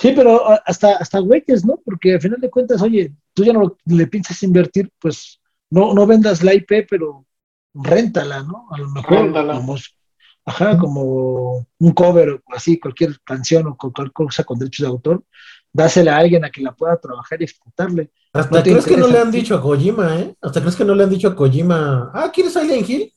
Sí, 0.02 0.14
pero 0.16 0.50
a- 0.50 0.62
hasta, 0.66 0.94
hasta 0.98 1.20
güeyes, 1.20 1.64
¿no? 1.64 1.80
Porque 1.86 2.16
al 2.16 2.22
final 2.22 2.42
de 2.42 2.50
cuentas, 2.50 2.82
oye, 2.82 3.14
tú 3.34 3.44
ya 3.44 3.54
no 3.54 3.78
le 3.86 4.08
piensas 4.08 4.42
invertir, 4.42 4.92
pues 5.00 5.40
no, 5.70 5.94
no 5.94 6.08
vendas 6.08 6.42
la 6.44 6.56
IP, 6.56 6.88
pero 6.90 7.24
réntala, 7.74 8.42
¿no? 8.42 8.66
A 8.72 8.80
lo 8.80 8.90
mejor 8.90 9.18
Réntala. 9.26 9.54
como, 9.54 9.76
ajá, 10.46 10.78
como 10.80 11.68
un 11.78 11.92
cover 11.92 12.30
o 12.32 12.42
así, 12.56 12.80
cualquier 12.80 13.20
canción 13.24 13.68
o 13.68 13.78
cualquier 13.78 14.12
cosa 14.12 14.44
con 14.44 14.58
derechos 14.58 14.86
de 14.86 14.90
autor, 14.90 15.24
dásela 15.72 16.16
a 16.16 16.20
alguien 16.20 16.44
a 16.46 16.50
que 16.50 16.64
la 16.64 16.74
pueda 16.74 16.98
trabajar 17.00 17.40
y 17.40 17.44
explotarle. 17.44 18.10
Hasta 18.34 18.58
¿No 18.58 18.64
te 18.64 18.72
crees 18.72 18.86
que 18.86 18.98
no 18.98 19.08
le 19.08 19.20
han 19.20 19.30
dicho 19.30 19.56
a 19.56 19.62
Kojima, 19.62 20.20
¿eh? 20.20 20.36
Hasta 20.42 20.62
crees 20.62 20.76
que 20.76 20.86
no 20.86 20.96
le 20.96 21.04
han 21.04 21.12
dicho 21.12 21.28
a 21.28 21.36
Kojima, 21.36 22.10
ah, 22.12 22.32
¿quieres 22.34 22.54
Silent 22.54 22.90
Hill? 22.90 23.14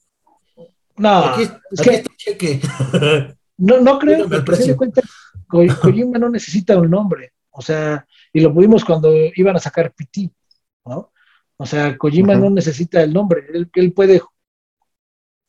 No, 0.99 1.25
aquí 1.25 1.43
es 1.43 1.81
aquí 1.81 1.89
que 1.89 1.95
está 1.97 2.11
el 2.13 2.17
cheque. 2.19 2.61
no, 3.57 3.81
no 3.81 3.99
creo, 3.99 4.27
Dígame 4.29 4.37
el 4.37 4.45
Kojima 5.81 6.19
no 6.19 6.29
necesita 6.31 6.79
un 6.79 6.91
nombre, 6.91 7.33
o 7.51 7.63
sea, 7.63 8.07
y 8.33 8.41
lo 8.41 8.53
pudimos 8.55 8.85
cuando 8.85 9.13
iban 9.35 9.57
a 9.57 9.61
sacar 9.61 9.93
PT, 9.95 10.31
¿no? 10.87 11.13
O 11.57 11.67
sea, 11.67 11.97
Kojima 11.97 12.35
no 12.37 12.51
necesita 12.51 13.03
el 13.03 13.13
nombre, 13.13 13.47
él, 13.53 13.71
él 13.75 13.93
puede 13.93 14.21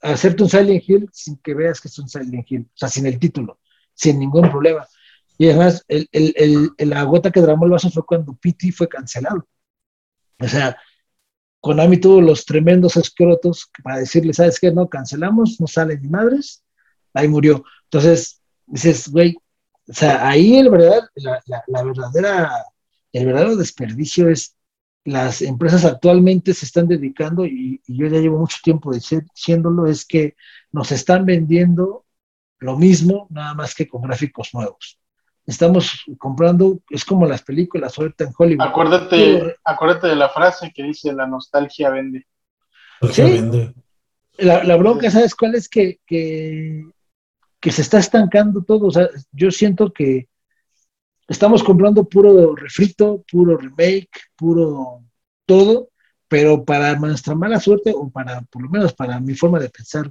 hacerte 0.02 0.44
un 0.44 0.50
Silent 0.50 0.84
Hill 0.88 1.10
sin 1.12 1.38
que 1.38 1.54
veas 1.54 1.82
que 1.82 1.88
es 1.88 1.98
un 2.00 2.08
Silent 2.10 2.50
Hill, 2.50 2.68
o 2.68 2.78
sea, 2.78 2.90
sin 2.90 3.06
el 3.06 3.20
título, 3.20 3.60
sin 3.94 4.20
ningún 4.20 4.50
problema. 4.50 4.86
Y 5.38 5.50
además, 5.50 5.84
el, 5.88 6.08
el, 6.12 6.34
el- 6.38 6.70
el- 6.78 6.90
la 6.90 7.04
gota 7.04 7.32
que 7.32 7.42
derramó 7.42 7.66
el 7.66 7.72
vaso 7.72 7.90
fue 7.90 8.06
cuando 8.06 8.34
PT 8.36 8.72
fue 8.72 8.88
cancelado. 8.88 9.48
O 10.40 10.48
sea, 10.48 10.78
Konami 11.62 11.98
tuvo 12.00 12.22
los 12.22 12.46
tremendos 12.46 12.98
escrotos 12.98 13.70
para 13.84 14.00
decirle, 14.00 14.34
¿sabes 14.34 14.60
qué? 14.60 14.72
No, 14.72 14.90
cancelamos, 14.90 15.60
no 15.60 15.68
sale 15.68 16.00
ni 16.00 16.10
madres, 16.10 16.64
ahí 17.14 17.28
murió. 17.28 17.64
Entonces, 17.86 18.42
dices, 18.68 19.10
güey, 19.10 19.38
o 19.88 19.94
sea, 19.94 20.28
ahí 20.28 20.58
el 20.58 20.70
verdad, 20.70 21.08
la, 21.16 21.42
la- 21.46 21.64
la 21.68 21.84
verdadera, 21.84 22.52
el 23.14 23.26
verdadero 23.26 23.56
desperdicio 23.56 24.30
es 24.30 24.56
las 25.04 25.44
empresas 25.44 25.86
actualmente 25.86 26.54
se 26.54 26.66
están 26.66 26.88
dedicando, 26.88 27.46
y, 27.46 27.80
y 27.86 27.98
yo 27.98 28.08
ya 28.08 28.20
llevo 28.20 28.40
mucho 28.40 28.58
tiempo 28.64 28.92
diciéndolo, 28.92 29.86
es 29.86 30.04
que 30.06 30.36
nos 30.72 30.92
están 30.92 31.26
vendiendo 31.26 32.06
lo 32.58 32.76
mismo, 32.76 33.28
nada 33.30 33.54
más 33.54 33.76
que 33.76 33.88
con 33.88 34.02
gráficos 34.02 34.50
nuevos. 34.54 35.00
Estamos 35.46 36.02
comprando, 36.18 36.80
es 36.90 37.06
como 37.06 37.28
las 37.28 37.44
películas 37.44 38.00
ahorita 38.00 38.24
en 38.24 38.34
Hollywood. 38.36 38.66
Acuérdate, 38.66 39.56
acuérdate 39.64 40.08
de 40.08 40.16
la 40.16 40.30
frase 40.30 40.72
que 40.74 40.82
dice 40.82 41.14
la 41.14 41.28
nostalgia 41.28 41.92
vende. 41.92 42.26
Sí. 43.12 43.22
Vende. 43.22 43.76
La, 44.38 44.64
la 44.64 44.76
bronca, 44.76 45.12
¿sabes 45.12 45.36
cuál 45.36 45.54
es? 45.54 45.70
Que, 45.70 46.00
que, 46.08 46.84
que 47.66 47.72
se 47.72 47.82
está 47.82 47.98
estancando 47.98 48.62
todo. 48.62 48.86
O 48.86 48.92
sea, 48.92 49.10
yo 49.32 49.50
siento 49.50 49.92
que 49.92 50.30
estamos 51.28 51.64
comprando 51.64 52.08
puro 52.08 52.56
refrito, 52.56 53.26
puro 53.32 53.58
remake, 53.58 54.08
puro 54.36 55.04
todo, 55.48 55.90
pero 56.28 56.64
para 56.64 56.96
nuestra 56.96 57.34
mala 57.34 57.60
suerte, 57.60 57.92
o 57.92 58.08
para, 58.12 58.42
por 58.42 58.62
lo 58.62 58.70
menos 58.70 58.94
para 58.94 59.20
mi 59.20 59.34
forma 59.34 59.58
de 59.58 59.72
pensar, 59.72 60.08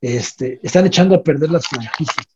este, 0.00 0.60
están 0.62 0.86
echando 0.86 1.16
a 1.16 1.22
perder 1.24 1.50
las 1.50 1.66
franquicias, 1.66 2.28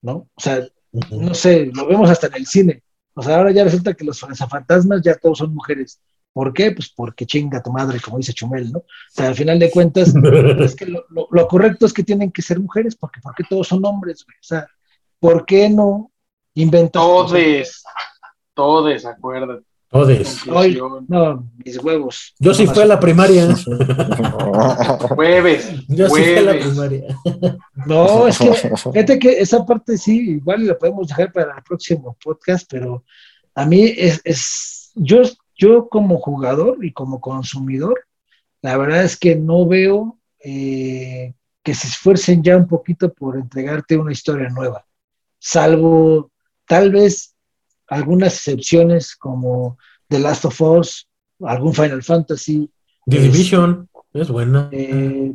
¿no? 0.00 0.28
O 0.32 0.40
sea, 0.40 0.64
no 0.92 1.34
sé, 1.34 1.68
lo 1.74 1.88
vemos 1.88 2.08
hasta 2.08 2.28
en 2.28 2.34
el 2.34 2.46
cine. 2.46 2.84
O 3.14 3.22
sea, 3.24 3.38
ahora 3.38 3.50
ya 3.50 3.64
resulta 3.64 3.94
que 3.94 4.04
los 4.04 4.20
fantasmas 4.20 5.02
ya 5.02 5.16
todos 5.16 5.38
son 5.38 5.52
mujeres. 5.52 6.00
¿Por 6.36 6.52
qué? 6.52 6.70
Pues 6.72 6.90
porque 6.94 7.24
chinga 7.24 7.62
tu 7.62 7.72
madre, 7.72 7.98
como 7.98 8.18
dice 8.18 8.34
Chumel, 8.34 8.70
¿no? 8.70 8.80
O 8.80 8.84
sea, 9.08 9.28
al 9.28 9.34
final 9.34 9.58
de 9.58 9.70
cuentas, 9.70 10.12
es 10.60 10.76
que 10.76 10.84
lo, 10.84 11.06
lo- 11.08 11.28
lo 11.30 11.48
correcto 11.48 11.86
es 11.86 11.94
que 11.94 12.02
tienen 12.02 12.30
que 12.30 12.42
ser 12.42 12.60
mujeres, 12.60 12.94
porque 12.94 13.20
porque 13.22 13.44
todos 13.48 13.68
son 13.68 13.82
hombres, 13.86 14.22
güey. 14.26 14.36
O 14.36 14.42
sea, 14.44 14.66
¿por 15.18 15.46
qué 15.46 15.70
no 15.70 16.12
inventas? 16.52 17.02
Todes, 17.02 17.82
todes, 18.52 19.06
acuérdate. 19.06 19.64
Todes. 19.88 20.42
Ay, 20.54 20.78
no, 21.08 21.48
mis 21.64 21.78
huevos. 21.78 22.34
Yo 22.38 22.52
sí 22.52 22.66
fui 22.66 22.82
a 22.82 22.86
la 22.86 23.00
primaria. 23.00 23.48
Jueves, 25.16 25.70
Yo 25.88 26.08
sí 26.10 26.22
fui 26.22 26.34
a 26.36 26.42
la 26.42 26.52
primaria. 26.58 27.04
No, 27.86 28.28
es 28.28 28.38
que 28.38 28.52
fíjate 28.52 29.18
que 29.18 29.40
esa 29.40 29.64
parte 29.64 29.96
sí, 29.96 30.32
igual 30.32 30.66
la 30.66 30.76
podemos 30.76 31.08
dejar 31.08 31.32
para 31.32 31.56
el 31.56 31.62
próximo 31.62 32.14
podcast, 32.22 32.66
pero 32.70 33.04
a 33.54 33.64
mí 33.64 33.84
es, 33.96 34.20
es 34.24 34.90
yo, 34.96 35.22
yo 35.56 35.88
como 35.88 36.18
jugador 36.18 36.84
y 36.84 36.92
como 36.92 37.20
consumidor, 37.20 38.00
la 38.62 38.76
verdad 38.76 39.04
es 39.04 39.16
que 39.16 39.36
no 39.36 39.66
veo 39.66 40.18
eh, 40.40 41.34
que 41.62 41.74
se 41.74 41.88
esfuercen 41.88 42.42
ya 42.42 42.56
un 42.56 42.66
poquito 42.68 43.12
por 43.12 43.36
entregarte 43.36 43.96
una 43.96 44.12
historia 44.12 44.48
nueva, 44.50 44.86
salvo 45.38 46.30
tal 46.66 46.90
vez 46.92 47.34
algunas 47.88 48.34
excepciones 48.34 49.14
como 49.16 49.78
The 50.08 50.18
Last 50.18 50.44
of 50.44 50.60
Us, 50.60 51.08
algún 51.40 51.74
Final 51.74 52.02
Fantasy, 52.02 52.70
The 53.06 53.20
Division. 53.20 53.88
Es 54.12 54.28
buena. 54.30 54.68
eh, 54.72 55.32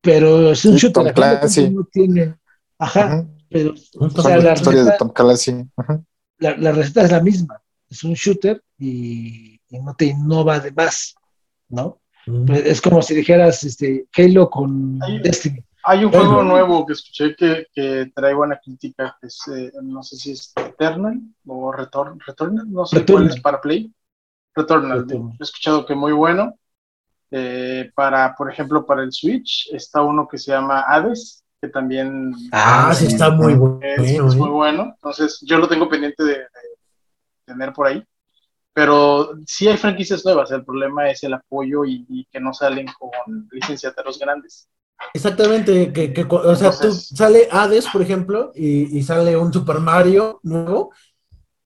pero 0.00 0.52
es 0.52 0.64
un 0.64 0.72
Sí, 0.78 0.86
shooter, 0.86 1.04
Tom 1.04 1.12
Clancy. 1.14 1.70
no 1.70 1.84
tiene, 1.84 2.34
ajá, 2.78 3.26
pero 3.48 3.74
o 3.98 4.08
sea, 4.10 4.38
la 4.38 4.52
Historia 4.54 4.80
de 4.80 4.84
receta, 4.86 4.96
Tom 4.98 5.08
Clancy. 5.12 5.64
La 6.38 6.72
receta 6.72 7.02
es 7.02 7.10
la 7.12 7.20
misma, 7.20 7.60
es 7.88 8.02
un 8.04 8.14
shooter 8.14 8.62
y, 8.80 9.60
y 9.68 9.78
no 9.78 9.94
te 9.94 10.06
innova 10.06 10.58
de 10.58 10.72
más, 10.72 11.14
¿no? 11.68 12.00
Mm. 12.26 12.46
Pues 12.46 12.66
es 12.66 12.80
como 12.80 13.00
si 13.02 13.14
dijeras 13.14 13.62
este, 13.64 14.06
Halo 14.16 14.50
con 14.50 14.98
Destiny. 15.22 15.64
Hay 15.84 16.04
un 16.04 16.10
juego 16.12 16.42
nuevo 16.42 16.84
que 16.84 16.92
escuché 16.92 17.34
que, 17.34 17.66
que 17.72 18.12
trae 18.14 18.34
buena 18.34 18.60
crítica, 18.62 19.16
que 19.20 19.28
es, 19.28 19.40
eh, 19.48 19.72
no 19.82 20.02
sé 20.02 20.16
si 20.16 20.32
es 20.32 20.52
Eternal 20.56 21.18
o 21.46 21.72
Return, 21.72 22.20
Returnal, 22.26 22.70
no 22.70 22.84
sé 22.84 22.98
Returnal. 22.98 23.24
cuál 23.28 23.36
es 23.36 23.40
para 23.42 23.60
Play. 23.62 23.94
Returnal, 24.54 25.00
Returnal. 25.02 25.36
he 25.40 25.42
escuchado 25.42 25.86
que 25.86 25.94
muy 25.94 26.12
bueno. 26.12 26.54
Eh, 27.30 27.90
para, 27.94 28.34
por 28.34 28.50
ejemplo, 28.50 28.84
para 28.84 29.02
el 29.04 29.12
Switch 29.12 29.70
está 29.72 30.02
uno 30.02 30.26
que 30.28 30.36
se 30.36 30.50
llama 30.50 30.80
Hades, 30.86 31.44
que 31.62 31.68
también 31.68 32.34
Ah, 32.52 32.92
sí, 32.94 33.06
está 33.06 33.30
muy 33.30 33.54
bueno. 33.54 33.78
es, 33.82 34.10
es 34.10 34.36
muy 34.36 34.48
¿eh? 34.48 34.52
bueno. 34.52 34.82
Entonces, 34.96 35.38
yo 35.46 35.56
lo 35.58 35.66
tengo 35.68 35.88
pendiente 35.88 36.22
de, 36.24 36.34
de 36.40 36.46
tener 37.46 37.72
por 37.72 37.86
ahí. 37.86 38.04
Pero 38.72 39.32
sí 39.46 39.68
hay 39.68 39.76
franquicias 39.76 40.24
nuevas, 40.24 40.50
el 40.52 40.64
problema 40.64 41.10
es 41.10 41.22
el 41.24 41.34
apoyo 41.34 41.84
y, 41.84 42.06
y 42.08 42.24
que 42.26 42.40
no 42.40 42.52
salen 42.54 42.86
con 42.98 43.48
licenciateros 43.50 44.18
grandes. 44.18 44.68
Exactamente, 45.14 45.92
que, 45.92 46.26
o 46.28 46.54
sea, 46.54 46.68
Entonces- 46.68 47.08
tú 47.08 47.16
sale 47.16 47.48
Hades, 47.50 47.86
por 47.88 48.02
ejemplo, 48.02 48.52
y, 48.54 48.96
y 48.98 49.02
sale 49.02 49.36
un 49.36 49.52
Super 49.52 49.80
Mario 49.80 50.40
nuevo, 50.42 50.92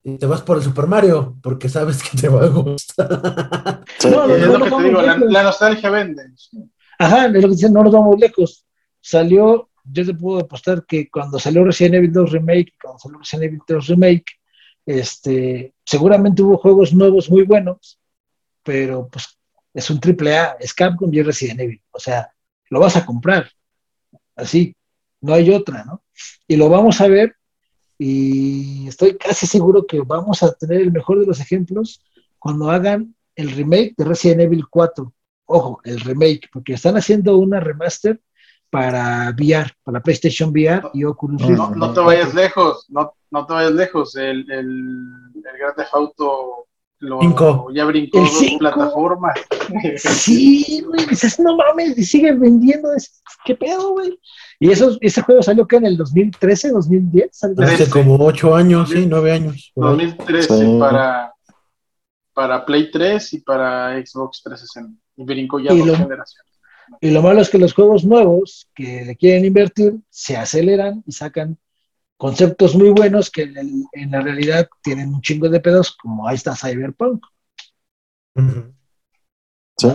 y 0.03 0.17
te 0.17 0.25
vas 0.25 0.41
por 0.41 0.57
el 0.57 0.63
Super 0.63 0.87
Mario, 0.87 1.35
porque 1.41 1.67
sabes 1.67 2.01
que 2.03 2.17
te 2.17 2.27
va 2.29 2.45
a 2.45 2.47
gustar. 2.47 3.83
Sí. 3.99 4.09
No, 4.09 4.27
no, 4.27 4.35
es 4.35 4.45
no, 4.45 4.53
lo 4.53 4.59
no, 4.59 4.65
que 4.65 4.71
te 4.83 4.83
digo, 4.89 5.01
la 5.01 5.43
nostalgia 5.43 5.89
vende. 5.89 6.23
Ajá, 6.99 7.25
es 7.27 7.33
lo 7.33 7.41
que 7.41 7.47
dicen, 7.55 7.73
no 7.73 7.83
nos 7.83 7.93
vamos 7.93 8.19
lejos. 8.19 8.65
Salió, 9.01 9.69
yo 9.83 10.05
te 10.05 10.13
puedo 10.13 10.39
apostar 10.41 10.85
que 10.85 11.09
cuando 11.09 11.39
salió 11.39 11.63
Resident 11.63 11.95
Evil 11.95 12.13
2 12.13 12.31
Remake, 12.31 12.73
cuando 12.81 12.99
salió 12.99 13.17
Resident 13.19 13.43
Evil 13.45 13.61
3 13.65 13.87
Remake, 13.87 14.25
este, 14.85 15.73
seguramente 15.83 16.41
hubo 16.41 16.57
juegos 16.57 16.93
nuevos 16.93 17.29
muy 17.29 17.43
buenos, 17.43 17.99
pero 18.63 19.07
pues 19.07 19.37
es 19.73 19.89
un 19.89 19.99
triple 19.99 20.37
A, 20.37 20.57
es 20.59 20.73
Capcom 20.73 21.13
y 21.13 21.19
es 21.19 21.25
Resident 21.25 21.59
Evil. 21.59 21.81
O 21.91 21.99
sea, 21.99 22.31
lo 22.69 22.79
vas 22.79 22.95
a 22.95 23.05
comprar. 23.05 23.49
Así, 24.35 24.75
no 25.21 25.33
hay 25.33 25.49
otra, 25.49 25.83
¿no? 25.83 26.03
Y 26.47 26.55
lo 26.55 26.69
vamos 26.69 27.01
a 27.01 27.07
ver 27.07 27.35
y 27.97 28.87
estoy 28.87 29.17
casi 29.17 29.47
seguro 29.47 29.85
que 29.85 30.01
vamos 30.01 30.43
a 30.43 30.53
tener 30.53 30.81
el 30.81 30.91
mejor 30.91 31.19
de 31.19 31.25
los 31.25 31.39
ejemplos 31.39 32.01
cuando 32.37 32.69
hagan 32.69 33.15
el 33.35 33.51
remake 33.51 33.93
de 33.97 34.05
Resident 34.05 34.41
Evil 34.41 34.65
4. 34.69 35.11
Ojo, 35.47 35.79
el 35.83 35.99
remake, 35.99 36.49
porque 36.51 36.73
están 36.73 36.97
haciendo 36.97 37.37
una 37.37 37.59
remaster 37.59 38.19
para 38.69 39.29
VR, 39.29 39.71
para 39.83 40.01
PlayStation 40.01 40.49
VR 40.49 40.89
y 40.93 41.03
Oculus 41.03 41.41
Rift. 41.41 41.57
No, 41.57 41.69
no 41.69 41.93
te 41.93 41.99
vayas 41.99 42.33
lejos, 42.33 42.85
no, 42.89 43.13
no 43.39 43.45
te 43.45 43.53
vayas 43.53 43.71
lejos. 43.73 44.15
El, 44.15 44.49
el, 44.51 44.67
el 45.35 45.57
Grand 45.59 45.75
Theft 45.75 45.93
Auto 45.93 46.67
lo, 46.99 47.19
Cinco. 47.21 47.67
ya 47.73 47.83
brincó 47.85 48.19
El 48.19 48.23
dos 48.25 48.37
cinco. 48.39 48.59
plataformas. 48.59 49.35
Sí, 49.97 50.81
güey, 50.85 51.05
dices, 51.07 51.39
no 51.39 51.55
mames, 51.57 51.97
y 51.97 52.03
siguen 52.05 52.39
vendiendo. 52.39 52.93
es- 52.93 53.21
¿Qué 53.43 53.55
pedo, 53.55 53.91
güey? 53.93 54.17
Y 54.59 54.71
eso, 54.71 54.97
ese 55.01 55.21
juego 55.21 55.43
salió 55.43 55.67
que 55.67 55.75
en 55.75 55.85
el 55.85 55.97
2013, 55.97 56.69
2010. 56.71 57.43
algo 57.43 57.61
así. 57.63 57.73
Hace 57.75 57.89
como 57.89 58.15
ocho 58.25 58.55
años, 58.55 58.89
sí, 58.89 59.05
nueve 59.07 59.31
años. 59.33 59.71
por 59.75 59.87
ahí. 59.99 60.07
2013 60.15 60.57
Sí. 60.65 60.77
para, 60.79 61.33
para 62.33 62.65
Play 62.65 62.89
3 62.91 63.33
y 63.33 63.39
para 63.41 63.93
Xbox 64.03 64.41
360. 64.43 64.99
Y 65.17 65.23
brincó 65.25 65.59
ya 65.59 65.73
Y 65.73 65.79
dos 65.79 65.87
lo- 65.87 65.95
generaciones. 65.97 66.51
Y 67.01 67.09
lo 67.11 67.21
malo 67.21 67.41
es 67.41 67.49
que 67.49 67.57
los 67.57 67.73
juegos 67.73 68.05
nuevos 68.05 68.67
que 68.75 69.03
le 69.05 69.15
quieren 69.15 69.43
invertir 69.45 69.95
se 70.09 70.37
aceleran 70.37 71.03
y 71.07 71.11
sacan 71.11 71.57
conceptos 72.17 72.75
muy 72.75 72.89
buenos 72.89 73.29
que 73.29 73.43
en, 73.43 73.57
el- 73.57 73.83
en 73.93 74.11
la 74.11 74.21
realidad 74.21 74.67
tienen 74.81 75.09
un 75.09 75.21
chingo 75.21 75.49
de 75.49 75.59
pedos, 75.59 75.95
como 75.95 76.27
ahí 76.27 76.35
está 76.35 76.55
Cyberpunk. 76.55 77.23
Sí. 79.77 79.87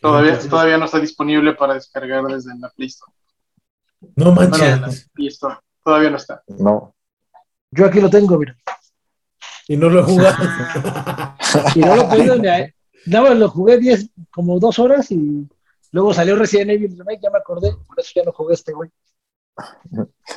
Todavía, 0.00 0.30
Entonces- 0.30 0.50
todavía 0.50 0.78
no 0.78 0.84
está 0.84 1.00
disponible 1.00 1.54
para 1.54 1.74
descargar 1.74 2.24
desde 2.24 2.56
la 2.58 2.70
Play 2.70 2.88
Store. 2.88 3.12
No 4.16 4.32
Bueno, 4.34 4.56
de 4.56 4.70
la 4.70 4.76
manches. 4.76 5.08
Play 5.12 5.28
Store. 5.28 5.56
Todavía 5.84 6.10
no 6.10 6.16
está. 6.16 6.42
No. 6.46 6.94
Yo 7.70 7.86
aquí 7.86 8.00
lo 8.00 8.08
tengo, 8.08 8.38
mira. 8.38 8.56
Y 9.66 9.76
no 9.76 9.88
lo 9.88 10.00
he 10.00 10.02
jugado. 10.04 10.36
Y 11.74 11.80
no 11.80 11.96
lo 11.96 12.02
he 12.02 12.04
podido 12.08 12.36
ni 12.36 12.48
a- 12.48 12.74
Nada 13.06 13.30
más 13.30 13.38
lo 13.38 13.48
jugué 13.48 13.78
10, 13.78 14.10
como 14.30 14.58
dos 14.58 14.78
horas 14.78 15.10
y 15.10 15.48
luego 15.92 16.12
salió 16.12 16.36
Resident 16.36 16.70
Evil 16.72 16.96
Remake, 16.98 17.20
ya 17.22 17.30
me 17.30 17.38
acordé, 17.38 17.74
por 17.86 17.98
eso 17.98 18.10
ya 18.14 18.22
no 18.22 18.32
jugué 18.32 18.54
este 18.54 18.72
güey. 18.72 18.90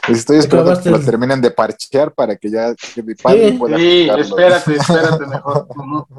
Estoy 0.08 0.38
esperando 0.38 0.82
que 0.82 0.90
lo 0.90 1.00
terminen 1.00 1.42
de 1.42 1.52
parchear 1.52 2.14
para 2.14 2.36
que 2.36 2.50
ya 2.50 2.74
que 2.76 3.04
mi 3.04 3.14
padre 3.14 3.52
Sí. 3.52 3.58
pueda 3.58 3.78
Sí, 3.78 4.10
espérate, 4.18 4.76
espérate 4.76 5.26
mejor. 5.28 5.68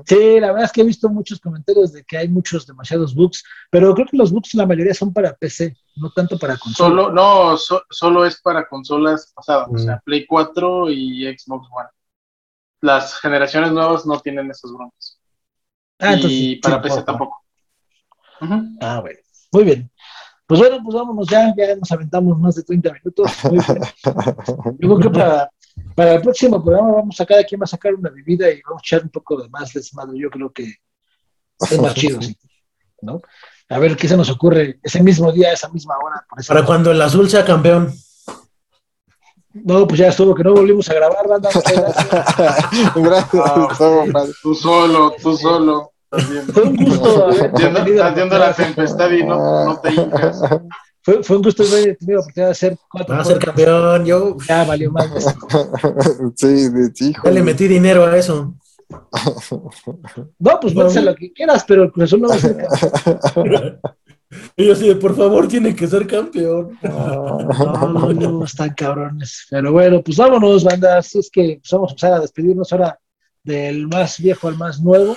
Sí, 0.06 0.38
la 0.40 0.48
verdad 0.48 0.64
es 0.64 0.72
que 0.72 0.80
he 0.82 0.84
visto 0.84 1.08
muchos 1.08 1.40
comentarios 1.40 1.92
de 1.92 2.04
que 2.04 2.16
hay 2.18 2.28
muchos, 2.28 2.66
demasiados 2.66 3.14
bugs, 3.14 3.42
pero 3.70 3.94
creo 3.94 4.06
que 4.06 4.16
los 4.16 4.30
bugs 4.30 4.54
la 4.54 4.66
mayoría 4.66 4.94
son 4.94 5.12
para 5.12 5.34
PC, 5.34 5.76
no 5.96 6.10
tanto 6.10 6.38
para 6.38 6.56
consola. 6.56 6.88
Solo, 6.90 7.10
no, 7.12 7.56
so- 7.56 7.82
solo 7.90 8.24
es 8.24 8.40
para 8.40 8.68
consolas 8.68 9.32
pasadas, 9.34 9.68
o 9.72 9.78
sea, 9.78 9.96
Mm. 9.96 10.00
Play 10.04 10.26
4 10.26 10.90
y 10.90 11.24
Xbox 11.36 11.66
One. 11.72 11.88
Las 12.82 13.18
generaciones 13.20 13.72
nuevas 13.72 14.06
no 14.06 14.20
tienen 14.20 14.50
esos 14.50 14.72
broncos. 14.72 15.18
Ah, 15.98 16.12
y 16.12 16.14
entonces, 16.14 16.58
para 16.62 16.76
sí, 16.76 16.82
PC 16.88 17.02
tampoco. 17.04 17.42
Ah, 18.80 19.00
bueno. 19.00 19.18
Muy 19.52 19.64
bien. 19.64 19.90
Pues 20.46 20.60
bueno, 20.60 20.80
pues 20.84 20.94
vámonos 20.94 21.28
ya, 21.28 21.54
ya 21.56 21.76
nos 21.76 21.90
aventamos 21.92 22.38
más 22.38 22.54
de 22.56 22.62
30 22.62 22.92
minutos. 22.92 23.30
Muy 23.44 23.58
bien. 23.58 23.82
Yo 24.78 24.88
creo 24.88 24.98
que 24.98 25.10
para, 25.10 25.50
para 25.94 26.14
el 26.14 26.22
próximo 26.22 26.62
programa 26.62 26.92
vamos 26.92 27.20
a 27.20 27.26
cada 27.26 27.44
quien 27.44 27.60
va 27.60 27.64
a 27.64 27.68
sacar 27.68 27.94
una 27.94 28.10
bebida 28.10 28.50
y 28.50 28.60
vamos 28.62 28.82
a 28.82 28.86
echar 28.86 29.02
un 29.02 29.10
poco 29.10 29.40
de 29.40 29.48
más 29.48 29.72
desmadre. 29.72 30.18
Yo 30.18 30.30
creo 30.30 30.52
que 30.52 30.74
es 31.70 31.80
más 31.80 31.94
chido, 31.94 32.20
sí, 32.20 32.36
¿no? 33.00 33.20
A 33.68 33.78
ver 33.78 33.96
qué 33.96 34.06
se 34.08 34.16
nos 34.16 34.28
ocurre 34.28 34.78
ese 34.82 35.02
mismo 35.02 35.32
día, 35.32 35.52
esa 35.52 35.68
misma 35.70 35.94
hora. 36.04 36.26
Por 36.28 36.40
esa 36.40 36.52
Para 36.52 36.66
cuando 36.66 36.90
el 36.90 37.00
azul 37.00 37.30
sea 37.30 37.44
campeón. 37.44 37.92
No, 39.54 39.86
pues 39.86 40.00
ya 40.00 40.08
estuvo 40.08 40.34
que 40.34 40.42
no 40.44 40.54
volvimos 40.54 40.88
a 40.88 40.94
grabar, 40.94 41.28
banda. 41.28 41.50
Gracias. 41.54 42.94
Gracias, 42.94 43.44
Ah. 43.44 44.24
Tú 44.42 44.54
solo, 44.54 45.14
tú 45.22 45.36
solo. 45.36 45.91
Fue 46.52 46.62
un 46.64 46.76
gusto 46.76 47.24
haber 47.26 47.52
tenido 47.52 48.38
la 48.38 48.52
tempestad 48.54 49.10
y 49.10 49.24
no, 49.24 49.64
no 49.66 49.80
te 49.80 49.92
hincas. 49.92 50.40
Fue, 51.02 51.22
fue 51.22 51.36
un 51.36 51.42
gusto 51.42 51.62
haber 51.64 51.96
tenido 51.96 52.18
la 52.18 52.20
oportunidad 52.20 52.46
de 52.48 52.52
hacer 52.52 52.76
cuatro 52.90 53.14
Va 53.14 53.20
a 53.22 53.24
ser 53.24 53.38
campeón, 53.38 54.04
yo 54.04 54.36
Ya 54.48 54.64
valió 54.64 54.92
más. 54.92 55.08
sí, 56.36 56.68
de- 56.68 56.92
ya 57.24 57.30
le 57.30 57.42
metí 57.42 57.66
dinero 57.66 58.04
a 58.06 58.16
eso. 58.16 58.54
No, 60.38 60.60
pues 60.60 60.76
hacer 60.76 61.04
lo 61.04 61.14
que 61.14 61.32
quieras, 61.32 61.64
pero 61.66 61.84
el 61.84 61.92
Cruz 61.92 62.12
no 62.18 62.28
va 62.28 62.34
a 62.34 62.38
ser 62.38 62.56
campeón. 63.34 63.80
Y 64.56 64.66
yo 64.66 64.72
así 64.72 64.88
de, 64.88 64.96
por 64.96 65.14
favor, 65.14 65.46
tiene 65.48 65.74
que 65.76 65.86
ser 65.86 66.06
campeón. 66.06 66.78
No, 66.82 67.38
no, 67.38 68.12
no, 68.12 68.44
están 68.44 68.70
cabrones. 68.74 69.46
Pero 69.50 69.72
bueno, 69.72 70.02
pues 70.02 70.16
vámonos, 70.16 70.64
banda. 70.64 70.98
Así 70.98 71.18
es 71.18 71.30
que 71.30 71.58
pues, 71.62 71.70
vamos 71.72 71.90
a 71.90 71.92
empezar 71.92 72.12
a 72.14 72.20
despedirnos 72.20 72.72
ahora 72.72 72.98
del 73.42 73.88
más 73.88 74.18
viejo 74.18 74.48
al 74.48 74.56
más 74.56 74.80
nuevo. 74.80 75.16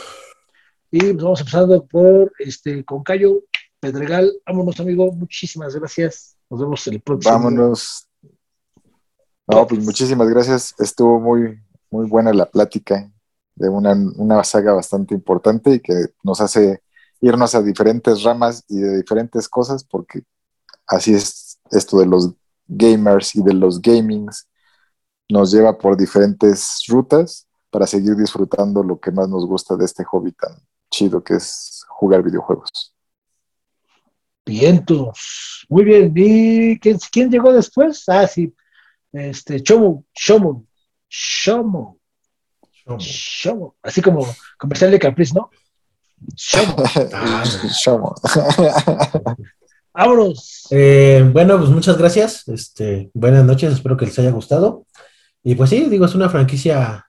Y 0.95 1.11
pues 1.11 1.23
vamos 1.25 1.41
empezando 1.41 1.85
por 1.85 2.31
este 2.39 2.85
con 2.85 3.03
Cayo 3.03 3.43
Pedregal. 3.81 4.31
Vámonos, 4.45 4.79
amigo. 4.79 5.11
Muchísimas 5.11 5.75
gracias. 5.75 6.37
Nos 6.49 6.61
vemos 6.61 6.87
el 6.87 7.01
próximo. 7.01 7.33
Vámonos. 7.33 8.07
No, 9.45 9.67
pues 9.67 9.83
muchísimas 9.83 10.29
gracias. 10.29 10.73
Estuvo 10.79 11.19
muy, 11.19 11.59
muy 11.91 12.07
buena 12.07 12.31
la 12.31 12.49
plática 12.49 13.11
de 13.55 13.67
una, 13.67 13.91
una 14.15 14.41
saga 14.45 14.71
bastante 14.71 15.13
importante 15.13 15.73
y 15.73 15.79
que 15.81 16.13
nos 16.23 16.39
hace 16.39 16.81
irnos 17.19 17.55
a 17.55 17.61
diferentes 17.61 18.23
ramas 18.23 18.63
y 18.69 18.77
de 18.77 18.95
diferentes 18.95 19.49
cosas, 19.49 19.83
porque 19.83 20.23
así 20.87 21.13
es 21.13 21.59
esto 21.71 21.99
de 21.99 22.05
los 22.05 22.31
gamers 22.67 23.35
y 23.35 23.43
de 23.43 23.53
los 23.53 23.81
gamings. 23.81 24.47
Nos 25.27 25.51
lleva 25.51 25.77
por 25.77 25.97
diferentes 25.97 26.85
rutas 26.87 27.49
para 27.69 27.85
seguir 27.85 28.15
disfrutando 28.15 28.81
lo 28.81 28.97
que 28.97 29.11
más 29.11 29.27
nos 29.27 29.45
gusta 29.45 29.75
de 29.75 29.83
este 29.83 30.05
hobby 30.05 30.31
tan 30.31 30.55
chido 30.95 31.23
que 31.23 31.35
es 31.35 31.83
jugar 31.89 32.23
videojuegos. 32.23 32.93
Vientos. 34.45 35.65
Muy 35.69 35.83
bien. 35.83 36.13
¿Y 36.15 36.79
quién, 36.79 36.97
quién 37.11 37.29
llegó 37.29 37.51
después? 37.51 38.07
Ah, 38.07 38.27
sí. 38.27 38.53
Este, 39.11 39.61
Chomo, 39.61 40.05
Chomo, 40.13 40.65
Chomo, 41.09 41.99
Chomo. 42.97 43.75
Así 43.81 44.01
como 44.01 44.27
comercial 44.57 44.91
de 44.91 44.99
Caprice, 44.99 45.33
¿no? 45.33 45.49
Chomo. 46.35 46.75
Chamo. 47.83 48.15
Vámonos. 49.93 50.67
Eh, 50.69 51.27
bueno, 51.31 51.57
pues 51.57 51.69
muchas 51.69 51.97
gracias. 51.97 52.47
Este, 52.47 53.09
buenas 53.13 53.45
noches, 53.45 53.73
espero 53.73 53.95
que 53.95 54.05
les 54.05 54.19
haya 54.19 54.31
gustado. 54.31 54.85
Y 55.43 55.55
pues 55.55 55.69
sí, 55.69 55.85
digo, 55.89 56.05
es 56.05 56.15
una 56.15 56.29
franquicia 56.29 57.07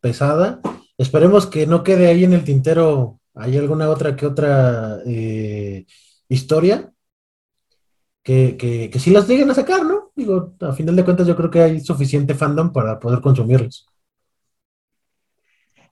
pesada. 0.00 0.60
Esperemos 1.02 1.46
que 1.46 1.66
no 1.66 1.82
quede 1.82 2.06
ahí 2.06 2.22
en 2.22 2.32
el 2.32 2.44
tintero. 2.44 3.18
Hay 3.34 3.56
alguna 3.56 3.90
otra 3.90 4.14
que 4.14 4.24
otra 4.24 5.00
eh, 5.04 5.84
historia 6.28 6.92
que, 8.22 8.56
que, 8.56 8.88
que 8.88 8.98
sí 9.00 9.10
las 9.10 9.26
lleguen 9.26 9.50
a 9.50 9.54
sacar, 9.54 9.84
¿no? 9.84 10.12
Digo, 10.14 10.54
a 10.60 10.72
final 10.72 10.94
de 10.94 11.04
cuentas, 11.04 11.26
yo 11.26 11.34
creo 11.34 11.50
que 11.50 11.60
hay 11.60 11.80
suficiente 11.80 12.34
fandom 12.34 12.72
para 12.72 13.00
poder 13.00 13.20
consumirlos. 13.20 13.84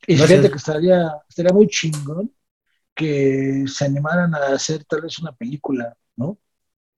Y 0.07 0.17
fíjate 0.17 0.49
que 0.49 0.57
estaría, 0.57 1.13
estaría 1.29 1.53
muy 1.53 1.67
chingón 1.67 2.33
que 2.95 3.65
se 3.67 3.85
animaran 3.87 4.33
a 4.37 4.55
hacer 4.55 4.85
tal 4.85 5.03
vez 5.03 5.19
una 5.19 5.33
película, 5.33 5.97
¿no? 6.15 6.39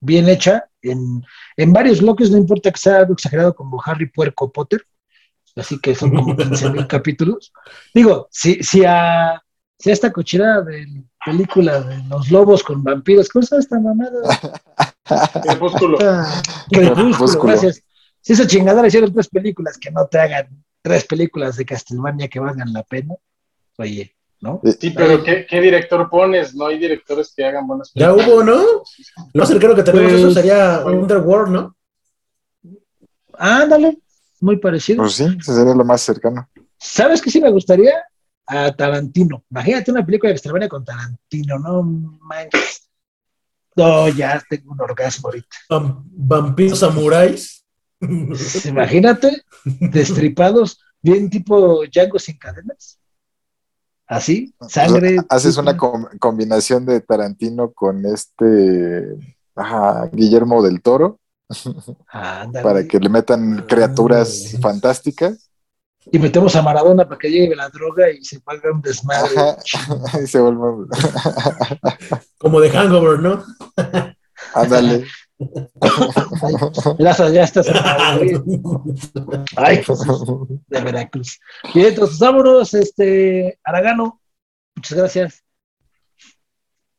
Bien 0.00 0.28
hecha, 0.28 0.68
en, 0.82 1.22
en 1.56 1.72
varios 1.72 2.02
bloques, 2.02 2.30
no 2.30 2.36
importa 2.36 2.70
que 2.70 2.78
sea 2.78 2.98
algo 2.98 3.14
exagerado 3.14 3.54
como 3.54 3.82
Harry 3.82 4.10
Puerco 4.10 4.52
Potter, 4.52 4.86
así 5.56 5.78
que 5.80 5.94
son 5.94 6.14
como 6.14 6.36
15 6.36 6.70
mil 6.70 6.86
capítulos. 6.88 7.52
Digo, 7.94 8.28
si, 8.30 8.62
si, 8.62 8.84
a, 8.84 9.42
si 9.78 9.90
a 9.90 9.92
esta 9.92 10.12
cochera 10.12 10.60
de 10.62 10.86
película 11.24 11.80
de 11.80 12.02
los 12.08 12.30
lobos 12.30 12.62
con 12.62 12.82
vampiros, 12.82 13.28
¿cómo 13.28 13.42
está 13.42 13.58
esta 13.58 13.78
mamada? 13.78 14.20
Crepúsculo. 15.42 15.98
Ah, 16.00 16.42
Crepúsculo, 16.70 17.08
Crepúsculo. 17.10 17.42
gracias. 17.52 17.82
Si 18.20 18.32
esa 18.34 18.46
chingadera 18.46 18.86
hicieron 18.86 19.12
tres 19.12 19.28
películas, 19.28 19.76
que 19.78 19.90
no 19.90 20.06
te 20.06 20.18
hagan 20.18 20.64
tres 20.80 21.04
películas 21.04 21.56
de 21.56 21.64
Castlevania 21.64 22.28
que 22.28 22.40
valgan 22.40 22.72
la 22.72 22.82
pena, 22.84 23.14
oye, 23.78 24.14
¿no? 24.40 24.60
Sí, 24.80 24.90
pero 24.90 25.22
¿qué, 25.22 25.46
qué 25.48 25.60
director 25.60 26.08
pones? 26.10 26.54
No 26.54 26.66
hay 26.66 26.78
directores 26.78 27.32
que 27.36 27.44
hagan 27.44 27.66
buenas 27.66 27.90
Ya 27.94 28.12
películas. 28.12 28.28
hubo, 28.28 28.44
¿no? 28.44 28.54
Lo 29.32 29.40
más 29.40 29.48
cercano 29.48 29.74
que 29.74 29.82
tenemos 29.82 30.10
Pues, 30.10 30.22
eso 30.22 30.30
sería 30.32 30.82
Underworld, 30.84 31.52
¿no? 31.52 31.76
Ándale, 33.34 33.98
muy 34.42 34.58
parecido. 34.58 34.98
Pues 35.02 35.14
sí, 35.14 35.24
ese 35.24 35.54
sería 35.54 35.74
lo 35.74 35.84
más 35.84 36.02
cercano. 36.02 36.48
¿Sabes 36.78 37.22
qué 37.22 37.30
sí 37.30 37.40
me 37.40 37.50
gustaría? 37.50 37.92
A 38.46 38.72
Tarantino. 38.72 39.44
Imagínate 39.50 39.90
una 39.92 40.04
película 40.04 40.32
de 40.32 40.68
con 40.68 40.84
Tarantino, 40.84 41.58
no 41.58 41.82
manches. 42.20 42.90
No, 43.76 44.08
ya 44.08 44.42
tengo 44.50 44.72
un 44.72 44.80
orgasmo 44.80 45.28
ahorita. 45.28 45.56
Vam- 45.70 46.02
Vampiros 46.04 46.80
samuráis. 46.80 47.64
Imagínate, 48.64 49.42
destripados, 49.64 50.80
bien 51.00 51.30
tipo 51.30 51.82
Django 51.86 52.18
sin 52.18 52.36
cadenas. 52.36 52.98
Así, 54.06 54.52
sangre. 54.68 55.14
Pues, 55.16 55.26
Haces 55.30 55.54
sangre. 55.54 55.70
una 55.70 55.78
com- 55.78 56.08
combinación 56.18 56.84
de 56.84 57.00
Tarantino 57.00 57.72
con 57.72 58.04
este 58.04 59.16
ajá, 59.54 60.08
Guillermo 60.12 60.62
del 60.62 60.82
Toro 60.82 61.20
Ándale. 62.08 62.62
para 62.64 62.86
que 62.86 62.98
le 62.98 63.08
metan 63.08 63.64
criaturas 63.68 64.52
Ah. 64.54 64.58
fantásticas. 64.60 65.48
Y 66.10 66.18
metemos 66.18 66.56
a 66.56 66.62
Maradona 66.62 67.06
para 67.06 67.18
que 67.18 67.30
llegue 67.30 67.54
la 67.54 67.68
droga 67.68 68.10
y 68.10 68.24
se 68.24 68.40
haga 68.44 68.72
un 68.72 68.82
desmadre. 68.82 69.30
Ajá, 69.36 69.56
y 70.22 70.26
se 70.26 70.40
vuelve. 70.40 70.88
Como 72.38 72.60
de 72.60 72.70
Hangover, 72.70 73.20
¿no? 73.20 73.44
Ándale. 74.54 75.04
Ay, 76.40 76.54
ya, 76.98 77.28
ya 77.30 77.42
estás. 77.44 77.66
Ay, 79.56 79.84
de 80.68 80.80
Veracruz. 80.80 81.38
Bien, 81.74 81.88
entonces 81.88 82.18
vámonos, 82.18 82.74
este, 82.74 83.58
Aragano. 83.64 84.20
Muchas 84.76 84.98
gracias. 84.98 85.44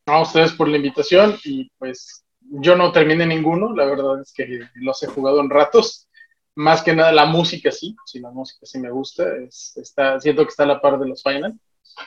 A 0.05 0.21
ustedes 0.21 0.51
por 0.53 0.67
la 0.67 0.77
invitación 0.77 1.35
y 1.45 1.69
pues 1.77 2.22
yo 2.49 2.75
no 2.75 2.91
terminé 2.91 3.25
ninguno, 3.25 3.73
la 3.75 3.85
verdad 3.85 4.21
es 4.21 4.33
que 4.33 4.61
los 4.75 5.01
he 5.03 5.07
jugado 5.07 5.39
en 5.41 5.49
ratos. 5.49 6.07
Más 6.55 6.83
que 6.83 6.93
nada 6.95 7.11
la 7.11 7.25
música 7.25 7.71
sí, 7.71 7.95
sí, 8.05 8.19
la 8.19 8.29
música 8.31 8.65
sí 8.65 8.79
me 8.79 8.91
gusta, 8.91 9.23
es- 9.37 9.75
está, 9.77 10.19
siento 10.19 10.43
que 10.43 10.49
está 10.49 10.63
a 10.63 10.67
la 10.67 10.81
par 10.81 10.99
de 10.99 11.07
los 11.07 11.23
Final, 11.23 11.59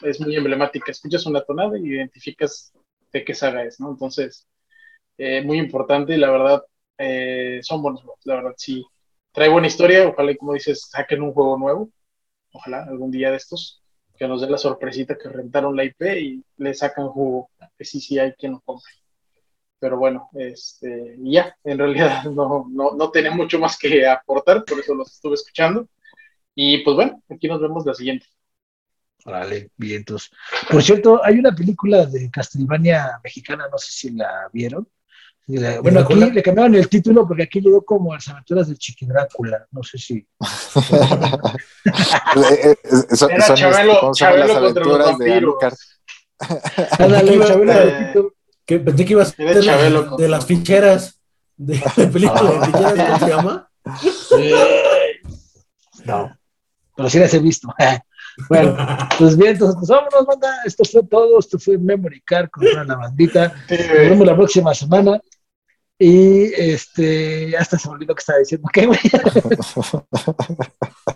es 0.03 0.21
muy 0.21 0.37
emblemática, 0.37 0.91
escuchas 0.93 1.27
una 1.27 1.43
tonada 1.43 1.79
y 1.79 1.89
identificas 1.89 2.73
de 3.13 3.25
qué 3.25 3.35
saga 3.35 3.65
es, 3.65 3.81
¿no? 3.81 3.91
Entonces, 3.91 4.47
eh, 5.19 5.43
muy 5.43 5.59
importante 5.59 6.15
y 6.15 6.19
la 6.19 6.31
verdad, 6.31 6.63
eh, 6.99 7.61
son 7.63 7.83
buenos 7.83 8.03
juegos, 8.03 8.21
la 8.25 8.37
verdad 8.37 8.55
sí. 8.57 8.85
Trae 9.33 9.49
buena 9.49 9.67
historia, 9.69 10.09
ojalá 10.09 10.35
como 10.37 10.55
dices, 10.55 10.89
saquen 10.91 11.23
un 11.23 11.33
juego 11.33 11.59
nuevo, 11.59 11.91
ojalá 12.53 12.85
algún 12.85 13.11
día 13.13 13.31
de 13.33 13.37
estos, 13.39 13.83
que 14.17 14.29
nos 14.29 14.41
dé 14.43 14.51
la 14.51 14.59
sorpresita 14.59 15.17
que 15.19 15.29
rentaron 15.31 15.77
la 15.77 15.85
IP 15.85 16.21
y 16.21 16.45
le 16.59 16.75
sacan 16.75 17.09
jugo, 17.09 17.51
que 17.79 17.85
sí, 17.85 18.01
sí 18.01 18.19
hay 18.19 18.33
quien 18.35 18.53
lo 18.55 18.61
compre. 18.63 18.93
Pero 19.79 19.99
bueno, 19.99 20.29
este, 20.35 21.17
ya, 21.19 21.55
en 21.65 21.79
realidad 21.79 22.25
no, 22.31 22.67
no, 22.71 22.93
no 22.93 23.11
tenía 23.11 23.31
mucho 23.31 23.59
más 23.59 23.77
que 23.79 24.07
aportar, 24.07 24.65
por 24.65 24.79
eso 24.81 24.95
los 24.95 25.13
estuve 25.13 25.35
escuchando. 25.35 25.89
Y 26.55 26.79
pues 26.85 26.97
bueno, 26.97 27.23
aquí 27.29 27.47
nos 27.49 27.61
vemos 27.61 27.85
la 27.85 27.93
siguiente. 27.95 28.27
Vale, 29.25 29.71
bien, 29.77 29.99
entonces. 29.99 30.31
Por 30.71 30.83
cierto, 30.83 31.21
hay 31.25 31.39
una 31.39 31.55
película 31.55 32.07
de 32.07 32.31
Castlevania 32.31 33.21
mexicana, 33.23 33.67
no 33.71 33.77
sé 33.77 33.93
si 33.93 34.11
la 34.11 34.49
vieron. 34.53 34.89
La- 35.49 35.81
Bueno, 35.81 36.01
aquí 36.01 36.15
le 36.15 36.43
cambiaron 36.43 36.75
el 36.75 36.89
título 36.89 37.27
porque 37.27 37.45
aquí 37.45 37.61
llegó 37.61 37.85
como 37.85 38.13
Las 38.15 38.27
aventuras 38.29 38.67
del 38.69 38.79
Chiqui 38.79 39.07
Drácula. 39.07 39.67
No 39.71 39.83
sé 39.83 39.99
si. 39.99 40.27
Eh, 42.37 42.77
son, 43.17 43.31
Era 43.31 43.47
son, 43.47 43.57
Chabelo- 43.57 43.93
este, 43.93 44.01
¿cómo 44.01 44.15
se 44.15 44.25
llaman 44.25 44.39
Chabelo 44.41 44.47
las 44.47 44.59
contra 44.59 44.85
los 44.85 44.95
aventuras 44.97 45.19
de 45.19 45.29
vampiros. 45.31 45.55
Ándale, 46.99 47.39
Chabelo, 47.47 47.73
eh. 47.73 48.13
Que 48.67 48.79
pensé 48.81 49.05
que 49.05 49.13
iba 49.13 49.23
a 49.23 49.27
ser 49.27 49.55
de, 49.55 49.63
Chabelo 49.65 50.01
las- 50.01 50.09
con- 50.11 50.19
de 50.21 50.29
las 50.29 50.45
ficheras. 50.47 51.21
De 51.57 51.77
la 51.79 51.93
película 52.13 52.43
de 52.43 52.67
ficheras, 52.67 52.95
¿cómo 53.07 53.19
se 53.19 53.29
llama? 53.29 53.71
No, 56.05 56.37
pero 56.97 57.11
sí 57.11 57.19
las 57.19 57.33
he 57.35 57.39
visto. 57.39 57.69
Bueno, 58.51 58.77
pues 59.19 59.35
bien, 59.35 59.53
entonces, 59.53 59.77
pues 59.79 59.89
vámonos, 59.89 60.27
banda. 60.27 60.59
Esto 60.67 60.85
fue 60.85 61.03
todo. 61.05 61.39
Esto 61.39 61.59
fue 61.59 61.79
Memory 61.79 62.21
Card 62.21 62.51
con 62.51 62.67
la 62.87 62.95
bandita. 62.95 63.55
Nos 63.71 63.89
vemos 63.89 64.27
la 64.27 64.37
próxima 64.37 64.75
semana. 64.75 65.19
Y 65.99 66.53
este, 66.53 67.49
ya 67.53 67.61
hasta 67.61 67.79
se 67.79 67.89
me 67.89 67.95
olvidó 67.95 68.15
que 68.15 68.21
estaba 68.21 68.39
diciendo. 68.41 68.69
¿Qué, 68.71 68.85
güey? 68.85 68.99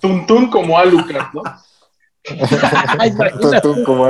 Tuntún 0.01 0.51
como 0.51 0.79
Alucard, 0.79 1.27
¿no? 1.35 1.43
Tú, 3.63 3.85
como- 3.85 4.07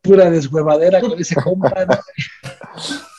pura 0.00 0.30
deshuevadera 0.30 1.00
con 1.00 1.18
ese 1.18 1.34
compa. 1.36 1.84
¿no? 1.84 1.98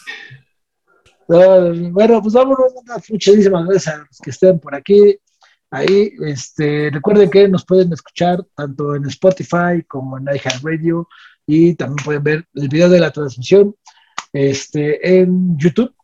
No, 1.27 1.91
bueno, 1.91 2.21
pues 2.21 2.33
vámonos. 2.33 2.73
Muchísimas 3.09 3.65
gracias 3.65 3.95
a 3.95 3.99
los 3.99 4.17
que 4.21 4.31
estén 4.31 4.59
por 4.59 4.75
aquí. 4.75 5.17
Ahí, 5.69 6.11
este, 6.25 6.89
recuerden 6.91 7.29
que 7.29 7.47
nos 7.47 7.65
pueden 7.65 7.93
escuchar 7.93 8.45
tanto 8.53 8.95
en 8.95 9.05
Spotify 9.05 9.81
como 9.87 10.17
en 10.17 10.25
iHeartRadio 10.25 11.07
y 11.47 11.75
también 11.75 12.03
pueden 12.03 12.23
ver 12.23 12.47
el 12.53 12.67
video 12.67 12.89
de 12.89 12.99
la 12.99 13.11
transmisión 13.11 13.73
este, 14.33 15.19
en 15.19 15.57
YouTube. 15.57 15.95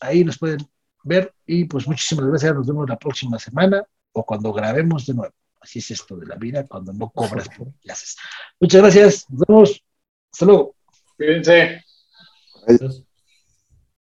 Ahí 0.00 0.22
nos 0.22 0.38
pueden 0.38 0.58
ver 1.02 1.32
y 1.46 1.64
pues 1.64 1.86
muchísimas 1.86 2.26
gracias. 2.26 2.54
Nos 2.54 2.66
vemos 2.66 2.86
la 2.86 2.98
próxima 2.98 3.38
semana 3.38 3.82
o 4.12 4.26
cuando 4.26 4.52
grabemos 4.52 5.06
de 5.06 5.14
nuevo. 5.14 5.34
Así 5.62 5.78
es 5.78 5.90
esto 5.92 6.16
de 6.16 6.26
la 6.26 6.36
vida 6.36 6.66
cuando 6.66 6.92
no 6.92 7.08
cobras 7.08 7.48
por 7.48 7.72
clases. 7.80 8.16
Muchas 8.60 8.82
gracias. 8.82 9.30
Nos 9.30 9.40
vemos. 9.48 9.83
Hasta 10.34 10.46
luego. 10.46 10.74
Cuídense. 11.16 11.84